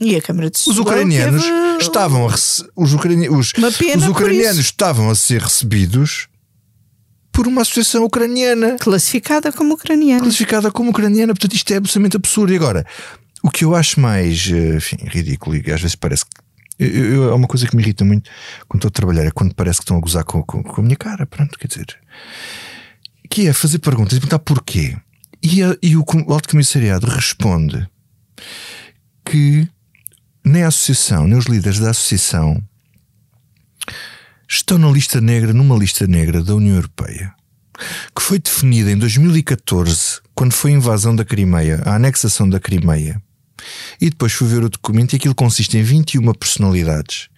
E 0.00 0.16
a 0.16 0.22
Câmara 0.22 0.50
de 0.50 0.58
Os 0.58 0.78
ucranianos 0.78 1.44
teve... 1.44 1.78
estavam 1.80 2.26
a 2.26 2.30
rece... 2.30 2.64
os, 2.74 2.92
ucrani... 2.92 3.28
os... 3.28 3.52
os 3.56 4.08
ucranianos 4.08 4.58
estavam 4.58 5.08
a 5.08 5.14
ser 5.14 5.40
recebidos 5.40 6.28
por 7.34 7.46
uma 7.48 7.62
associação 7.62 8.04
ucraniana. 8.04 8.76
Classificada 8.78 9.52
como 9.52 9.74
ucraniana. 9.74 10.22
Classificada 10.22 10.70
como 10.70 10.90
ucraniana. 10.90 11.34
Portanto, 11.34 11.54
isto 11.54 11.72
é 11.72 11.76
absolutamente 11.76 12.16
absurdo. 12.16 12.52
E 12.52 12.56
agora, 12.56 12.86
o 13.42 13.50
que 13.50 13.64
eu 13.64 13.74
acho 13.74 14.00
mais 14.00 14.48
eh, 14.50 14.76
enfim, 14.76 14.96
ridículo, 15.06 15.56
e 15.56 15.72
às 15.72 15.80
vezes 15.80 15.96
parece 15.96 16.24
que. 16.24 16.30
Eu, 16.78 17.30
é 17.30 17.34
uma 17.34 17.46
coisa 17.46 17.66
que 17.66 17.76
me 17.76 17.82
irrita 17.82 18.04
muito 18.04 18.28
quando 18.68 18.80
estou 18.80 18.88
a 18.88 18.92
trabalhar, 18.92 19.24
é 19.24 19.30
quando 19.30 19.54
parece 19.54 19.78
que 19.78 19.84
estão 19.84 19.96
a 19.96 20.00
gozar 20.00 20.24
com, 20.24 20.42
com, 20.42 20.62
com 20.62 20.80
a 20.80 20.84
minha 20.84 20.96
cara. 20.96 21.26
Pronto, 21.26 21.58
quer 21.58 21.68
dizer. 21.68 21.86
Que 23.28 23.48
é 23.48 23.52
fazer 23.52 23.78
perguntas 23.80 24.16
e 24.16 24.20
perguntar 24.20 24.38
porquê. 24.40 24.96
E, 25.42 25.62
a, 25.62 25.76
e 25.82 25.96
o 25.96 26.04
Alto 26.28 26.48
Comissariado 26.48 27.06
responde 27.06 27.86
que 29.24 29.68
nem 30.44 30.62
a 30.62 30.68
associação, 30.68 31.26
nem 31.26 31.38
os 31.38 31.46
líderes 31.46 31.78
da 31.78 31.90
associação 31.90 32.62
estão 34.48 34.76
na 34.76 34.90
lista 34.90 35.20
negra, 35.20 35.52
numa 35.52 35.76
lista 35.76 36.06
negra 36.06 36.42
da 36.42 36.54
União 36.54 36.76
Europeia, 36.76 37.32
que 38.14 38.22
foi 38.22 38.38
definida 38.38 38.90
em 38.90 38.98
2014, 38.98 40.20
quando 40.34 40.52
foi 40.52 40.72
a 40.72 40.74
invasão 40.74 41.16
da 41.16 41.24
Crimeia, 41.24 41.82
a 41.84 41.94
anexação 41.94 42.48
da 42.48 42.60
Crimeia. 42.60 43.20
E 43.98 44.10
depois 44.10 44.32
fui 44.32 44.46
ver 44.46 44.62
o 44.62 44.68
documento 44.68 45.14
e 45.14 45.16
aquilo 45.16 45.34
consiste 45.34 45.78
em 45.78 45.82
21 45.82 46.32
personalidades, 46.34 47.28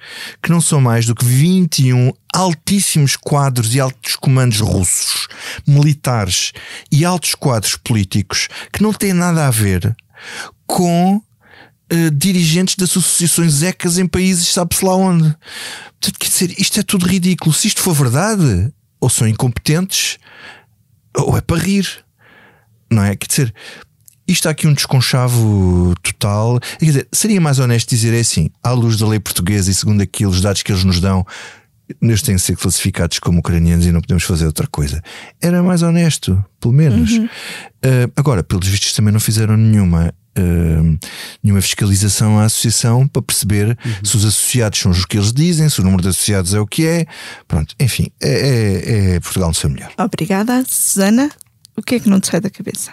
que 0.42 0.50
não 0.50 0.60
são 0.60 0.80
mais 0.80 1.06
do 1.06 1.14
que 1.14 1.24
21 1.24 2.12
altíssimos 2.34 3.16
quadros 3.16 3.74
e 3.74 3.80
altos 3.80 4.16
comandos 4.16 4.58
russos, 4.60 5.28
militares 5.66 6.52
e 6.90 7.04
altos 7.04 7.36
quadros 7.36 7.76
políticos, 7.76 8.48
que 8.72 8.82
não 8.82 8.92
têm 8.92 9.12
nada 9.12 9.46
a 9.46 9.50
ver 9.50 9.94
com 10.66 11.22
uh, 11.92 12.10
dirigentes 12.10 12.76
das 12.76 12.90
associações 12.90 13.62
ECAs 13.62 13.98
em 13.98 14.06
países, 14.06 14.48
sabe-se 14.48 14.84
lá 14.84 14.94
onde. 14.94 15.34
Portanto, 16.00 16.18
quer 16.18 16.28
dizer, 16.28 16.54
isto 16.58 16.80
é 16.80 16.82
tudo 16.82 17.06
ridículo. 17.06 17.52
Se 17.52 17.68
isto 17.68 17.80
for 17.80 17.94
verdade, 17.94 18.72
ou 19.00 19.08
são 19.08 19.26
incompetentes, 19.26 20.18
ou 21.16 21.36
é 21.36 21.40
para 21.40 21.58
rir. 21.58 21.86
Não 22.90 23.02
é? 23.02 23.16
Quer 23.16 23.26
dizer, 23.26 23.54
isto 24.28 24.46
há 24.46 24.50
aqui 24.50 24.66
um 24.66 24.74
desconchavo 24.74 25.94
total. 26.02 26.60
Quer 26.78 26.84
dizer, 26.84 27.08
seria 27.12 27.40
mais 27.40 27.58
honesto 27.58 27.88
dizer 27.88 28.14
é 28.14 28.20
assim, 28.20 28.50
à 28.62 28.72
luz 28.72 28.96
da 28.96 29.06
lei 29.06 29.20
portuguesa 29.20 29.70
e 29.70 29.74
segundo 29.74 30.02
aqueles 30.02 30.40
dados 30.40 30.62
que 30.62 30.72
eles 30.72 30.84
nos 30.84 31.00
dão, 31.00 31.24
eles 32.02 32.22
têm 32.22 32.34
que 32.34 32.42
ser 32.42 32.56
classificados 32.56 33.18
como 33.18 33.38
ucranianos 33.38 33.86
e 33.86 33.92
não 33.92 34.00
podemos 34.00 34.24
fazer 34.24 34.46
outra 34.46 34.66
coisa. 34.66 35.02
Era 35.40 35.62
mais 35.62 35.82
honesto, 35.82 36.44
pelo 36.60 36.74
menos. 36.74 37.12
Uhum. 37.12 37.24
Uh, 37.26 38.12
agora, 38.16 38.42
pelos 38.42 38.66
vistos, 38.66 38.92
também 38.92 39.12
não 39.12 39.20
fizeram 39.20 39.56
nenhuma 39.56 40.12
uh, 40.38 40.98
nenhuma 41.42 41.60
fiscalização 41.60 42.38
à 42.38 42.44
associação 42.44 43.06
para 43.06 43.22
perceber 43.22 43.68
uhum. 43.68 44.04
se 44.04 44.16
os 44.16 44.24
associados 44.24 44.78
são 44.78 44.90
os 44.90 45.04
que 45.04 45.16
eles 45.16 45.32
dizem, 45.32 45.68
se 45.68 45.80
o 45.80 45.84
número 45.84 46.02
de 46.02 46.08
associados 46.08 46.54
é 46.54 46.60
o 46.60 46.66
que 46.66 46.86
é. 46.86 47.06
Pronto, 47.46 47.74
enfim, 47.80 48.08
é, 48.22 48.30
é, 48.30 49.14
é 49.16 49.20
Portugal 49.20 49.48
no 49.48 49.54
seu 49.54 49.70
melhor. 49.70 49.92
Obrigada, 49.98 50.64
Susana. 50.66 51.30
O 51.76 51.82
que 51.82 51.96
é 51.96 52.00
que 52.00 52.08
não 52.08 52.20
te 52.20 52.28
sai 52.28 52.40
da 52.40 52.50
cabeça? 52.50 52.92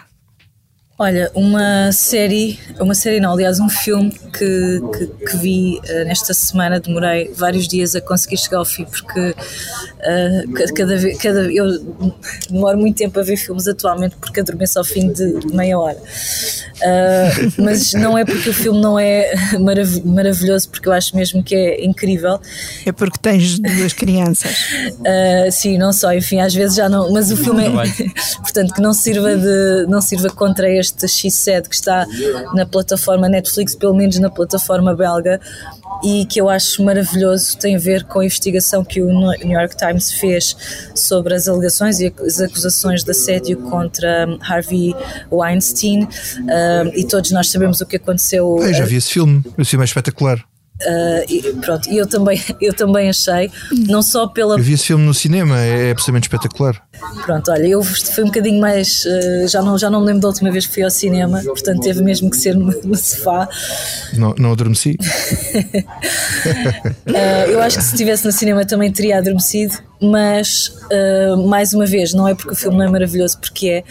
Olha, 0.96 1.28
uma 1.34 1.90
série, 1.90 2.56
uma 2.78 2.94
série 2.94 3.18
não, 3.18 3.32
aliás, 3.32 3.58
um 3.58 3.68
filme 3.68 4.12
que, 4.12 4.80
que, 4.96 5.06
que 5.26 5.36
vi 5.38 5.80
uh, 5.90 6.04
nesta 6.06 6.32
semana, 6.32 6.78
demorei 6.78 7.32
vários 7.34 7.66
dias 7.66 7.96
a 7.96 8.00
conseguir 8.00 8.36
chegar 8.36 8.58
ao 8.58 8.64
fim, 8.64 8.84
porque 8.84 9.30
uh, 9.30 10.74
cada 10.76 10.96
vez, 10.96 11.18
cada, 11.18 11.52
eu 11.52 11.66
demoro 12.48 12.78
muito 12.78 12.96
tempo 12.96 13.18
a 13.18 13.24
ver 13.24 13.36
filmes 13.36 13.66
atualmente 13.66 14.14
porque 14.20 14.38
adormeço 14.38 14.78
ao 14.78 14.84
fim 14.84 15.12
de, 15.12 15.40
de 15.40 15.52
meia 15.52 15.76
hora. 15.76 15.98
Uh, 15.98 17.52
mas 17.60 17.92
não 17.94 18.16
é 18.16 18.24
porque 18.24 18.50
o 18.50 18.54
filme 18.54 18.80
não 18.80 18.96
é 18.96 19.32
marav 19.58 20.00
maravilhoso, 20.04 20.68
porque 20.68 20.88
eu 20.88 20.92
acho 20.92 21.16
mesmo 21.16 21.42
que 21.42 21.56
é 21.56 21.84
incrível. 21.84 22.40
É 22.86 22.92
porque 22.92 23.18
tens 23.20 23.58
duas 23.58 23.92
crianças. 23.92 24.56
sim, 25.50 25.76
não 25.76 25.92
só, 25.92 26.14
enfim, 26.14 26.38
às 26.38 26.54
vezes 26.54 26.76
já 26.76 26.88
não, 26.88 27.12
mas 27.12 27.32
o 27.32 27.36
filme 27.36 27.64
é, 27.64 27.70
portanto, 28.38 28.74
que 28.74 28.80
não 28.80 28.92
sirva, 28.92 29.36
de, 29.36 29.86
não 29.88 30.00
sirva 30.00 30.28
contra 30.30 30.70
este 30.70 30.83
este 30.84 31.06
X7 31.06 31.68
que 31.68 31.74
está 31.74 32.06
na 32.54 32.66
plataforma 32.66 33.28
Netflix, 33.28 33.74
pelo 33.74 33.94
menos 33.94 34.18
na 34.18 34.30
plataforma 34.30 34.94
belga, 34.94 35.40
e 36.02 36.26
que 36.26 36.40
eu 36.40 36.48
acho 36.48 36.84
maravilhoso, 36.84 37.56
tem 37.58 37.76
a 37.76 37.78
ver 37.78 38.04
com 38.04 38.20
a 38.20 38.24
investigação 38.24 38.84
que 38.84 39.00
o 39.00 39.06
New 39.06 39.58
York 39.58 39.76
Times 39.76 40.12
fez 40.12 40.56
sobre 40.94 41.34
as 41.34 41.48
alegações 41.48 42.00
e 42.00 42.12
as 42.20 42.40
acusações 42.40 43.02
de 43.02 43.10
assédio 43.10 43.58
contra 43.58 44.26
Harvey 44.40 44.94
Weinstein, 45.30 46.04
uh, 46.04 46.90
e 46.94 47.04
todos 47.04 47.30
nós 47.30 47.50
sabemos 47.50 47.80
o 47.80 47.86
que 47.86 47.96
aconteceu. 47.96 48.58
Eu 48.60 48.74
já 48.74 48.84
vi 48.84 48.96
esse 48.96 49.10
filme, 49.10 49.42
esse 49.58 49.70
filme 49.70 49.84
é 49.84 49.86
espetacular. 49.86 50.44
Uh, 50.82 51.22
e, 51.28 51.40
pronto, 51.60 51.88
eu 51.88 52.04
também, 52.04 52.42
eu 52.60 52.74
também 52.74 53.08
achei, 53.08 53.48
não 53.86 54.02
só 54.02 54.26
pela. 54.26 54.56
Eu 54.56 54.62
vi 54.62 54.72
esse 54.72 54.86
filme 54.86 55.04
no 55.04 55.14
cinema, 55.14 55.60
é, 55.60 55.88
é 55.88 55.90
absolutamente 55.92 56.24
espetacular. 56.24 56.82
Pronto, 57.24 57.48
olha, 57.52 57.66
eu 57.66 57.82
fui 57.82 58.24
um 58.24 58.26
bocadinho 58.26 58.60
mais. 58.60 59.04
Uh, 59.04 59.46
já, 59.46 59.62
não, 59.62 59.78
já 59.78 59.88
não 59.88 60.00
me 60.00 60.06
lembro 60.06 60.22
da 60.22 60.28
última 60.28 60.50
vez 60.50 60.66
que 60.66 60.74
fui 60.74 60.82
ao 60.82 60.90
cinema, 60.90 61.40
portanto 61.44 61.80
teve 61.80 62.02
mesmo 62.02 62.28
que 62.28 62.36
ser 62.36 62.56
no, 62.56 62.66
no 62.82 62.96
sofá. 62.96 63.48
Não, 64.14 64.34
não 64.36 64.50
adormeci? 64.52 64.98
uh, 67.06 67.14
eu 67.48 67.62
acho 67.62 67.78
que 67.78 67.84
se 67.84 67.92
estivesse 67.92 68.24
no 68.24 68.32
cinema 68.32 68.66
também 68.66 68.90
teria 68.90 69.18
adormecido, 69.18 69.78
mas 70.02 70.74
mais 71.48 71.72
uma 71.72 71.86
vez, 71.86 72.12
não 72.12 72.26
é 72.28 72.34
porque 72.34 72.52
o 72.52 72.56
filme 72.56 72.76
não 72.76 72.84
é 72.84 72.90
maravilhoso, 72.90 73.38
porque 73.38 73.68
é, 73.68 73.84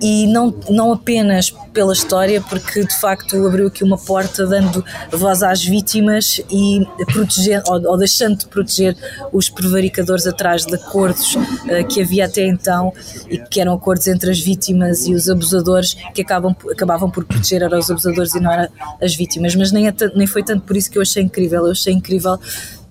e 0.00 0.26
não, 0.28 0.54
não 0.70 0.92
apenas 0.92 1.50
pela 1.72 1.92
história, 1.92 2.40
porque 2.40 2.84
de 2.84 3.00
facto 3.00 3.46
abriu 3.46 3.66
aqui 3.66 3.84
uma 3.84 3.98
porta 3.98 4.46
dando 4.46 4.82
voz 5.12 5.42
às 5.42 5.62
vítimas 5.62 6.03
e 6.50 6.86
proteger, 7.12 7.62
ou, 7.66 7.90
ou 7.90 7.96
deixando 7.96 8.38
de 8.38 8.46
proteger 8.46 8.96
os 9.32 9.48
prevaricadores 9.48 10.26
atrás 10.26 10.64
de 10.64 10.74
acordos 10.74 11.34
uh, 11.34 11.86
que 11.88 12.02
havia 12.02 12.26
até 12.26 12.46
então 12.46 12.92
e 13.28 13.38
que 13.38 13.60
eram 13.60 13.74
acordos 13.74 14.06
entre 14.06 14.30
as 14.30 14.40
vítimas 14.40 15.06
e 15.06 15.14
os 15.14 15.28
abusadores 15.28 15.94
que 16.14 16.22
acabam, 16.22 16.54
acabavam 16.70 17.10
por 17.10 17.24
proteger 17.24 17.62
eram 17.62 17.78
os 17.78 17.90
abusadores 17.90 18.34
e 18.34 18.40
não 18.40 18.52
eram 18.52 18.68
as 19.02 19.14
vítimas. 19.14 19.54
Mas 19.54 19.72
nem, 19.72 19.88
é 19.88 19.94
nem 20.14 20.26
foi 20.26 20.42
tanto 20.42 20.62
por 20.62 20.76
isso 20.76 20.90
que 20.90 20.98
eu 20.98 21.02
achei 21.02 21.22
incrível. 21.22 21.66
Eu 21.66 21.72
achei 21.72 21.92
incrível 21.92 22.38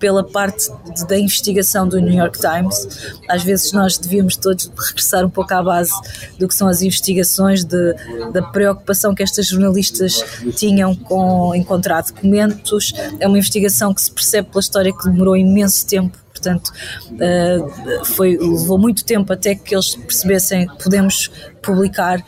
pela 0.04 0.22
parte 0.22 0.70
de, 0.94 1.08
da 1.08 1.18
investigação 1.18 1.88
do 1.88 1.98
New 1.98 2.14
York 2.14 2.38
Times. 2.38 3.16
Às 3.30 3.42
vezes 3.42 3.72
nós 3.72 3.98
devíamos 3.98 4.36
todos 4.36 4.70
regressar 4.78 5.26
um 5.26 5.30
pouco 5.30 5.54
à 5.54 5.64
base 5.64 5.94
do 6.38 6.46
que 6.46 6.54
são 6.54 6.68
as 6.68 6.82
investigações, 6.82 7.64
de, 7.64 7.94
da 8.34 8.42
preocupação 8.42 9.16
que 9.16 9.24
estas 9.24 9.48
jornalistas 9.48 10.22
tinham 10.58 10.94
com 10.94 11.56
encontrar 11.56 12.02
documentos. 12.02 12.92
É 13.18 13.26
uma 13.26 13.38
investigação 13.38 13.94
que 13.94 14.02
se 14.02 14.12
percebe 14.12 14.50
pela 14.50 14.60
história 14.60 14.92
que 14.92 15.06
demorou 15.06 15.38
imenso 15.38 15.88
tempo 15.88 16.18
portanto 16.34 16.74
uh, 17.12 18.06
foi, 18.06 18.36
levou 18.36 18.78
muito 18.78 19.06
tempo 19.06 19.32
até 19.32 19.56
que 19.56 19.74
eles 19.74 19.96
percebessem 19.96 20.68
que 20.68 20.84
podemos 20.84 21.32
publicar 21.62 22.22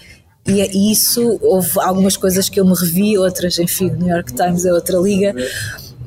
e, 0.47 0.61
e 0.61 0.91
isso 0.91 1.39
houve 1.41 1.71
algumas 1.79 2.15
coisas 2.15 2.47
que 2.47 2.59
eu 2.59 2.65
me 2.65 2.75
revi, 2.75 3.17
outras, 3.17 3.57
enfim, 3.57 3.89
New 3.89 4.07
York 4.07 4.31
Times 4.33 4.63
é 4.63 4.71
outra 4.71 4.99
liga, 4.99 5.33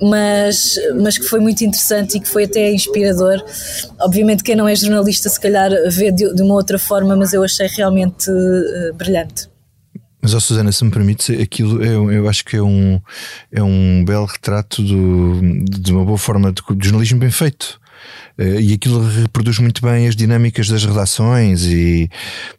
mas, 0.03 0.75
mas 1.01 1.19
que 1.19 1.25
foi 1.25 1.41
muito 1.41 1.63
interessante 1.63 2.17
e 2.17 2.21
que 2.21 2.29
foi 2.29 2.45
até 2.45 2.73
inspirador. 2.73 3.43
Obviamente, 4.01 4.43
quem 4.43 4.57
não 4.57 4.69
é 4.69 4.75
jornalista, 4.75 5.29
se 5.29 5.41
calhar 5.41 5.71
vê 5.89 6.11
de, 6.11 6.35
de 6.35 6.43
uma 6.43 6.55
outra 6.55 6.79
forma, 6.79 7.17
mas 7.17 7.33
eu 7.33 7.43
achei 7.43 7.67
realmente 7.67 8.31
uh, 8.31 8.95
brilhante. 8.95 9.49
Mas, 10.21 10.35
oh, 10.35 10.41
Susana, 10.41 10.73
se 10.73 10.85
me 10.85 10.91
permite, 10.91 11.33
aquilo 11.41 11.83
eu, 11.83 12.11
eu 12.11 12.29
acho 12.29 12.45
que 12.45 12.57
é 12.57 12.63
um, 12.63 13.01
é 13.53 13.63
um 13.63 14.05
belo 14.05 14.27
retrato 14.27 14.83
do, 14.83 15.41
de 15.65 15.93
uma 15.93 16.05
boa 16.05 16.19
forma 16.19 16.53
de, 16.53 16.63
de 16.77 16.89
jornalismo 16.89 17.21
bem 17.21 17.31
feito. 17.31 17.81
Uh, 18.39 18.61
e 18.61 18.73
aquilo 18.73 19.05
reproduz 19.05 19.59
muito 19.59 19.83
bem 19.83 20.07
as 20.07 20.15
dinâmicas 20.15 20.69
das 20.69 20.85
redações 20.85 21.65
e, 21.65 22.09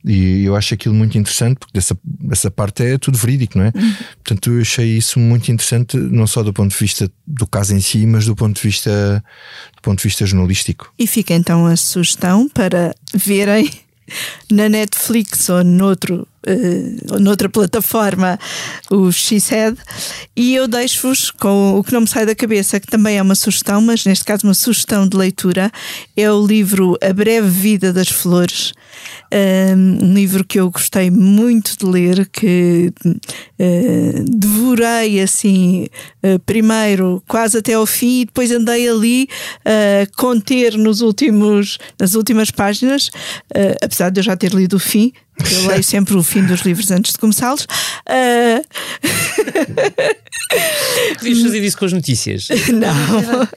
e 0.04 0.44
eu 0.44 0.56
acho 0.56 0.74
aquilo 0.74 0.94
muito 0.94 1.18
interessante 1.18 1.58
porque 1.58 1.72
dessa, 1.74 1.98
essa 2.30 2.52
parte 2.52 2.84
é 2.84 2.98
tudo 2.98 3.18
verídico, 3.18 3.58
não 3.58 3.66
é? 3.66 3.72
Uhum. 3.74 3.96
Portanto, 4.24 4.52
eu 4.52 4.62
achei 4.62 4.98
isso 4.98 5.20
muito 5.20 5.50
interessante, 5.50 5.96
não 5.96 6.28
só 6.28 6.44
do 6.44 6.52
ponto 6.52 6.72
de 6.72 6.78
vista 6.78 7.10
do 7.26 7.48
caso 7.48 7.74
em 7.74 7.80
si, 7.80 8.06
mas 8.06 8.26
do 8.26 8.36
ponto 8.36 8.58
de 8.58 8.62
vista, 8.62 9.24
do 9.76 9.82
ponto 9.82 10.00
de 10.00 10.04
vista 10.04 10.26
jornalístico. 10.26 10.94
E 11.00 11.08
fica 11.08 11.34
então 11.34 11.66
a 11.66 11.78
sugestão 11.78 12.50
para 12.50 12.94
verem 13.14 13.72
na 14.52 14.68
Netflix 14.68 15.50
ou 15.50 15.64
noutro, 15.64 16.28
uh, 16.48 17.20
noutra 17.20 17.50
plataforma 17.50 18.40
o 18.90 19.12
X-Head 19.12 19.78
e 20.36 20.56
eu 20.56 20.68
deixo-vos 20.68 21.32
com 21.32 21.78
o 21.78 21.84
que 21.84 21.94
não 21.94 22.02
me 22.02 22.08
sai 22.08 22.26
da 22.26 22.36
cabeça, 22.36 22.80
que 22.80 22.88
também 22.88 23.18
é 23.18 23.22
uma 23.22 23.36
sugestão, 23.36 23.82
mas 23.82 24.06
neste 24.06 24.26
caso 24.26 24.46
uma 24.46 24.54
sugestão 24.54 25.08
de 25.08 25.18
leitura, 25.18 25.72
é 26.16 26.32
o 26.32 26.46
livro 26.46 26.98
A 27.02 27.14
Breve 27.14 27.50
Vida 27.50 27.92
das 27.94 28.10
Flores, 28.10 28.74
um 30.02 30.14
livro 30.14 30.44
que 30.44 30.60
eu 30.60 30.70
gostei 30.72 31.12
muito 31.12 31.78
de 31.78 31.86
ler, 31.86 32.28
que 32.32 32.92
uh, 33.06 34.24
devorei 34.28 35.22
assim, 35.22 35.88
uh, 36.24 36.40
primeiro 36.46 37.24
quase 37.28 37.58
até 37.58 37.74
ao 37.74 37.86
fim, 37.86 38.22
e 38.22 38.26
depois 38.26 38.52
andei 38.52 38.90
ali 38.90 39.28
a 39.64 40.04
uh, 40.04 40.18
conter 40.18 40.78
nos 40.78 41.02
últimos, 41.02 41.78
nas 42.00 42.16
últimas 42.16 42.52
páginas, 42.52 43.12
apesar 43.82 44.10
de 44.10 44.20
eu 44.20 44.24
já 44.24 44.36
ter 44.36 44.54
lido 44.54 44.78
o 44.78 44.80
fim, 44.80 45.14
eu 45.52 45.68
leio 45.68 45.84
sempre 45.84 46.16
o 46.16 46.24
fim 46.24 46.46
dos 46.46 46.62
livros 46.62 46.92
antes 46.92 47.14
de 47.14 47.18
começá-los. 47.18 47.64
Uh... 48.08 48.64
Podias 51.20 51.42
fazer 51.42 51.64
isso 51.64 51.78
com 51.78 51.86
as 51.86 51.94
notícias. 51.94 52.48
Não, 52.74 53.48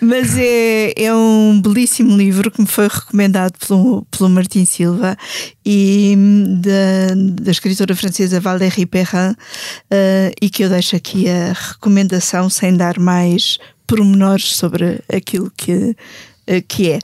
mas 0.00 0.36
é, 0.36 0.92
é 0.96 1.14
um 1.14 1.60
belíssimo 1.60 2.16
livro 2.16 2.50
que 2.50 2.60
me 2.60 2.66
foi 2.66 2.88
recomendado 2.88 3.52
pelo, 3.66 4.04
pelo 4.10 4.28
Martim 4.28 4.64
Silva 4.64 5.16
e 5.64 6.16
da, 6.60 7.14
da 7.42 7.50
escritora 7.50 7.94
francesa 7.94 8.40
Valérie 8.40 8.86
Perrin 8.86 9.30
uh, 9.30 10.34
e 10.40 10.50
que 10.50 10.64
eu 10.64 10.68
deixo 10.68 10.96
aqui 10.96 11.28
a 11.28 11.52
recomendação 11.52 12.50
sem 12.50 12.76
dar 12.76 12.98
mais 12.98 13.58
pormenores 13.86 14.56
sobre 14.56 15.00
aquilo 15.08 15.52
que 15.56 15.94
que 16.68 16.90
é. 16.90 16.98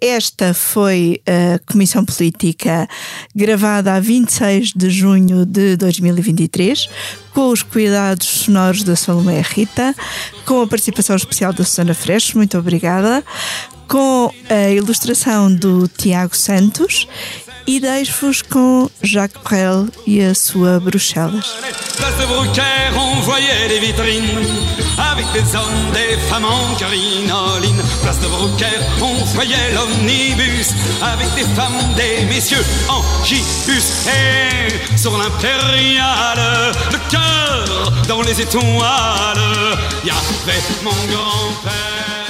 Esta 0.00 0.52
foi 0.52 1.22
a 1.26 1.60
Comissão 1.70 2.04
Política 2.04 2.88
gravada 3.34 3.94
a 3.94 4.00
26 4.00 4.72
de 4.72 4.90
junho 4.90 5.46
de 5.46 5.76
2023, 5.76 6.88
com 7.32 7.50
os 7.50 7.62
cuidados 7.62 8.26
sonoros 8.26 8.82
da 8.82 8.96
Salomé 8.96 9.40
Rita, 9.40 9.94
com 10.44 10.60
a 10.60 10.66
participação 10.66 11.14
especial 11.14 11.52
da 11.52 11.64
Susana 11.64 11.94
Freixo, 11.94 12.36
muito 12.36 12.58
obrigada, 12.58 13.24
com 13.86 14.32
a 14.48 14.70
ilustração 14.70 15.54
do 15.54 15.86
Tiago 15.86 16.36
Santos 16.36 17.06
e 17.66 17.80
deixo-vos 17.80 18.90
Jacques 19.02 19.40
Brel 19.42 19.88
e 20.06 20.22
a 20.24 20.34
sua 20.34 20.80
Bruxelas. 20.80 21.56
Place 21.96 22.26
Brucaire, 22.26 22.92
on 22.96 23.20
voyait 23.20 23.68
les 23.68 23.78
vitrines 23.80 24.46
avec 24.98 25.26
des 25.32 25.54
hommes, 25.54 25.90
des 25.92 26.16
femmes 26.28 26.44
en 26.44 26.74
crinoline. 26.74 27.82
Place 28.02 28.18
de 28.20 28.26
Brucaire, 28.26 28.82
on 29.00 29.24
voyait 29.34 29.72
l'omnibus 29.74 30.70
avec 31.02 31.32
des 31.34 31.44
femmes, 31.54 31.94
des 31.96 32.24
messieurs 32.26 32.64
en 32.88 33.02
gibus. 33.24 34.06
Et 34.08 34.98
sur 34.98 35.16
l'impériale, 35.16 36.72
le 36.90 36.98
cœur 37.10 37.92
dans 38.08 38.22
les 38.22 38.40
étoiles, 38.40 38.62
il 40.02 40.08
y 40.08 40.10
avait 40.10 40.62
mon 40.82 40.90
grand-père. 40.90 42.21